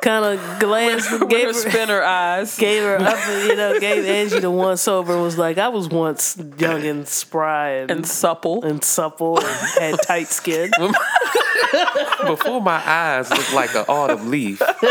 [0.02, 2.58] kind of glanced, With gave her her, spinner eyes.
[2.60, 5.88] gave her up, you know, gave Angie the once over and was like, I was
[5.88, 8.64] once young and spry and, and supple.
[8.64, 10.72] and supple and had tight skin.
[12.26, 14.62] Before my eyes looked like an autumn leaf.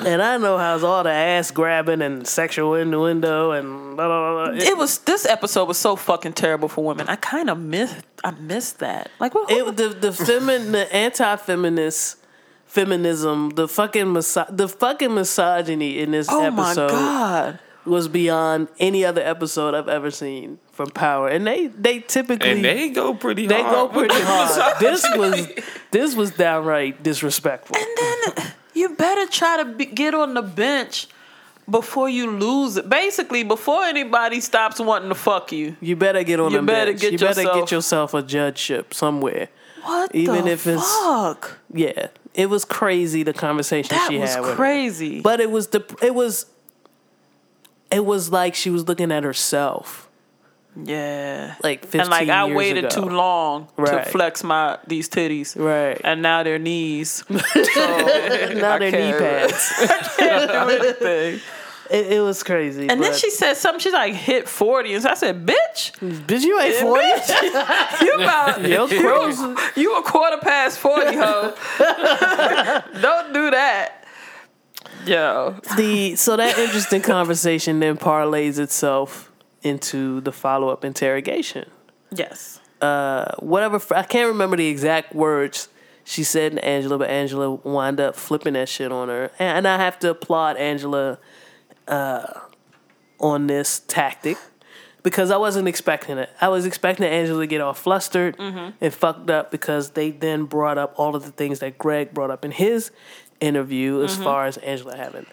[0.00, 4.52] and I know how's all the ass grabbing and sexual innuendo and blah, blah, blah,
[4.52, 4.64] blah.
[4.64, 7.08] It was this episode was so fucking terrible for women.
[7.08, 8.04] I kind of missed.
[8.24, 9.10] I missed that.
[9.20, 9.50] Like what?
[9.50, 12.16] It, the the femin the anti feminist
[12.80, 17.58] feminism the fucking miso- the fucking misogyny in this oh my episode god!
[17.84, 22.64] was beyond any other episode I've ever seen from Power, and they they typically And
[22.64, 23.92] they go pretty they hard.
[23.92, 24.80] go pretty hard.
[24.80, 25.48] this was
[25.90, 27.76] this was downright disrespectful.
[27.76, 31.06] And then you better try to be, get on the bench
[31.70, 32.88] before you lose it.
[32.90, 35.76] Basically, before anybody stops wanting to fuck you.
[35.80, 37.00] You better get on You the better bench.
[37.00, 39.48] get you better yourself- get yourself a judgeship somewhere.
[39.82, 41.58] What Even the if it's- fuck?
[41.72, 44.56] Yeah, it was crazy the conversation That she was had with her.
[44.56, 45.20] crazy.
[45.20, 46.46] But it was the it was
[47.90, 50.08] it was like she was looking at herself
[50.84, 51.54] yeah.
[51.62, 53.00] like 15 And like I waited ago.
[53.02, 54.04] too long Right.
[54.04, 55.56] to flex my these titties.
[55.58, 55.98] Right.
[56.04, 57.24] And now they're knees.
[57.30, 57.32] So
[58.54, 59.72] now I they're knee pads.
[60.18, 61.40] can't do anything.
[61.90, 62.88] It, it was crazy.
[62.88, 63.80] And then she said something.
[63.80, 64.94] She's like, hit 40.
[64.94, 65.92] And so I said, bitch,
[66.26, 67.04] bitch, you ain't 40.
[68.04, 71.54] you about you, you a quarter past 40, ho.
[73.00, 74.04] Don't do that.
[75.06, 75.56] Yo.
[75.76, 79.30] the so that interesting conversation then parlays itself
[79.62, 81.68] into the follow up interrogation.
[82.10, 82.60] Yes.
[82.80, 85.68] Uh, whatever I can't remember the exact words
[86.04, 89.76] she said to Angela, but Angela wound up flipping that shit on her, and I
[89.76, 91.18] have to applaud Angela
[91.88, 92.40] uh,
[93.20, 94.36] on this tactic
[95.02, 96.28] because I wasn't expecting it.
[96.40, 98.36] I was expecting Angela to get all flustered
[98.80, 102.30] and fucked up because they then brought up all of the things that Greg brought
[102.30, 102.90] up in his
[103.40, 105.26] interview as far as Angela having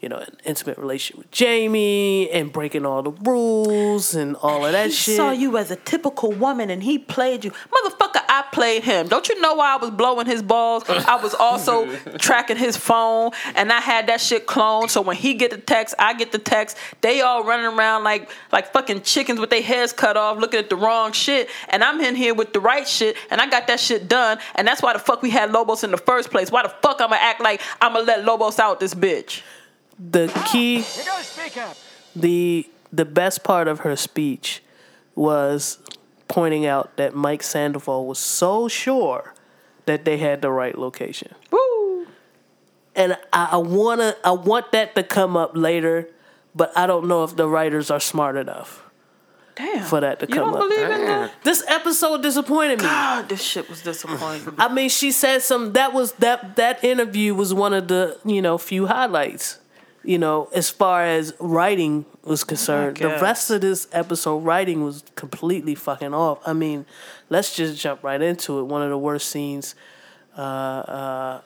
[0.00, 4.72] you know, an intimate relationship with Jamie and breaking all the rules and all of
[4.72, 4.92] that shit.
[4.92, 5.16] he shit.
[5.16, 7.50] saw you as a typical woman and he played you.
[7.50, 9.08] Motherfucker, I played him.
[9.08, 10.84] Don't you know why I was blowing his balls?
[10.88, 14.88] I was also tracking his phone and I had that shit cloned.
[14.88, 16.78] So when he get the text, I get the text.
[17.02, 20.70] They all running around like like fucking chickens with their heads cut off looking at
[20.70, 21.50] the wrong shit.
[21.68, 24.38] And I'm in here with the right shit and I got that shit done.
[24.54, 26.50] And that's why the fuck we had Lobos in the first place.
[26.50, 29.42] Why the fuck I'ma act like I'ma let Lobos out this bitch?
[30.00, 30.84] The key
[32.16, 34.62] the the best part of her speech
[35.14, 35.78] was
[36.28, 39.34] pointing out that Mike Sandoval was so sure
[39.86, 41.34] that they had the right location.
[41.50, 42.06] Woo!
[42.96, 46.08] And I, I wanna I want that to come up later,
[46.54, 48.84] but I don't know if the writers are smart enough.
[49.56, 49.84] Damn.
[49.84, 50.68] For that to you come don't up.
[50.68, 51.32] believe in that?
[51.44, 52.84] This episode disappointed me.
[52.84, 54.54] God, this shit was disappointing.
[54.58, 55.74] I mean, she said some.
[55.74, 59.59] That was that that interview was one of the you know few highlights.
[60.02, 65.04] You know, as far as writing was concerned, the rest of this episode writing was
[65.14, 66.38] completely fucking off.
[66.46, 66.86] I mean,
[67.28, 68.62] let's just jump right into it.
[68.64, 69.74] One of the worst scenes
[70.38, 71.40] uh, uh,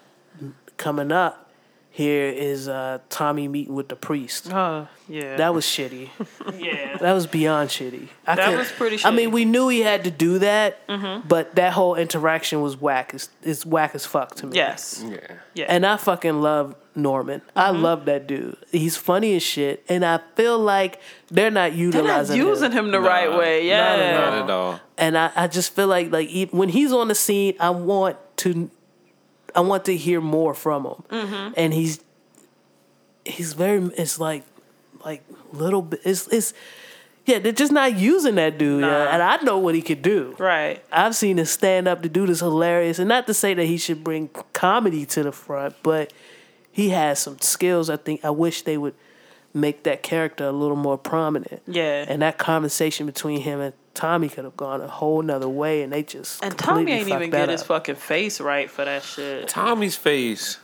[0.76, 1.50] coming up
[1.90, 4.52] here is uh, Tommy meeting with the priest.
[4.52, 5.36] Oh, yeah.
[5.36, 6.10] That was shitty.
[6.58, 6.96] yeah.
[6.98, 8.08] That was beyond shitty.
[8.26, 11.26] I That could- was pretty I mean, we knew he had to do that, Mm-hmm.
[11.28, 13.14] but that whole interaction was whack.
[13.14, 14.56] It's, it's whack as fuck to me.
[14.56, 15.04] Yes.
[15.06, 15.18] Yeah.
[15.54, 15.66] Yeah.
[15.68, 17.42] And I fucking love Norman.
[17.56, 17.82] I Mm-hmm.
[17.82, 18.56] love that dude.
[18.70, 22.90] He's funny as shit, and I feel like they're not They're utilizing not using him
[22.90, 23.66] the right way.
[23.66, 23.96] Yeah.
[23.96, 24.80] not at Not at all.
[24.96, 28.16] And I, I just feel like like e- when he's on the scene, I want
[28.38, 28.70] to,
[29.54, 31.02] I want to hear more from him.
[31.10, 31.52] Mm-hmm.
[31.56, 32.00] And he's,
[33.24, 33.82] he's very.
[33.96, 34.44] It's like,
[35.04, 35.22] like
[35.52, 36.00] little bit.
[36.04, 36.54] It's it's.
[37.26, 38.86] Yeah, they're just not using that dude, Nah.
[39.04, 39.14] yeah.
[39.14, 40.36] and I know what he could do.
[40.38, 40.84] Right.
[40.92, 42.02] I've seen him stand up.
[42.02, 45.32] The dude is hilarious, and not to say that he should bring comedy to the
[45.32, 46.12] front, but
[46.74, 47.88] he has some skills.
[47.88, 48.94] I think I wish they would
[49.54, 51.62] make that character a little more prominent.
[51.68, 52.04] Yeah.
[52.08, 55.92] and that conversation between him and Tommy could have gone a whole nother way, and
[55.92, 59.04] they just And Tommy completely ain't even that get his fucking face right for that
[59.04, 59.46] shit.
[59.46, 60.58] Tommy's face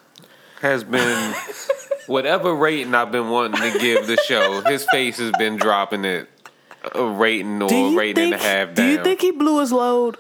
[0.61, 1.33] has been
[2.09, 4.63] whatever rating I've been wanting to give the show.
[4.63, 6.29] His face has been dropping it
[6.93, 8.35] a rating or a rating think?
[8.35, 8.87] and a half Down.
[8.87, 10.17] do you think he blew his load?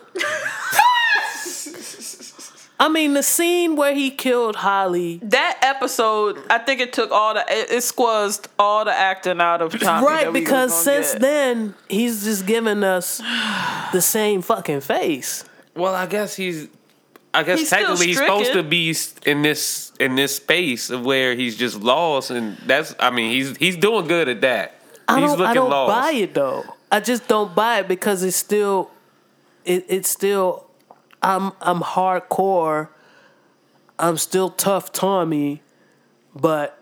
[2.80, 5.20] I mean, the scene where he killed Holly.
[5.22, 9.60] That episode, I think it took all the it, it squazzed all the acting out
[9.60, 10.06] of Tommy.
[10.06, 11.20] Right, that we because gonna since get.
[11.20, 13.18] then he's just given us
[13.92, 15.44] the same fucking face.
[15.76, 16.68] Well, I guess he's.
[17.32, 18.92] I guess He's technically he's supposed to be
[19.24, 22.92] in this in this space of where he's just lost, and that's.
[22.98, 24.74] I mean, he's he's doing good at that.
[25.06, 26.00] I he's don't, looking I don't lost.
[26.00, 26.64] buy it though.
[26.90, 28.90] I just don't buy it because it's still,
[29.64, 30.66] it, it's still,
[31.22, 32.88] I'm I'm hardcore.
[33.98, 35.62] I'm still tough Tommy,
[36.34, 36.78] but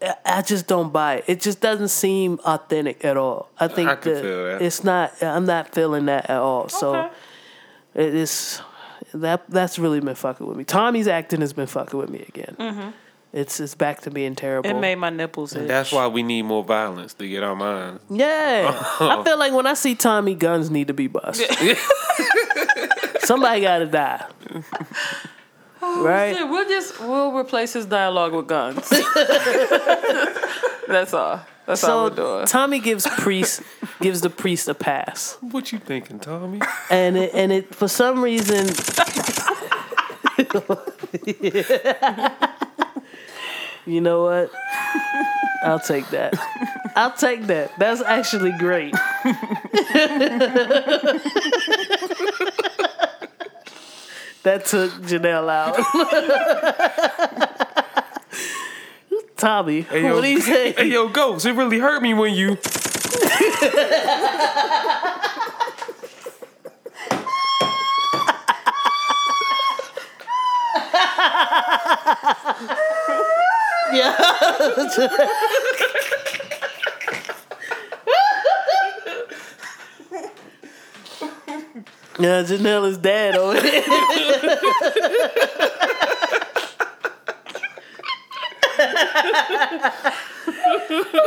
[0.00, 1.24] I- I just don't buy it.
[1.26, 3.48] It just doesn't seem authentic at all.
[3.58, 4.62] I think I can that feel that.
[4.62, 5.12] it's not.
[5.22, 6.68] I'm not feeling that at all.
[6.68, 7.10] So
[7.94, 8.60] it is
[9.14, 10.64] that that's really been fucking with me.
[10.64, 12.94] Tommy's acting has been fucking with me again.
[13.32, 14.68] It's it's back to being terrible.
[14.68, 14.76] Mm-hmm.
[14.78, 15.66] it made my nipples itch.
[15.66, 18.02] That's why we need more violence to get our minds.
[18.10, 18.70] Yeah,
[19.00, 21.40] I feel like when I see Tommy, guns need to be bust.
[23.32, 24.26] Somebody got to die.
[25.80, 26.36] Oh, right?
[26.36, 28.86] Yeah, we'll just we'll replace his dialogue with guns.
[30.86, 31.40] That's all.
[31.64, 32.46] That's how So we're doing.
[32.46, 33.62] Tommy gives priest
[34.02, 36.60] gives the priest a pass, What you thinking, Tommy?
[36.90, 38.66] and it and it for some reason.
[43.86, 44.50] you know what?
[45.64, 46.34] I'll take that.
[46.96, 47.70] I'll take that.
[47.78, 48.94] That's actually great.
[54.42, 55.76] that took Janelle out.
[59.36, 60.72] Tommy, yo, what do you say?
[60.72, 62.58] Hey, yo, Ghost, it really hurt me when you.
[73.92, 74.16] Yeah,
[82.16, 83.82] Janelle is dead over here.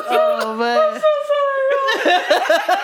[0.07, 0.77] oh man.
[0.77, 2.21] I'm so sorry.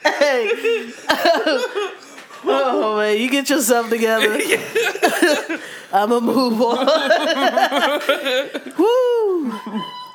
[0.04, 2.00] hey.
[2.44, 4.38] Oh man, you get yourself together.
[5.92, 6.86] I'ma move on.
[8.78, 9.52] Woo!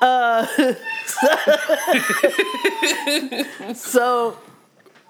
[0.01, 0.45] Uh,
[3.73, 4.38] so,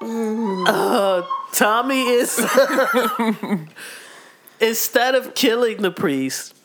[0.01, 2.39] uh, Tommy is
[4.59, 6.55] instead of killing the priest,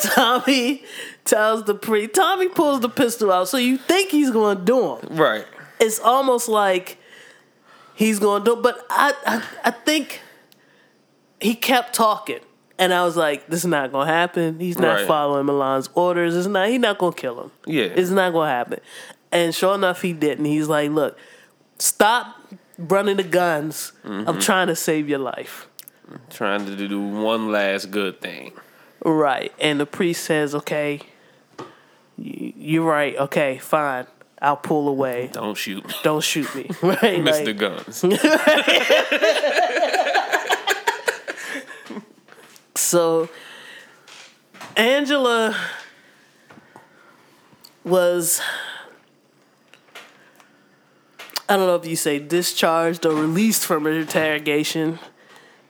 [0.00, 0.84] Tommy
[1.24, 2.14] tells the priest.
[2.14, 5.16] Tommy pulls the pistol out, so you think he's going to do him.
[5.16, 5.46] Right.
[5.80, 6.98] It's almost like
[7.98, 8.62] he's going to do.
[8.62, 10.20] But I, I, I think
[11.40, 12.38] he kept talking.
[12.80, 14.60] And I was like, "This is not gonna happen.
[14.60, 15.06] He's not Right.
[15.08, 16.36] following Milan's orders.
[16.36, 16.68] It's not.
[16.68, 17.50] He's not gonna kill him.
[17.66, 17.86] Yeah.
[17.86, 18.78] it's not gonna happen."
[19.32, 20.44] And sure enough, he didn't.
[20.44, 21.18] He's like, "Look,
[21.80, 22.40] stop
[22.78, 23.90] running the guns.
[24.04, 24.38] I'm mm-hmm.
[24.38, 25.66] trying to save your life."
[26.30, 28.52] Trying to do one last good thing.
[29.04, 29.52] Right.
[29.58, 31.00] And the priest says, "Okay,
[32.16, 33.16] you're right.
[33.16, 34.06] Okay, fine.
[34.40, 35.30] I'll pull away.
[35.32, 35.84] Don't shoot.
[36.02, 37.46] Don't shoot me." Right, Mr.
[37.46, 38.04] like- Guns.
[42.74, 43.28] So
[44.76, 45.56] Angela
[47.84, 48.40] was
[51.48, 54.98] I don't know if you say discharged or released from interrogation.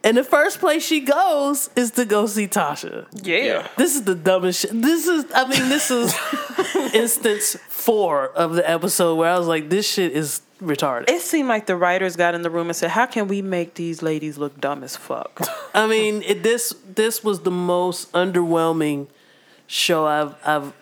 [0.04, 3.06] And the first place she goes is to go see Tasha.
[3.24, 3.66] Yeah.
[3.76, 4.70] This is the dumbest shit.
[4.72, 6.14] This is I mean, this is
[6.94, 11.10] instance four of the episode where I was like, this shit is retarded.
[11.10, 13.74] It seemed like the writers got in the room and said, "How can we make
[13.74, 15.40] these ladies look dumb as fuck?"
[15.74, 19.08] I mean, it, this this was the most underwhelming
[19.66, 20.72] show I've I've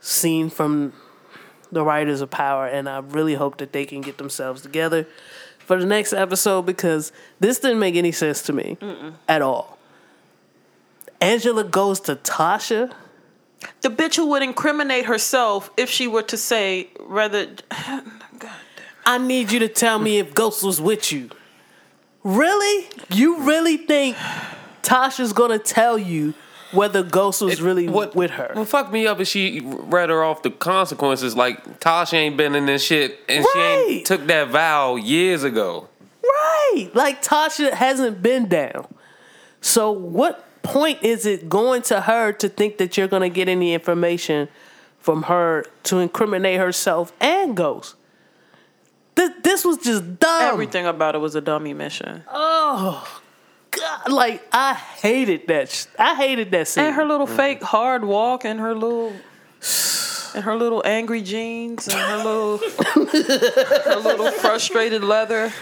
[0.00, 0.92] seen from
[1.70, 5.06] the writers of Power, and I really hope that they can get themselves together
[5.58, 8.78] for the next episode because this didn't make any sense to me
[9.28, 9.78] at all.
[11.20, 12.92] Angela goes to Tasha.
[13.80, 17.48] The bitch who would incriminate herself if she were to say, rather,
[19.06, 21.30] I need you to tell me if Ghost was with you.
[22.24, 22.88] Really?
[23.10, 24.16] You really think
[24.82, 26.34] Tasha's gonna tell you
[26.72, 28.50] whether Ghost was really what with her?
[28.54, 31.36] What fucked me up is she read her off the consequences.
[31.36, 35.88] Like Tasha ain't been in this shit, and she ain't took that vow years ago.
[36.22, 36.90] Right.
[36.94, 38.88] Like Tasha hasn't been down.
[39.60, 43.74] So what point is it going to her to think that you're gonna get any
[43.74, 44.48] information
[44.98, 47.94] from her to incriminate herself and Ghost?
[49.14, 50.42] This, this was just dumb.
[50.42, 52.22] everything about it was a dummy mission.
[52.30, 53.20] Oh
[53.70, 54.12] God!
[54.12, 55.70] Like I hated that.
[55.70, 56.84] sh- I hated that scene.
[56.84, 59.12] And her little fake hard walk and her little
[60.34, 62.58] and her little angry jeans and her little
[63.84, 65.52] her little frustrated leather.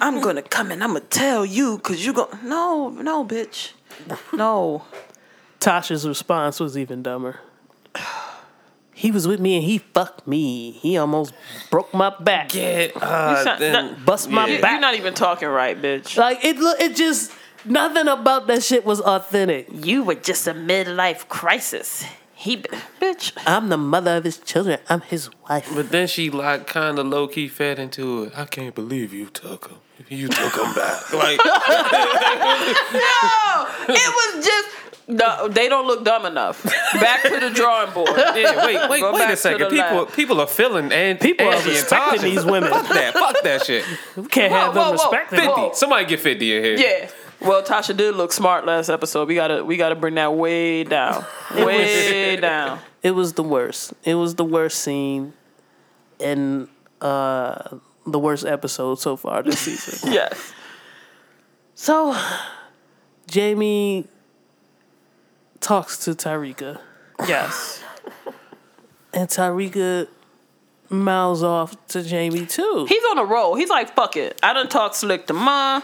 [0.00, 3.72] I'm gonna come and I'm gonna tell you because you go no no bitch
[4.32, 4.84] no
[5.60, 7.40] Tasha's response was even dumber.
[8.94, 10.70] He was with me and he fucked me.
[10.70, 11.34] He almost
[11.70, 12.54] broke my back.
[12.54, 14.60] Yeah, uh, sound- then- that- Bust my Yeah.
[14.62, 14.70] back.
[14.72, 16.16] you're not even talking right bitch.
[16.16, 17.30] Like it it just
[17.66, 19.66] nothing about that shit was authentic.
[19.70, 22.04] You were just a midlife crisis.
[22.46, 22.58] He
[23.00, 23.32] bitch.
[23.44, 24.78] I'm the mother of his children.
[24.88, 25.68] I'm his wife.
[25.74, 28.38] But then she like kind of low key fed into it.
[28.38, 29.78] I can't believe you took him.
[30.08, 31.02] You took him back.
[31.12, 31.50] Like No,
[33.88, 34.68] it was just
[35.08, 35.48] no.
[35.48, 36.62] They don't look dumb enough.
[36.94, 38.10] Back to the drawing board.
[38.36, 39.68] Yeah, wait, wait, Go wait a second.
[39.70, 40.12] People, lab.
[40.12, 42.70] people are feeling and People are Angie respecting these women.
[42.70, 43.12] Fuck that.
[43.14, 43.84] Fuck that shit.
[44.16, 45.10] We can't Whoa, have them whoa, whoa.
[45.10, 45.30] respect.
[45.30, 45.46] Fifty.
[45.48, 45.72] Whoa.
[45.74, 46.76] Somebody get fifty in here.
[46.78, 47.10] Yeah.
[47.40, 49.28] Well, Tasha did look smart last episode.
[49.28, 51.24] We gotta we gotta bring that way down,
[51.54, 52.80] way down.
[53.02, 53.92] It was the worst.
[54.04, 55.32] It was the worst scene
[56.18, 56.68] and
[57.00, 57.76] uh
[58.06, 60.12] the worst episode so far this season.
[60.12, 60.52] Yes.
[61.74, 62.16] so
[63.26, 64.06] Jamie
[65.60, 66.80] talks to Tyrika,
[67.26, 67.82] Yes.
[69.12, 70.08] and Tyrika
[70.88, 72.86] mouths off to Jamie too.
[72.88, 73.56] He's on a roll.
[73.56, 74.38] He's like, fuck it.
[74.42, 75.82] I done talk slick to ma.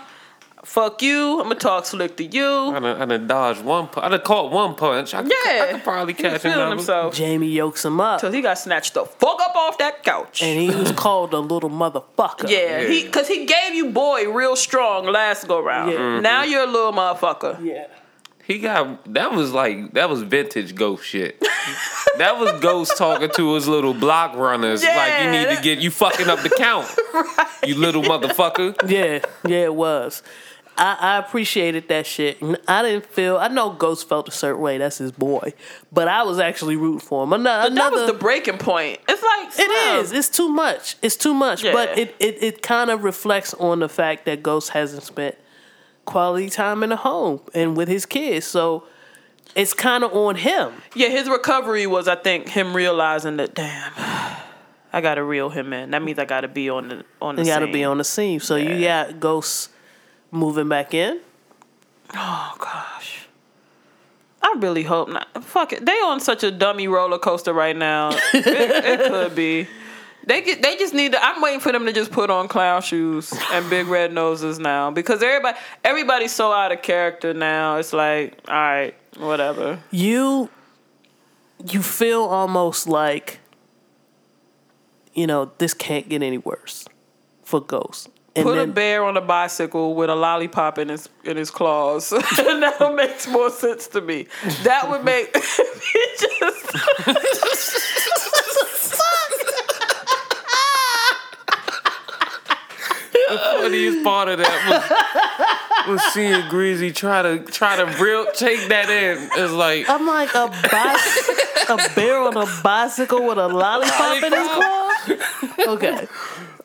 [0.64, 1.38] Fuck you.
[1.40, 2.46] I'm gonna talk slick to you.
[2.46, 3.88] I done, I done dodged one.
[3.88, 5.12] pu- I done caught one punch.
[5.12, 5.64] I could, Yeah.
[5.64, 6.76] I could probably He was catch feeling another.
[6.76, 7.14] himself.
[7.16, 10.40] Jamie yokes him up, Till he got snatched the fuck up off that couch.
[10.40, 12.48] and he was called a little motherfucker.
[12.48, 12.86] yeah, Yeah.
[12.88, 15.90] he because he gave you boy real strong last go round.
[15.92, 15.98] Yeah.
[15.98, 16.22] Mhm.
[16.22, 17.58] Now you're a little motherfucker.
[17.64, 17.86] yeah.
[18.44, 21.40] He got that was like that was vintage ghost shit.
[22.18, 25.56] that was ghost talking to his little block runners Yeah, like you need Yeah.
[25.56, 26.86] to get you fucking up the count.
[27.14, 27.46] right.
[27.66, 28.74] You little motherfucker.
[28.88, 30.22] Yeah, yeah, it was.
[30.76, 32.38] I, I appreciated that shit.
[32.66, 33.36] I didn't feel.
[33.36, 34.78] I know Ghost felt a certain way.
[34.78, 35.52] That's his boy,
[35.92, 37.32] but I was actually rooting for him.
[37.32, 38.98] Another, But that was the breaking point.
[39.08, 39.70] It's like It
[40.00, 40.12] is.
[40.12, 40.96] It's too much.
[41.02, 41.62] It's too much.
[41.62, 41.72] Yeah.
[41.72, 45.36] But it, it, it kind of reflects on the fact that Ghost hasn't spent
[46.04, 48.46] quality time in the home and with his kids.
[48.46, 48.84] So
[49.54, 50.72] it's kind of on him.
[50.94, 53.92] Yeah, his recovery was, I think, him realizing that, damn,
[54.92, 55.90] I gotta reel him in.
[55.90, 57.42] That means I gotta be on the on the.
[57.42, 57.72] You got to scene.
[57.72, 58.40] be on the scene.
[58.40, 59.70] So you got Ghost
[60.32, 61.20] moving back in.
[62.14, 63.28] Oh gosh,
[64.42, 65.44] I really hope not.
[65.44, 68.10] Fuck it, they on such a dummy roller coaster right now.
[68.34, 68.46] it,
[68.84, 69.68] it could be.
[70.24, 71.24] They get, they just need to.
[71.24, 74.90] I'm waiting for them to just put on clown shoes and big red noses now
[74.90, 77.76] because everybody everybody's so out of character now.
[77.76, 79.80] It's like, all right, whatever.
[79.90, 80.48] You
[81.70, 83.40] you feel almost like
[85.12, 86.86] you know this can't get any worse
[87.42, 88.08] for Ghost.
[88.34, 92.08] And Put a bear on a bicycle with a lollipop in his in his claws.
[92.10, 94.26] that makes more sense to me.
[94.62, 96.72] That would make he just
[103.32, 108.68] The funniest part of that was, was seeing Greasy try to try to real take
[108.68, 109.28] that in.
[109.36, 114.32] It's like I'm like a bicy- a bear on a bicycle with a lollipop in
[114.32, 115.74] his claw.
[115.74, 116.06] Okay,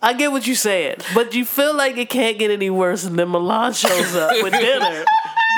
[0.01, 3.17] I get what you're saying, but you feel like it can't get any worse, and
[3.17, 5.05] then Milan shows up with dinner.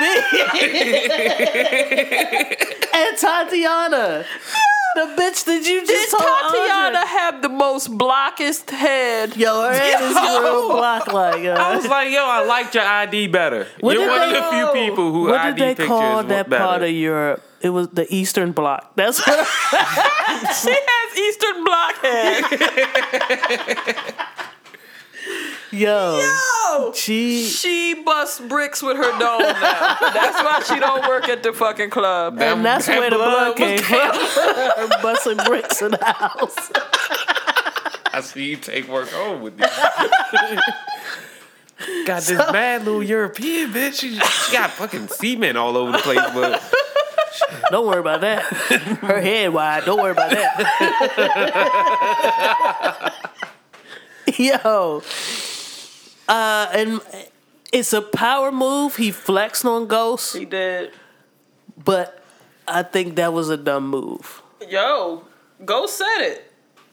[2.94, 4.24] and Tatiana,
[4.94, 9.36] the bitch that you did just told Tatiana Andre- have the most blockest head.
[9.36, 11.44] Yo, her head is real block like.
[11.44, 13.66] Uh, I was like, yo, I liked your ID better.
[13.80, 16.48] What You're did one of the few people who what ID did they call that
[16.48, 16.64] better.
[16.64, 17.42] part of Europe?
[17.60, 18.92] It was the Eastern Bloc.
[18.96, 19.46] That's what.
[20.30, 22.44] She has Eastern block head.
[25.72, 26.18] Yo,
[26.72, 27.44] Oh, she.
[27.44, 29.96] she busts bricks with her dome now.
[30.00, 32.40] That's why she don't work at the fucking club.
[32.40, 34.14] And that's that where the blood blood came from.
[34.14, 36.70] Her busting bricks in the house.
[38.12, 39.66] I see you take work home with you.
[42.04, 44.00] got this bad little European bitch.
[44.00, 46.60] She, she got fucking semen all over the place, but
[47.70, 48.42] Don't worry about that.
[48.42, 49.84] Her head wide.
[49.84, 50.56] Don't worry about that.
[54.36, 55.02] Yo.
[56.30, 57.00] Uh, and
[57.72, 58.96] it's a power move.
[58.96, 60.92] He flexed on Ghost, He did.
[61.76, 62.22] but
[62.68, 64.40] I think that was a dumb move.
[64.68, 65.24] Yo,
[65.64, 66.52] Ghost said it.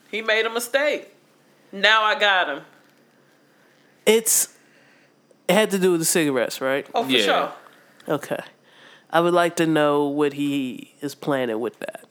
[0.10, 1.14] He made a mistake.
[1.72, 2.64] Now I got him.
[4.06, 4.56] It's
[5.48, 6.88] it had to do with the cigarettes, right?
[6.96, 7.24] Oh, for Yeah.
[7.26, 7.52] sure.
[8.16, 8.40] Okay.
[9.12, 12.06] I would like to know what he is planning with that.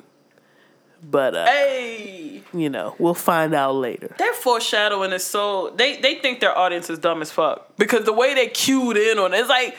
[1.09, 4.15] But uh, Hey, you know, we'll find out later.
[4.19, 8.13] They're foreshadowing is so they they think their audience is dumb as fuck because the
[8.13, 9.77] way they cued in on it, it's like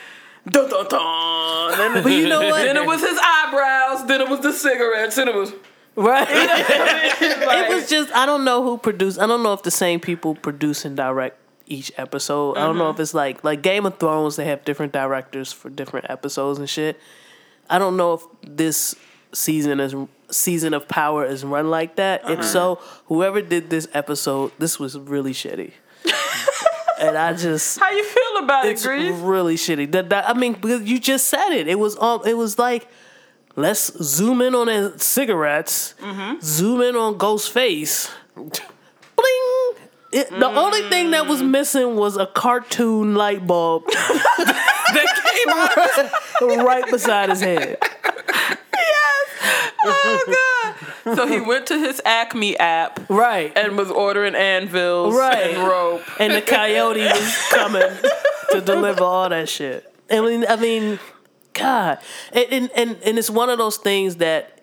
[0.50, 1.78] dun dun dun.
[1.78, 2.64] Then, But you know what?
[2.64, 4.08] then it was his eyebrows.
[4.08, 5.16] Then it was the cigarettes.
[5.18, 5.52] Then it was.
[5.96, 6.28] Right.
[7.48, 9.20] Like, it was just I don't know who produced.
[9.20, 12.58] I don't know if the same people produce and direct each episode.
[12.58, 14.36] I don't know if it's like like Game of Thrones.
[14.36, 17.00] They have different directors for different episodes and shit.
[17.70, 18.96] I don't know if this
[19.34, 19.96] season is
[20.30, 22.30] season of Power is run like that.
[22.30, 22.76] If so,
[23.06, 25.72] whoever did this episode, this was really shitty.
[27.00, 29.16] and I just how you feel about it, Grease?
[29.16, 29.92] really shitty.
[29.92, 31.68] That, that I mean, because you just said it.
[31.68, 32.88] It was um, it was like
[33.56, 35.96] let's zoom in on his cigarettes,
[36.42, 38.54] zoom in on Ghost's face, bling.
[40.10, 45.22] It, the only thing that was missing was a cartoon light bulb that
[46.40, 47.78] came right beside his head.
[49.90, 50.74] Oh
[51.06, 51.16] god!
[51.16, 53.52] So he went to his Acme app Right.
[53.56, 55.56] and was ordering anvils Right.
[55.56, 56.02] and rope.
[56.20, 57.90] and the coyote was coming
[58.52, 59.92] to deliver all that shit.
[60.12, 61.00] I mean, I mean,
[61.54, 62.00] God,
[62.34, 64.60] and and and, and it's one of those things that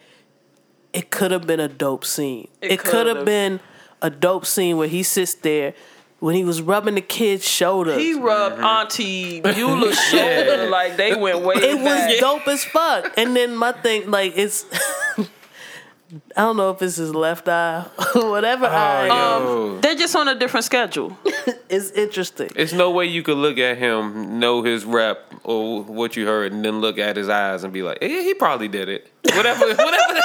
[0.92, 2.48] it could have been a dope scene.
[2.60, 3.60] It It, could have been
[4.00, 5.74] a dope scene where he sits there
[6.20, 7.96] when he was rubbing the kid's shoulders.
[7.98, 8.64] He rubbed mm-hmm.
[8.64, 13.12] Auntie Beulah's shoulder like they went way it was dope as fuck.
[13.18, 14.64] And then my thing, like, it's.
[16.36, 19.06] I don't know if it's his left eye or whatever oh, eye.
[19.06, 19.74] Yo.
[19.74, 21.16] Um, they're just on a different schedule.
[21.68, 22.50] It's interesting.
[22.54, 26.52] It's no way you could look at him, know his rep or what you heard,
[26.52, 29.66] and then look at his eyes and be like, "Yeah, he probably did it." Whatever,
[29.74, 30.20] whatever,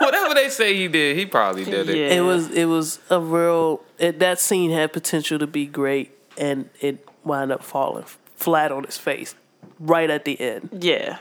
[0.00, 1.96] whatever they say he did, he probably did it.
[1.96, 2.18] Yeah.
[2.18, 6.68] It was it was a real it, that scene had potential to be great, and
[6.80, 9.36] it wound up falling flat on his face
[9.78, 10.70] right at the end.
[10.80, 11.18] Yeah.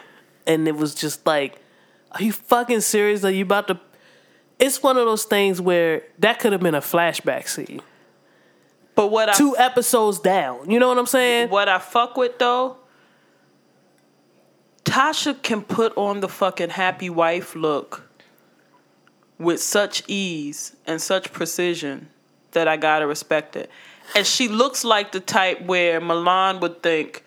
[0.48, 1.62] and it was just like,
[2.14, 3.24] are you fucking serious?
[3.24, 3.80] Are you about to?
[4.60, 7.82] It's one of those things where that could have been a flashback scene,
[8.96, 10.70] But what I two episodes down.
[10.70, 11.50] You know what I'm saying?
[11.50, 12.78] what I fuck with though,
[14.84, 18.10] Tasha can put on the fucking happy wife look
[19.38, 22.10] with such ease and such precision
[22.52, 23.70] that I gotta respect it.
[24.16, 27.24] And she looks like the type where Milan would think,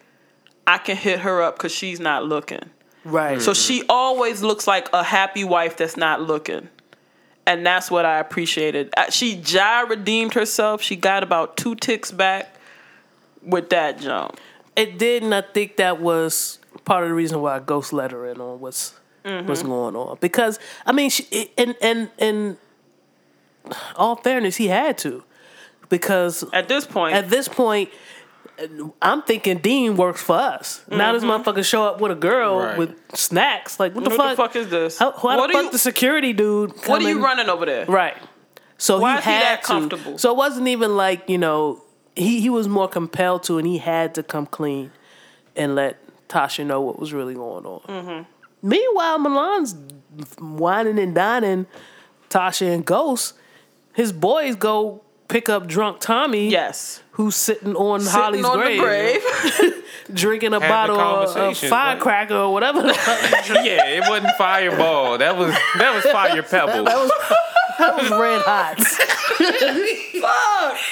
[0.67, 2.71] I can hit her up because she's not looking.
[3.05, 3.41] Right.
[3.41, 6.69] So she always looks like a happy wife that's not looking.
[7.47, 8.91] And that's what I appreciated.
[8.97, 10.81] Uh, She ja redeemed herself.
[10.83, 12.55] She got about two ticks back
[13.43, 14.39] with that jump.
[14.77, 18.27] it did, and I think that was part of the reason why Ghost let her
[18.27, 20.19] in on what's what's going on.
[20.21, 22.57] Because I mean, she, and and and
[23.97, 25.23] all fairness, he had to,
[25.89, 27.91] because At this point, at this point,
[29.01, 30.83] I'm thinking Dean works for us.
[30.89, 32.79] Now this motherfucker show up with a girl Right.
[32.79, 33.79] with snacks.
[33.81, 34.31] Like what the what fuck?
[34.31, 34.99] the fuck is this?
[34.99, 36.73] How, why what the are fuck you, the security dude?
[36.87, 37.87] what are you running over there?
[37.87, 38.17] Right.
[38.79, 39.67] So Why he is he had that to.
[39.67, 40.19] comfortable?
[40.19, 41.83] So it wasn't even like you know
[42.17, 44.91] he he was more compelled to, and he had to come clean
[45.57, 45.99] and let
[46.29, 47.81] Tasha know what was really going on.
[47.83, 48.23] Mm-hmm.
[48.69, 49.75] Meanwhile, Milan's
[50.39, 51.67] whining and dining
[52.31, 53.35] Tasha and Ghost.
[53.95, 55.03] His boys go
[55.33, 56.49] pick up drunk Tommy.
[56.51, 57.03] Yes.
[57.13, 58.85] Who's sitting on Sitting Holly's on grave, the
[59.61, 59.85] grave.
[60.15, 62.83] drinking a Having bottle of, of firecracker or whatever.
[62.83, 63.49] the fuck.
[63.65, 65.19] Yeah, it wasn't Fireball.
[65.19, 66.85] That was that was Fire Pebble.
[66.85, 67.11] that was
[67.79, 68.79] that was red hot.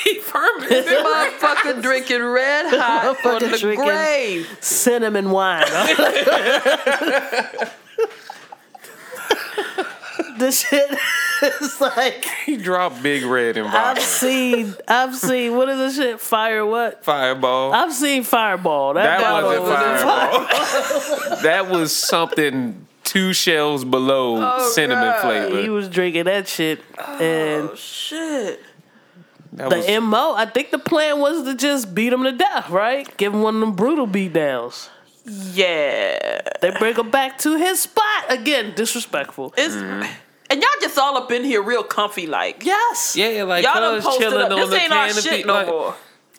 [0.05, 0.87] he fermented.
[0.87, 4.59] Motherfucker drinking red hot on the drinking- grave.
[4.61, 5.65] cinnamon wine.
[10.39, 10.91] This shit
[11.43, 16.21] is like He dropped Big Red and I've seen I've seen what is this shit?
[16.21, 17.05] Fire what?
[17.05, 17.73] Fireball.
[17.73, 18.95] I've seen Fireball.
[18.95, 21.43] That, That wasn't was- Fireball.
[21.43, 25.21] that was something two shells below oh, cinnamon God.
[25.23, 25.61] flavor.
[25.63, 28.61] He was drinking that shit, and oh, Shit.
[29.55, 30.35] That the was, mo.
[30.37, 33.17] I think the plan was to just beat him to death, right?
[33.17, 34.91] Give him one of them brutal beat downs.
[35.25, 36.41] Yeah.
[36.61, 38.73] They bring him back to his spot again.
[38.75, 39.55] Disrespectful.
[39.57, 42.65] It's and y'all just all up in here real comfy like.
[42.65, 43.15] Yes.
[43.17, 44.51] yeah, like Y'all done cuz posted chilling up.
[44.53, 45.95] on This the ain't our shit no like, more.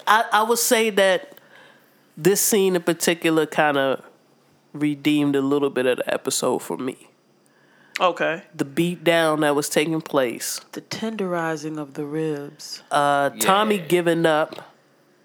[0.05, 1.39] I, I would say that
[2.17, 4.01] this scene in particular kind of
[4.73, 7.07] redeemed a little bit of the episode for me.
[7.99, 8.43] Okay.
[8.55, 12.81] The beat down that was taking place, The tenderizing of the ribs.
[12.91, 14.73] uh, Tommy giving up.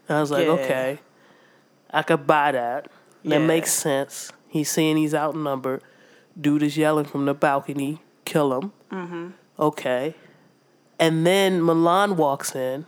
[0.08, 0.52] I was like, Yeah.
[0.52, 0.98] okay,
[1.90, 2.88] I could buy that.
[3.26, 3.46] That Yeah.
[3.46, 4.32] makes sense.
[4.48, 5.82] He's saying he's outnumbered.
[6.40, 8.72] Dude is yelling from the balcony, kill him.
[8.90, 9.26] Mm-hmm.
[9.58, 10.14] Okay.
[10.98, 12.86] And then Milan walks in,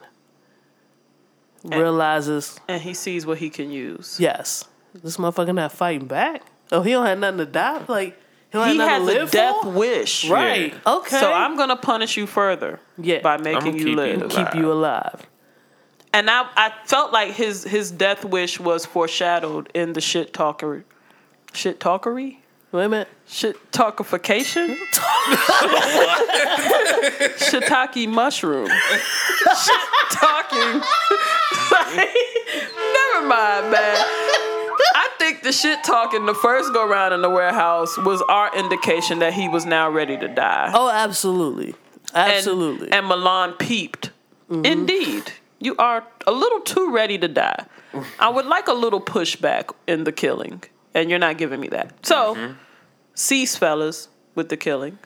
[1.64, 4.18] realizes And he sees what he can use.
[4.20, 4.64] Yes.
[4.95, 6.43] This motherfucker not fighting back.
[6.72, 7.84] Oh, he don't have nothing to die.
[7.89, 8.14] Like
[8.51, 9.70] he don't He have has nothing to a live death for.
[9.70, 10.28] wish.
[10.30, 10.72] Right.
[10.72, 10.93] Yeah.
[10.97, 11.20] Okay.
[11.20, 12.80] So I'm gonna punish you further.
[12.97, 13.20] Yeah.
[13.20, 14.22] By I'ma making keep you you live.
[14.22, 14.30] alive.
[14.30, 15.26] keep you alive.
[16.19, 20.85] And I I felt like his his death wish was foreshadowed in the shit talker
[21.53, 22.39] shit talkery?
[22.73, 23.09] Wait a minute.
[23.29, 24.77] Shit talkification?
[27.39, 28.67] Shiitake mushroom.
[28.67, 29.80] shit
[30.11, 30.59] talking.
[32.91, 33.97] Never mind, man.
[34.95, 39.21] I think the shit talking the first go round in the warehouse was our indication
[39.21, 40.72] that he was now ready to die.
[40.75, 41.75] Oh, absolutely.
[42.13, 42.91] And- Absolutely.
[42.91, 44.11] And, Milan peeped.
[44.51, 44.64] Mm-hmm.
[44.64, 45.33] Indeed.
[45.61, 47.64] You are a little too ready to die.
[48.21, 50.63] I would like a little pushback in the killing,
[50.95, 52.07] and you're not giving me that.
[52.07, 52.53] So, Mm-hmm.
[53.14, 54.99] cease, fellas, with the killing.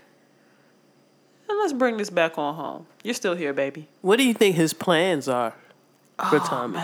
[1.49, 2.87] And let's bring this back on home.
[3.03, 3.89] You're still here, baby.
[4.01, 5.55] what do you think his plans are
[6.31, 6.81] for Oh, Tommy?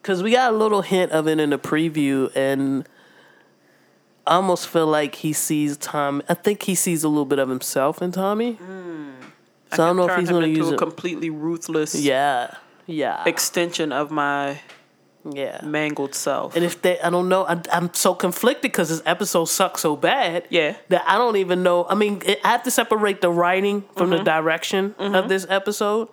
[0.00, 2.86] Because we got a little hint of it in the preview, and
[4.26, 6.22] I almost feel like he sees Tommy.
[6.28, 8.58] I think he sees a little bit of himself in Tommy.
[9.72, 10.78] So I, don't know if he's going to use a it.
[10.78, 12.54] completely ruthless yeah.
[12.86, 13.24] Yeah.
[13.26, 14.60] extension of my
[15.28, 15.60] yeah.
[15.64, 16.54] mangled self.
[16.54, 19.96] And if they, I don't know, I, I'm so conflicted because this episode sucks so
[19.96, 20.46] bad.
[20.50, 20.76] Yeah.
[20.90, 21.86] That I don't even know.
[21.88, 24.18] I mean, it, I have to separate the writing from Mm-hmm.
[24.18, 26.08] the direction of this episode.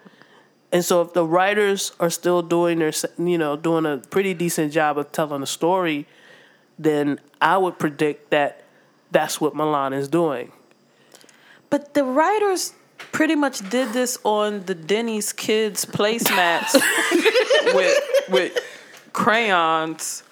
[0.72, 4.72] And so if the writers are still doing their, you know, doing a pretty decent
[4.72, 6.08] job of telling a story,
[6.80, 8.64] then I would predict that
[9.12, 10.54] that's what Milan is doing.
[11.70, 12.74] But the writers
[13.12, 16.74] pretty much did this on the Denny's kids placemats
[17.76, 18.58] with with
[19.14, 20.24] crayons.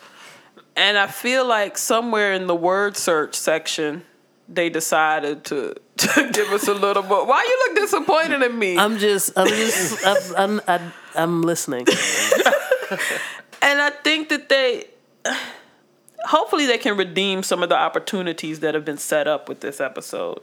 [0.75, 4.03] And I feel like somewhere in the word search section
[4.51, 7.25] they decided to, to give us a little more.
[7.25, 8.77] Why you look disappointed in me?
[8.77, 11.85] I'm just, I'm just, I'm, I'm, I'm, I'm listening.
[13.61, 14.85] And I think that they,
[16.25, 19.81] hopefully, they can redeem some of the opportunities that have been set up with this
[19.81, 20.39] episode,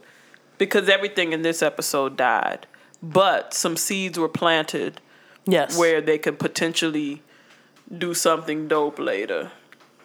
[0.57, 2.67] because everything in this episode died,
[3.01, 5.01] but some seeds were planted
[5.45, 5.77] Yes.
[5.77, 7.21] where they could potentially
[7.95, 9.51] do something dope later.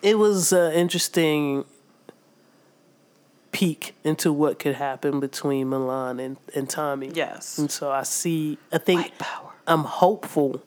[0.03, 1.65] it was an interesting
[3.51, 7.11] peek into what could happen between Milan and, and Tommy.
[7.15, 7.59] Yes.
[7.59, 9.51] And so I see, I think power.
[9.67, 10.63] I'm hopeful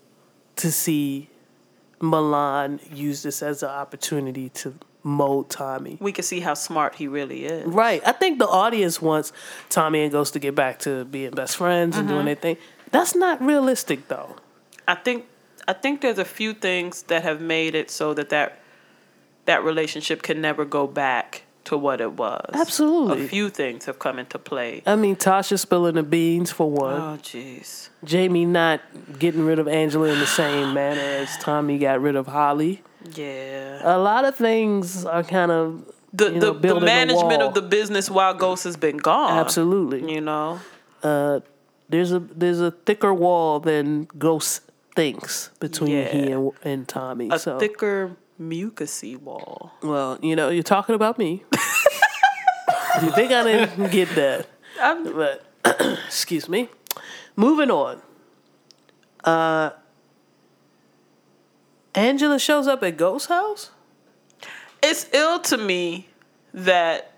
[0.58, 1.30] to see
[2.00, 4.76] Milan use this as an opportunity to
[5.06, 5.98] mold Tommy.
[6.02, 7.68] We can see how smart he really is.
[7.68, 8.02] Right.
[8.06, 9.32] I think the audience wants
[9.70, 12.26] Tommy and Ghost to get back to being best friends and doing mm-hmm.
[12.26, 12.58] their thing.
[12.92, 14.36] That's not realistic, though.
[14.88, 15.26] I think
[15.68, 18.60] I think there's a few things that have made it so that that
[19.46, 22.50] that relationship can never go back to what it was.
[22.54, 23.26] Absolutely.
[23.26, 24.82] A few things have come into play.
[24.86, 26.94] I mean, Tasha spilling the beans for one.
[27.02, 27.90] Oh jeez.
[28.04, 28.82] Jamie not
[29.20, 32.82] getting rid of Angela in the same manner as Tommy got rid of Holly.
[33.14, 33.82] Yeah.
[33.84, 38.10] A lot of things are kind of The the, know, the management of the business
[38.10, 39.38] while Ghost has been gone.
[39.38, 40.12] absolutely.
[40.14, 40.60] You know.
[41.04, 41.42] Uh,
[41.90, 44.62] there's a there's a thicker wall than Ghost
[44.96, 46.08] thinks between Yeah.
[46.10, 47.30] he and, and Tommy.
[47.32, 49.72] A so thicker mucusy wall.
[49.82, 51.44] well, you know, you're talking about me.
[53.02, 54.48] you think I didn't get that?
[54.80, 55.46] I'm, But
[56.06, 56.70] excuse me.
[57.36, 58.02] Moving on.
[59.24, 59.72] Uh
[61.94, 63.72] Angela shows up at Ghost House?
[64.84, 66.08] it's ill to me
[66.54, 67.14] that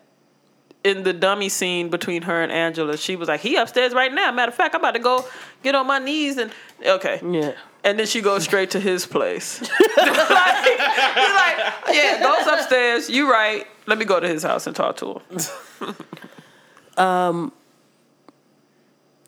[0.84, 4.32] in the dummy scene between her and Angela, she was like, "He upstairs right now."
[4.32, 5.26] Matter of fact, I'm about to go
[5.64, 6.50] get on my knees and
[6.86, 7.20] okay.
[7.30, 7.54] Yeah.
[7.88, 9.62] And then she goes straight to his place.
[9.62, 11.58] like, he's like,
[11.90, 13.10] "Yeah, goes upstairs.
[13.10, 13.66] You right.
[13.86, 15.96] Let me go to his house and talk to him."
[16.98, 17.54] um,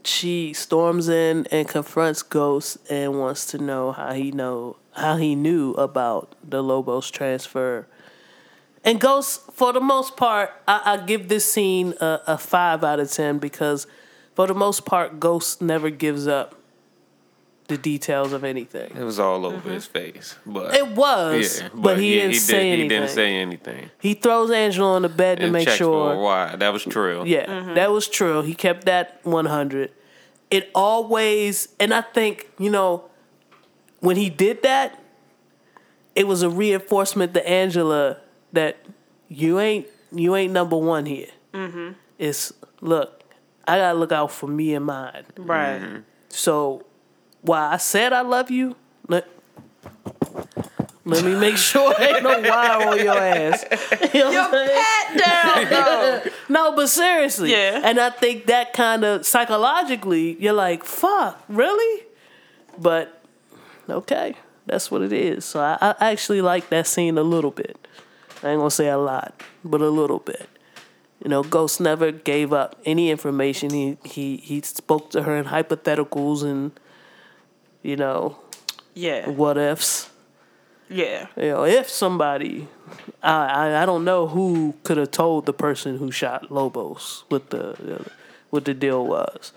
[0.03, 5.35] she storms in and confronts Ghost and wants to know how he know how he
[5.35, 7.87] knew about the Lobos transfer.
[8.83, 12.99] And Ghost, for the most part, I, I give this scene a, a five out
[12.99, 13.87] of ten because,
[14.35, 16.58] for the most part, Ghost never gives up
[17.69, 18.95] the details of anything.
[18.95, 19.69] It was all over mm-hmm.
[19.69, 22.81] his face, but It was, yeah, but, he, didn't say did, anything.
[22.81, 23.91] He didn't say anything.
[23.99, 26.21] He throws Angela on the bed to make checks for a sure.
[26.21, 26.55] Why?
[26.55, 27.23] That was true.
[27.25, 27.73] Yeah, mm-hmm.
[27.75, 28.41] that was true.
[28.41, 29.91] He kept that 100.
[30.51, 33.05] It always, and I think, you know,
[33.99, 34.99] when he did that,
[36.15, 38.17] it was a reinforcement to Angela
[38.51, 38.77] that
[39.29, 41.29] you ain't you ain't number one here.
[41.53, 41.93] Mm-hmm.
[42.17, 42.51] It's
[42.81, 43.23] look,
[43.67, 45.25] I gotta look out for me and mine.
[45.37, 45.79] Right.
[45.79, 45.97] Mm-hmm.
[46.29, 46.85] So,
[47.41, 48.75] while I said I love you,
[49.07, 49.27] let,
[51.05, 53.65] let me make sure ain't no wire on your ass.
[54.13, 56.31] You know what Pat down, no.
[56.49, 57.51] No, but seriously.
[57.51, 57.81] Yeah.
[57.83, 62.05] And I think that kind of psychologically, you're like, fuck, really?
[62.77, 63.21] But
[63.89, 64.35] okay,
[64.65, 65.45] that's what it is.
[65.45, 67.87] So I, I actually like that scene a little bit.
[68.43, 70.47] I ain't gonna say a lot, but a little bit.
[71.23, 73.71] You know, Ghost never gave up any information.
[73.71, 76.71] He he he spoke to her in hypotheticals and
[77.83, 78.37] you know
[78.93, 79.29] Yeah.
[79.29, 80.09] what ifs.
[80.89, 81.27] Yeah.
[81.37, 82.67] You know, if somebody,
[83.21, 87.51] I, I I don't know who could have told the person who shot Lobos what
[87.51, 88.05] the
[88.49, 89.53] what the deal was,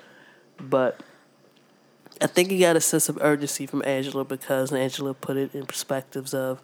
[0.61, 1.01] but
[2.21, 5.65] I think he got a sense of urgency from Angela because Angela put it in
[5.67, 6.61] perspectives of,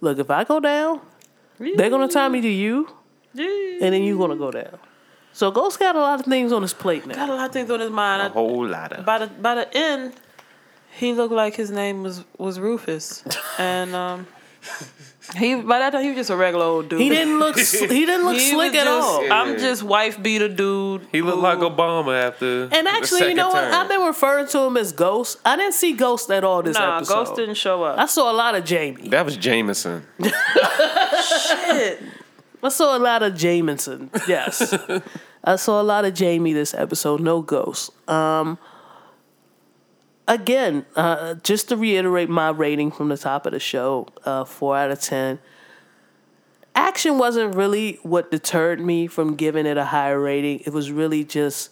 [0.00, 1.00] look, if I go down,
[1.58, 2.88] they're gonna tie me to you,
[3.34, 4.78] and then you're gonna go down.
[5.32, 7.14] So Ghost got a lot of things on his plate now.
[7.14, 8.22] Got a lot of things on his mind.
[8.22, 9.06] A I- whole lot of.
[9.06, 10.14] by the by the end,
[10.96, 13.22] he looked like his name was was Rufus,
[13.58, 14.26] and um,
[15.36, 17.00] he by that time he was just a regular old dude.
[17.00, 19.32] He didn't look sl- he didn't look He slick was at just, all.
[19.32, 21.06] I'm just wife beater dude.
[21.12, 22.62] He looked who- like Obama after.
[22.72, 23.60] And the actually, you second know what?
[23.62, 23.74] term.
[23.74, 25.38] I've been referring to him as Ghost.
[25.44, 27.14] I didn't see Ghost at all this Nah, episode.
[27.14, 27.98] Ghost didn't show up.
[27.98, 28.08] I up.
[28.08, 29.08] saw a lot of Jamie.
[29.08, 30.04] That was Jameson.
[30.22, 32.02] Shit.
[32.62, 34.10] I saw a lot of Jameson.
[34.26, 34.74] Yes.
[35.44, 37.20] I saw a lot of Jamie this episode.
[37.20, 37.90] No Ghost.
[38.08, 38.58] Um,
[40.28, 44.76] again, uh, just to reiterate my rating from the top of the show, uh, four
[44.76, 45.40] out of ten.
[46.76, 50.60] Action wasn't really what deterred me from giving it a higher rating.
[50.60, 51.70] It was really just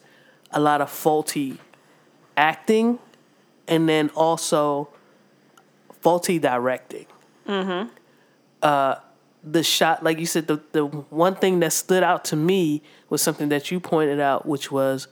[0.50, 1.58] a lot of faulty
[2.36, 2.98] acting
[3.68, 4.88] and then also
[6.00, 7.06] faulty directing.
[7.46, 7.88] Mm-hmm.
[8.62, 8.96] Uh,
[9.44, 13.22] the shot, like you said, the the one thing that stood out to me was
[13.22, 15.06] something that you pointed out, which was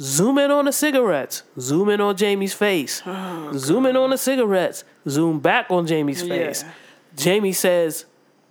[0.00, 4.18] zoom in on the cigarettes, zoom in on Jamie's face, oh, zoom in on the
[4.18, 6.62] cigarettes, zoom back on Jamie's face.
[6.62, 6.72] Yeah.
[7.16, 8.04] Jamie says,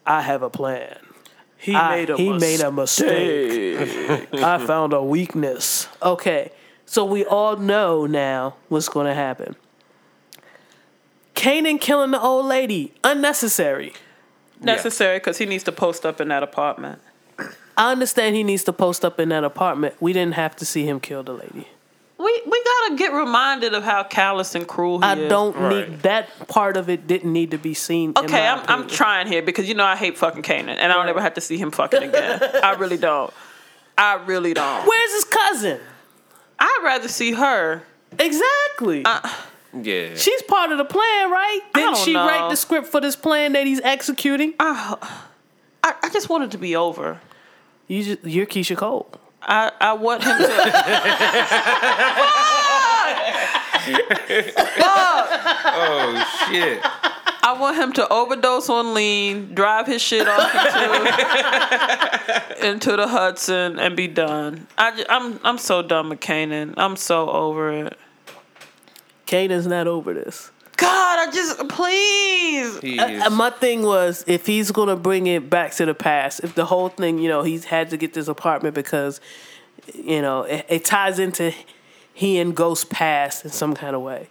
[0.06, 0.98] "I have a plan."
[1.58, 2.60] He I- made a he mistake.
[2.60, 4.34] made a mistake.
[4.44, 5.88] I found a weakness.
[6.02, 6.52] Okay,
[6.86, 9.56] so we all know now what's going to happen.
[11.36, 13.94] Kanan killing the old lady unnecessary.
[14.62, 17.02] Necessary because he needs to post up in that apartment.
[17.78, 19.96] I understand he needs to post up in that apartment.
[20.00, 21.68] We didn't have to see him kill the lady.
[22.20, 25.30] We we gotta get reminded of how callous and cruel he I is.
[25.30, 25.90] don't Right.
[25.90, 27.06] need that part of it.
[27.08, 28.12] Didn't need to be seen.
[28.12, 30.92] in Okay, my I'm I'm trying here because you know I hate fucking Kanan and
[30.92, 32.40] I don't ever have to see him fucking again.
[32.64, 33.34] I really don't.
[33.98, 34.88] I really don't.
[34.88, 35.80] Where's his cousin?
[36.60, 37.84] I'd rather see her.
[38.18, 39.04] Exactly.
[39.04, 39.20] Uh,
[39.82, 40.16] yeah.
[40.16, 41.60] She's part of the plan, right?
[41.74, 42.26] Didn't don't she know.
[42.26, 44.54] write the script for this plan that he's executing?
[44.60, 44.98] I,
[45.84, 47.20] I just want it to be over.
[47.88, 49.10] You just, you're Keyshia Cole.
[49.42, 50.44] I, I want him to.
[55.76, 56.80] oh shit.
[57.46, 60.56] I want him to overdose on lean, drive his shit off
[62.56, 64.66] into, into the Hudson, and be done.
[64.78, 66.74] I, ju- I'm I'm so done with Kanan.
[66.78, 67.98] I'm so over it.
[69.28, 70.52] Kanan's not over this.
[70.78, 73.00] God, I just please.
[73.00, 76.66] Uh, my thing was if he's gonna bring it back to the past, if the
[76.66, 79.22] whole thing, you know, he's had to get this apartment because,
[79.94, 81.54] you know, it, it ties into
[82.14, 84.30] he and Ghost past in some kind of way.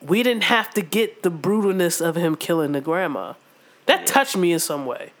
[0.00, 3.34] We didn't have to get the brutalness of him killing the grandma.
[3.86, 5.12] That touched me in some way.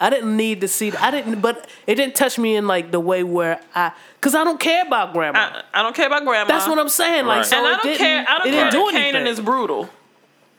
[0.00, 0.92] I didn't need to see.
[0.92, 4.44] I didn't, but it didn't touch me in like the way where I, cause I
[4.44, 5.38] don't care about grandma.
[5.74, 6.48] I, I don't care about grandma.
[6.52, 7.26] That's what I'm saying.
[7.26, 7.46] Like, Right.
[7.46, 8.24] so and I don't didn't, care.
[8.28, 8.96] I don't it care didn't do.
[8.98, 9.88] Kanan is brutal.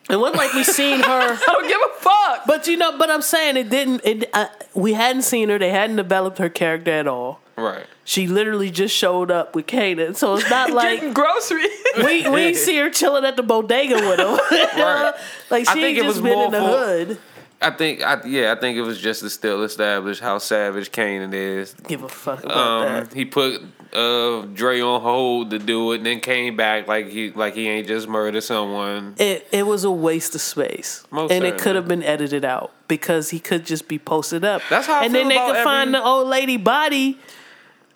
[0.10, 1.04] it wasn't like we seen her.
[1.38, 2.46] I don't give a fuck.
[2.48, 4.02] But you know, but I'm saying it didn't.
[4.04, 5.58] It uh, we hadn't seen her.
[5.58, 7.40] They hadn't developed her character at all.
[7.58, 7.86] right.
[8.06, 11.70] She literally just showed up with Kanan, so it's not like Getting groceries.
[12.04, 14.32] we we see her chilling at the bodega with him.
[14.52, 15.14] Right.
[15.52, 17.18] like I she think ain't it just been in the for- hood.
[17.62, 21.34] I think I yeah, I think it was just to still establish how savage Kanan
[21.34, 21.74] is.
[21.88, 23.14] Give a fuck about Um, that.
[23.14, 23.62] he put
[23.94, 27.68] uh Dre on hold to do it and then came back like he like he
[27.68, 29.16] ain't just murdered someone.
[29.18, 32.72] It it was a waste of space, Most and it could have been edited out
[32.88, 34.62] because he could just be posted up.
[34.70, 37.18] That's how I and feel then they about could find the old lady body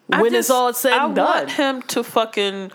[0.07, 1.26] when it's all said I and done.
[1.26, 2.72] want him to fucking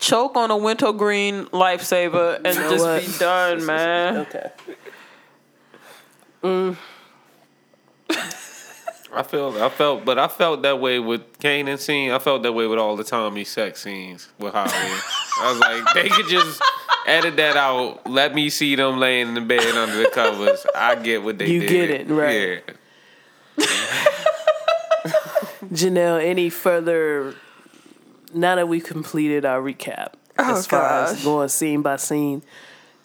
[0.00, 3.00] choke on a wintergreen lifesaver and know just what?
[3.06, 4.16] be done, man.
[4.26, 4.50] Okay.
[6.42, 6.76] Mm.
[9.14, 12.10] I feel I felt but I felt that way with Kanan scene.
[12.10, 14.70] I felt that way with all the Tommy sex scenes with Holly.
[14.72, 16.60] I was like, they could just
[17.06, 18.08] edit that out.
[18.08, 20.64] Let me see them laying in the bed under the covers.
[20.74, 21.68] I get what they You did.
[21.68, 22.62] get it, right.
[23.58, 23.66] Yeah.
[25.72, 27.34] Janelle, any further?
[28.34, 32.42] Now that we've completed our recap, Oh, as far as going scene by scene,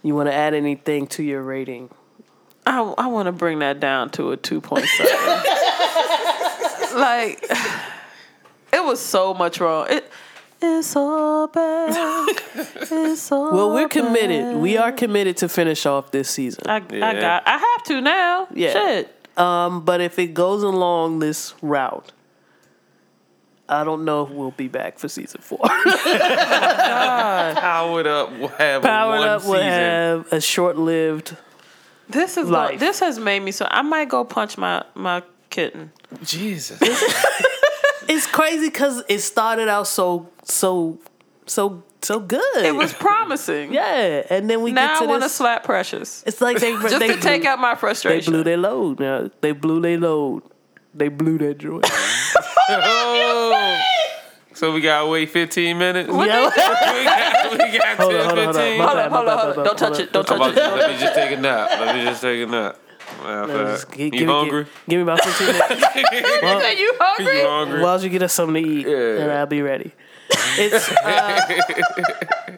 [0.01, 1.89] you want to add anything to your rating?
[2.69, 6.95] I, I want to bring that down to a 2.7.
[6.99, 7.41] like,
[8.73, 9.87] it was so much wrong.
[9.89, 10.11] It,
[10.61, 12.35] it's so bad.
[12.55, 14.53] It's so Well, we're committed.
[14.53, 14.57] bad.
[14.57, 16.63] We are committed to finish off this season.
[16.67, 17.47] I, I got.
[17.47, 18.47] I have to now.
[18.53, 18.73] Yeah.
[18.73, 19.13] Shit.
[19.37, 22.11] Um, but if it goes along this route,
[23.69, 25.59] I don't know if we'll be back for season four.
[27.55, 29.67] Powered up will have Powered one Up will season.
[29.69, 31.37] have a short-lived.
[32.09, 32.79] This is Life.
[32.79, 33.67] this has made me so.
[33.69, 35.91] I might go punch my my kitten.
[36.23, 36.79] Jesus.
[38.09, 40.97] It's crazy because it started out so so
[41.45, 42.65] so so good.
[42.65, 43.73] It was promising.
[43.73, 46.99] yeah, and then we Now get I want to slap Precious It's like they just
[46.99, 48.31] they to take out my frustration.
[48.31, 49.01] They blew their load.
[49.01, 50.43] Now they blew their load.
[50.93, 51.85] They blew that joint.
[52.69, 53.81] oh.
[54.57, 56.09] So we gotta wait 15 minutes.
[56.09, 56.17] Yo.
[56.17, 56.49] we got,
[57.51, 58.53] we got Hold 10, on, hold on, hold on.
[58.55, 58.79] 15.
[58.81, 59.65] Hold on, hold on, hold on.
[59.65, 60.11] Don't touch it.
[60.11, 60.55] Don't touch it.
[60.55, 61.69] let me just take a nap.
[61.79, 62.79] Let me just take a nap.
[63.21, 64.63] Matter of Just you give hungry?
[64.63, 65.71] Give, give me about 15 minutes.
[66.43, 67.39] Are you hungry?
[67.39, 67.81] You hungry?
[67.83, 69.21] While you get us something to eat, Yeah.
[69.21, 69.93] and I'll be ready.
[70.57, 72.57] It's uh,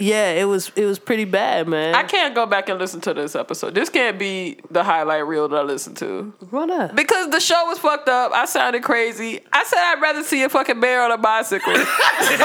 [0.00, 1.94] yeah, it was it was pretty bad, man.
[1.94, 3.74] I can't go back and listen to this episode.
[3.74, 6.32] This can't be the highlight reel that I listened to.
[6.50, 6.96] Why not?
[6.96, 8.32] Because the show was fucked up.
[8.32, 9.40] I sounded crazy.
[9.52, 11.74] I said I'd rather see a fucking bear on a bicycle.
[12.20, 12.44] So,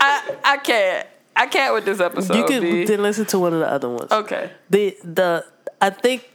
[0.00, 1.06] I I can't.
[1.34, 2.36] I can't with this episode.
[2.36, 2.84] You could B.
[2.84, 4.10] then listen to one of the other ones.
[4.10, 4.50] Okay.
[4.70, 5.44] The the
[5.80, 6.28] I think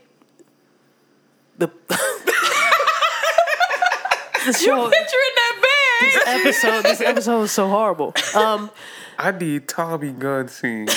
[1.58, 1.98] the the
[4.46, 6.10] You show picturing that bear?
[6.10, 8.12] This episode, this episode was so horrible.
[8.34, 8.70] Um,
[9.18, 10.88] I need Tommy gun scene.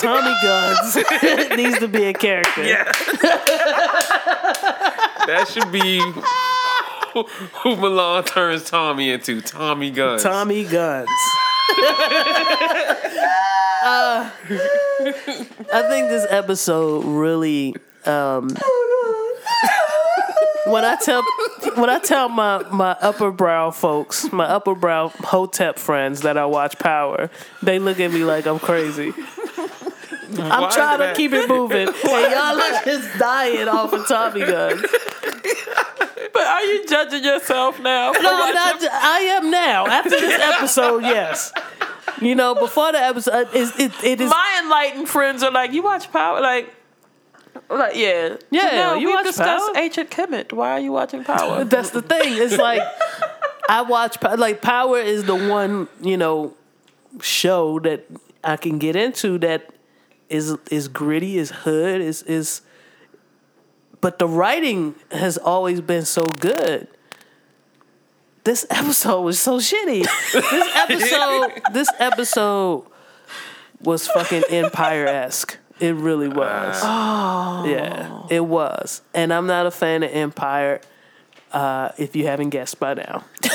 [0.00, 0.96] Tommy Guns
[1.56, 2.62] needs to be a character.
[5.26, 6.00] That should be
[7.12, 7.22] who,
[7.62, 9.40] who Milan turns Tommy into.
[9.40, 10.22] Tommy Guns.
[10.24, 11.08] Tommy Guns.
[13.82, 14.30] Uh,
[15.72, 17.76] I think this episode really.
[18.06, 18.48] Um,
[20.66, 21.22] when I tell
[21.76, 26.46] when I tell my my upper brow folks, my upper brow hotep friends that I
[26.46, 27.30] watch Power,
[27.62, 29.12] they look at me like I'm crazy.
[29.12, 30.42] Mm-hmm.
[30.42, 31.16] I'm Why trying to that?
[31.16, 34.80] keep it moving, and y'all are just dying off of Tommy Guns.
[36.32, 38.12] But are you judging yourself now?
[38.12, 39.86] No, not, I am now.
[39.86, 41.52] After this episode, yes.
[42.20, 45.72] You know, before the episode, uh, is it, it is My enlightened friends are like,
[45.72, 46.40] you watch Power?
[46.40, 46.72] Like,
[47.78, 48.36] like yeah.
[48.50, 49.82] Yeah, No, you we discussed Power?
[49.82, 50.52] Ancient Kemet.
[50.52, 51.64] Why are you watching Power?
[51.64, 52.34] That's the thing.
[52.42, 52.82] It's like
[53.68, 56.54] I watch like Power is the one you know
[57.22, 58.06] show that
[58.42, 59.70] I can get into that
[60.28, 62.62] is is gritty, is hood, is is.
[64.00, 66.88] But the writing has always been so good.
[68.44, 70.06] This episode was so shitty.
[70.32, 72.86] This episode, this episode
[73.82, 75.58] was fucking Empire esque.
[75.80, 76.80] It really was.
[76.82, 77.64] Oh.
[77.66, 79.02] Yeah, it was.
[79.14, 80.80] And I'm not a fan of Empire.
[81.52, 83.24] Uh, if you haven't guessed by now,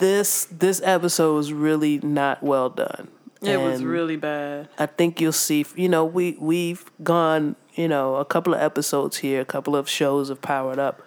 [0.00, 3.08] this this episode was really not well done.
[3.42, 4.68] It was really bad.
[4.78, 5.66] I think you'll see.
[5.74, 7.56] You know, we we've gone.
[7.74, 11.02] You know, a couple of episodes here, a couple of shows of Powered Up,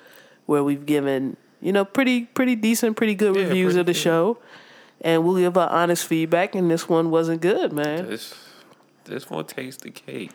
[0.47, 3.99] where we've given you know pretty pretty decent, pretty good reviews pretty of the good.
[3.99, 4.37] show,
[5.01, 6.55] and we'll give our honest feedback.
[6.55, 8.07] And this one wasn't good, man.
[8.07, 8.33] This
[9.05, 10.31] this one tastes the cake.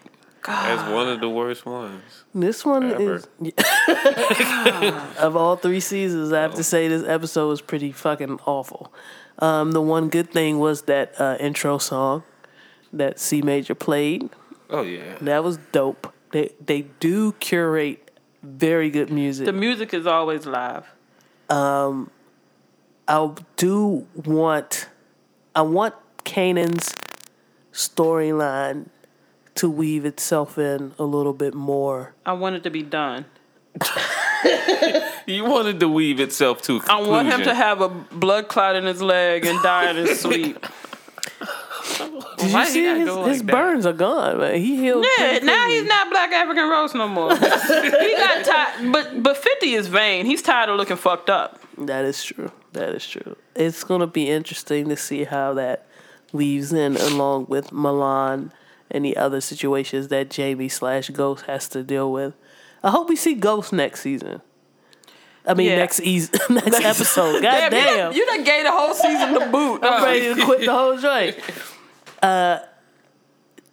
[0.49, 2.03] As one of the worst ones.
[2.35, 3.17] This one Ever.
[3.17, 3.29] is
[5.19, 6.33] of all three seasons.
[6.33, 8.93] I have to say this episode was pretty fucking awful.
[9.39, 12.23] Um, the one good thing was that uh, intro song
[12.93, 14.31] that C Major played.
[14.71, 15.19] Oh yeah.
[15.21, 16.13] That was dope.
[16.33, 18.11] They they do curate
[18.43, 19.47] very good music.
[19.47, 20.87] The music is always live.
[21.49, 22.11] Um,
[23.07, 24.89] I do want
[25.55, 25.95] I want
[26.25, 26.95] Kanan's
[27.73, 28.87] storyline
[29.57, 32.15] to weave itself in a little bit more.
[32.25, 33.27] I want it to be done.
[35.27, 37.11] You wanted to weave itself to a I conclusion.
[37.11, 40.59] want him to have a blood clot in his leg and die in his sleep.
[42.39, 43.53] Did Why you he see his, go his like that?
[43.53, 44.57] burns are gone, man.
[44.57, 45.05] He healed.
[45.19, 45.75] Yeah, pretty now quickly.
[45.81, 47.35] he's not black African roast no more.
[47.35, 47.41] he
[48.17, 50.25] got tired, but but Fifty is vain.
[50.27, 51.61] He's tired of looking fucked up.
[51.79, 52.51] That is true.
[52.73, 53.37] That is true.
[53.55, 55.87] It's gonna be interesting to see how that
[56.33, 58.53] weaves in along with Milan
[58.91, 62.35] and the other situations that Jamie slash Ghost has to deal with.
[62.83, 64.41] I hope we see Ghost next season.
[65.47, 65.77] I mean Yeah.
[65.77, 67.43] next eas- next episode.
[67.43, 67.97] God Damn, you damn.
[67.97, 69.81] done, you done gave the whole season the boot.
[69.83, 71.37] I'm ready to quit the whole joint.
[72.23, 72.59] Uh,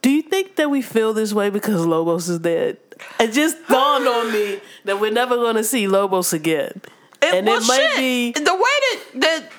[0.02, 2.78] do you think that we feel this way because Lobos is dead?
[3.20, 6.82] It just dawned on me that we're never going to see Lobos again.
[7.22, 9.52] and well, it might shit, be the way that that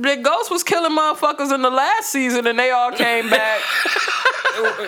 [0.00, 3.60] the Ghost was killing motherfuckers in the last season, and they all came back.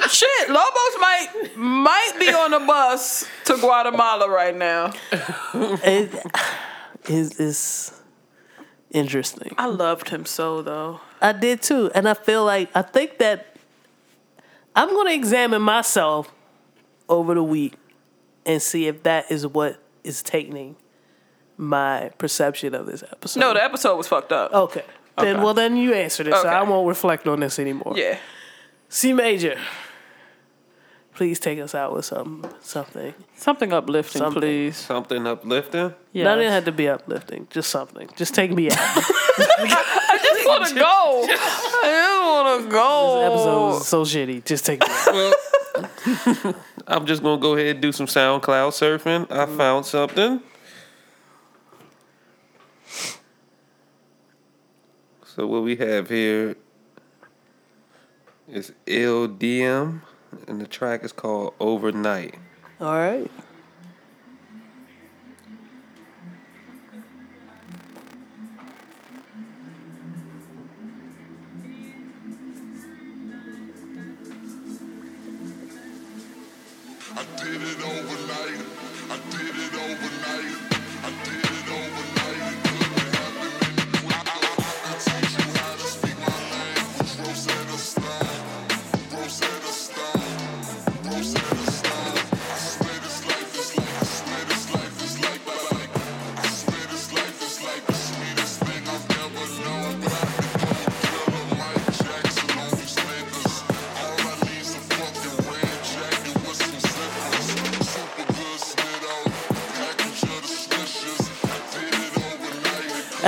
[0.08, 4.92] shit, Lobos might might be on a bus to Guatemala right now.
[5.52, 6.14] it
[7.08, 8.00] is is
[8.90, 9.54] interesting.
[9.58, 11.00] I loved him so though.
[11.20, 13.56] I did too, and I feel like I think that
[14.74, 16.32] I'm going to examine myself
[17.08, 17.74] over the week
[18.46, 20.76] and see if that is what is tainting
[21.56, 23.40] my perception of this episode.
[23.40, 24.52] No, the episode was fucked up.
[24.52, 24.84] Okay.
[25.18, 25.44] Then Okay.
[25.44, 27.94] well then you answered it, so I won't reflect on this anymore.
[27.96, 28.18] Yeah.
[28.88, 29.58] C major.
[31.14, 33.12] Please take us out with some something.
[33.34, 34.40] Something uplifting, Something.
[34.40, 34.76] please.
[34.76, 35.92] Something uplifting.
[36.12, 36.24] Yeah.
[36.24, 38.08] Not even have to be uplifting, just something.
[38.16, 38.78] Just take me out.
[38.78, 41.26] I just want to go.
[41.28, 41.36] I
[41.84, 43.20] just want to go.
[43.20, 44.44] This episode is so shitty.
[44.44, 45.34] Just take me out.
[46.44, 46.54] Well,
[46.86, 49.30] I'm just gonna go ahead and do some SoundCloud surfing.
[49.30, 49.56] I mm.
[49.56, 50.40] found something.
[55.36, 56.56] So what we have here
[58.48, 60.02] is LDM,
[60.48, 62.34] and the track is called Overnight.
[62.80, 63.30] All right.
[77.12, 78.29] I did it overnight.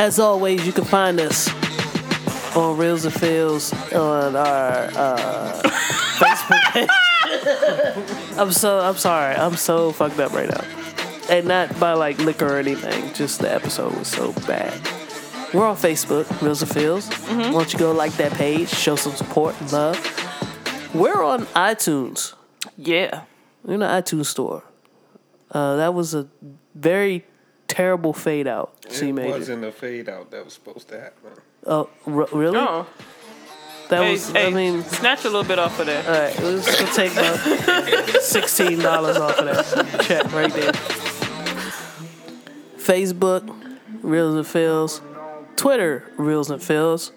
[0.03, 1.49] As always, you can find us
[2.57, 5.62] on Reels and Feels on our uh,
[6.19, 6.89] Facebook page.
[8.37, 9.37] I'm so I'm sorry.
[9.37, 10.65] I'm so fucked up right now.
[11.31, 13.15] And not by like liquor or anything.
[13.15, 14.74] Just the episode was so bad.
[15.55, 17.09] We're on Facebook, Reels and Feels.
[17.29, 20.91] Why don't you go like that page, show some support and love.
[20.93, 22.35] We're on iTunes.
[22.77, 23.23] Yeah.
[23.62, 24.65] We're in the iTunes store.
[25.53, 26.27] Uh, that was a
[26.74, 27.24] very
[27.68, 28.72] terrible fade out.
[28.89, 29.30] C It major.
[29.30, 31.30] wasn't a fade out that was supposed to happen.
[31.66, 32.59] Oh, r- really?
[32.59, 32.86] Oh.
[33.89, 34.30] That Hey, was.
[34.30, 36.02] hey, I mean, snatch a little bit off of there.
[36.06, 36.39] all right.
[36.43, 40.72] Let's go take about sixteen dollars off of that check right there.
[42.76, 45.01] Facebook, Reels and Feels.
[45.56, 47.12] Twitter, Reels and Feels.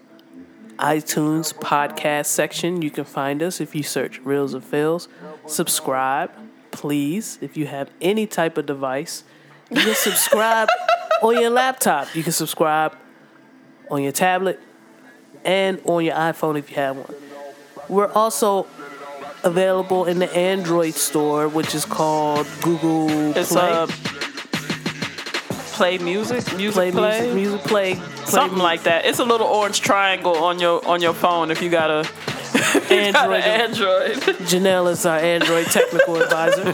[0.77, 2.81] iTunes podcast section.
[2.81, 5.07] You can find us if you search Reels and Feels.
[5.47, 6.31] Subscribe,
[6.71, 9.23] please, if you have any type of device.
[9.71, 10.69] You can subscribe
[11.21, 12.15] on your laptop.
[12.15, 12.95] You can subscribe
[13.89, 14.59] on your tablet
[15.43, 17.13] and on your iPhone if you have one.
[17.89, 18.67] We're also
[19.43, 23.61] available in the Android store, which is called Google It's Play.
[23.61, 23.87] uh,
[25.75, 29.05] play music, music play, play, music, music play, play something like that.
[29.05, 32.09] It's a little orange triangle on your on your phone if you got a
[32.91, 33.43] Android.
[33.43, 34.11] Android.
[34.47, 36.63] Janelle is our Android technical advisor.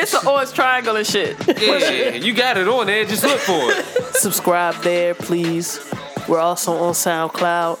[0.00, 1.36] it's an orange triangle and shit.
[1.60, 3.04] Yeah, you got it on there.
[3.04, 4.14] Just look for it.
[4.14, 5.80] Subscribe there, please.
[6.28, 7.76] We're also on SoundCloud.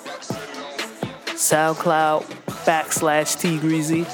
[1.28, 2.24] SoundCloud
[2.64, 4.06] backslash T Greasy.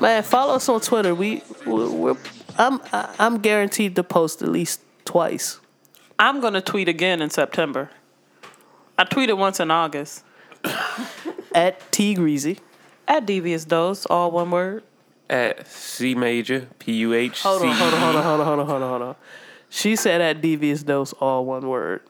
[0.00, 1.14] Man, follow us on Twitter.
[1.14, 2.16] We we're, we're
[2.58, 5.60] I'm I'm guaranteed to post at least twice.
[6.18, 7.90] I'm gonna tweet again in September.
[8.98, 10.24] I tweeted once in August.
[11.54, 12.58] At T Greasy.
[13.08, 14.84] At Devious Dose, all one word.
[15.28, 17.48] At C major, P U H C.
[17.48, 19.16] Hold on, hold on, hold on, hold on, hold on, hold on, hold on.
[19.70, 22.02] She said at devious dose all one word.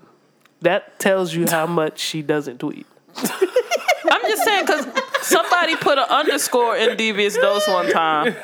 [0.63, 2.87] That tells you how much she doesn't tweet.
[3.17, 4.87] I'm just saying because
[5.23, 8.35] somebody put an underscore in Devious Dose one time,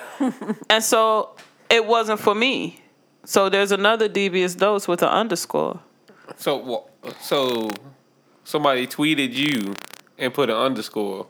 [0.71, 1.31] and so
[1.69, 2.81] it wasn't for me.
[3.25, 5.81] So there's another Devious Dose with an underscore.
[6.37, 6.87] So,
[7.21, 7.71] so
[8.49, 9.75] somebody tweeted you
[10.17, 11.27] and put an underscore.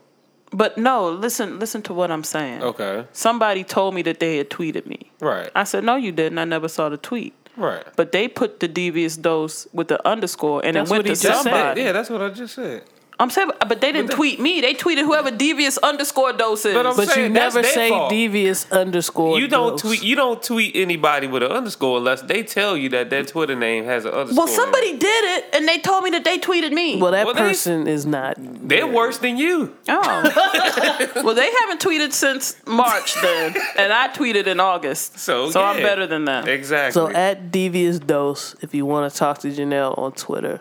[0.50, 2.62] But no, listen, listen to what I'm saying.
[2.62, 5.10] Okay, Somebody told me that they had tweeted me.
[5.20, 6.38] right, I said, no, you didn't.
[6.38, 7.34] I never saw the tweet.
[7.56, 7.84] right.
[7.96, 11.20] But they put the devious dose with the underscore, and That's it went what to
[11.20, 11.52] he just said.
[11.52, 11.82] somebody.
[11.82, 12.84] Yeah, that's what I just said.
[13.20, 14.60] I'm saying, but they didn't But tweet me.
[14.60, 16.74] They tweeted whoever devious underscore dose is.
[16.74, 18.10] But I'm But you saying that's never say fault.
[18.10, 19.40] devious underscore.
[19.40, 19.80] You don't dose.
[19.82, 20.02] tweet.
[20.04, 23.84] You don't tweet anybody with an underscore unless they tell you that their Twitter name
[23.86, 24.36] has an underscore.
[24.36, 24.56] well, in it.
[24.56, 27.00] somebody did it, and they told me that they tweeted me.
[27.00, 28.36] Well, that Well, they- person is not.
[28.38, 29.74] They're worse than you.
[29.88, 31.10] Oh.
[31.24, 35.18] well, they haven't tweeted since March then, and I tweeted in August.
[35.18, 36.46] So, so I'm better than that.
[36.46, 36.92] Exactly.
[36.92, 40.60] So at devious dose, if you want to talk to Janelle on Twitter,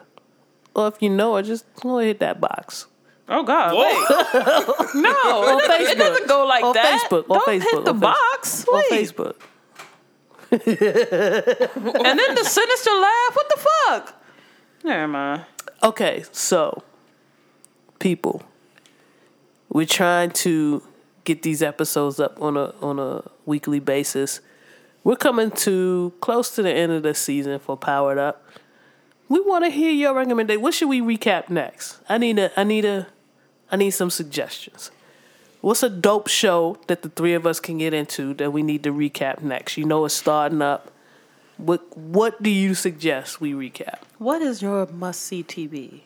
[0.78, 2.86] or if you know her, just go hit that box.
[3.28, 4.06] Oh God, wait.
[4.96, 5.92] No, On it, Facebook.
[5.92, 7.02] it doesn't go like On that.
[7.10, 7.24] Facebook.
[7.30, 7.62] On Don't Facebook.
[7.64, 8.02] hit the On Facebook.
[8.02, 8.66] box.
[8.68, 9.36] On Facebook.
[10.50, 13.34] And then the sinister laugh.
[13.36, 14.24] What the fuck?
[14.86, 15.46] Never mind.
[15.84, 16.84] Okay, so
[18.00, 18.44] people,
[19.70, 20.82] we're trying to
[21.26, 24.40] get these episodes up on a on a weekly basis.
[25.04, 28.46] We're coming to close to the end of the season for Powered Up.
[29.30, 30.62] We want to hear your recommendation.
[30.62, 32.00] What should we recap next?
[32.08, 33.08] I need a I need a
[33.72, 34.92] I need some suggestions.
[35.62, 38.84] What's a dope show that the three of us can get into that we need
[38.84, 39.78] to recap next?
[39.78, 40.92] You know it's starting up.
[41.58, 44.00] What what do you suggest we recap?
[44.18, 46.02] What is your must see TV?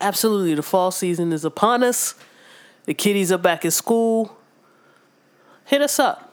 [0.00, 0.54] Absolutely.
[0.54, 2.14] The fall season is upon us.
[2.84, 4.36] The kiddies are back in school.
[5.64, 6.32] Hit us up.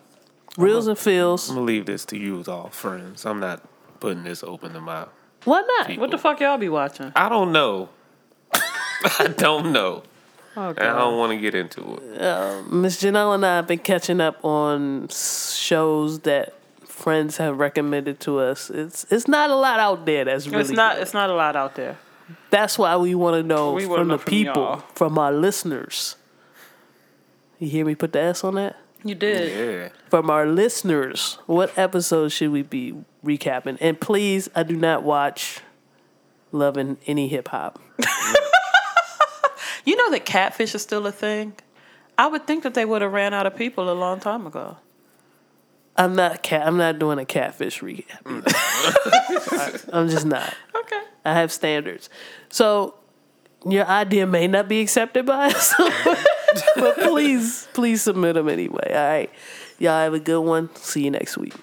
[0.58, 1.50] Reels and feels.
[1.50, 3.26] I'm gonna leave this to you all friends.
[3.26, 3.62] I'm not
[4.00, 5.06] putting this open to my.
[5.46, 5.88] Why not?
[5.88, 6.02] People.
[6.02, 7.12] What the fuck y'all be watching?
[7.16, 7.90] I don't know.
[8.54, 10.04] I don't know.
[10.58, 12.22] Oh, And I don't want to get into it.
[12.22, 16.54] Um, Miss Janelle and I have been catching up on shows that
[16.86, 18.70] friends have recommended to us.
[18.70, 20.96] It's it's not a lot out there that's really it's not.
[20.96, 21.02] good.
[21.04, 21.98] It's not a lot out there.
[22.50, 24.84] That's why we want to know from know the from people, y'all.
[24.96, 26.16] from our listeners.
[27.60, 28.78] You hear me put the S on that?
[29.06, 29.82] You did.
[29.84, 29.90] Yeah.
[30.10, 33.78] from our listeners, what episode should we be recapping?
[33.80, 35.60] And please, I do not watch
[36.52, 37.80] loving any hip hop.
[39.86, 41.54] You know that catfish is still a thing.
[42.18, 44.78] I would think that they would have ran out of people a long time ago.
[45.96, 46.66] I'm not cat.
[46.66, 48.06] I'm not doing a catfish recap.
[48.26, 48.42] either.
[48.42, 49.90] Mm.
[49.94, 50.52] I'm just not.
[50.76, 51.02] Okay.
[51.24, 52.10] I have standards.
[52.50, 52.96] So
[53.70, 55.74] your idea may not be accepted by us,
[56.76, 58.88] but please, please submit them anyway.
[58.90, 59.30] All right.
[59.80, 60.74] Y'all have a good one.
[60.76, 61.54] See you next week.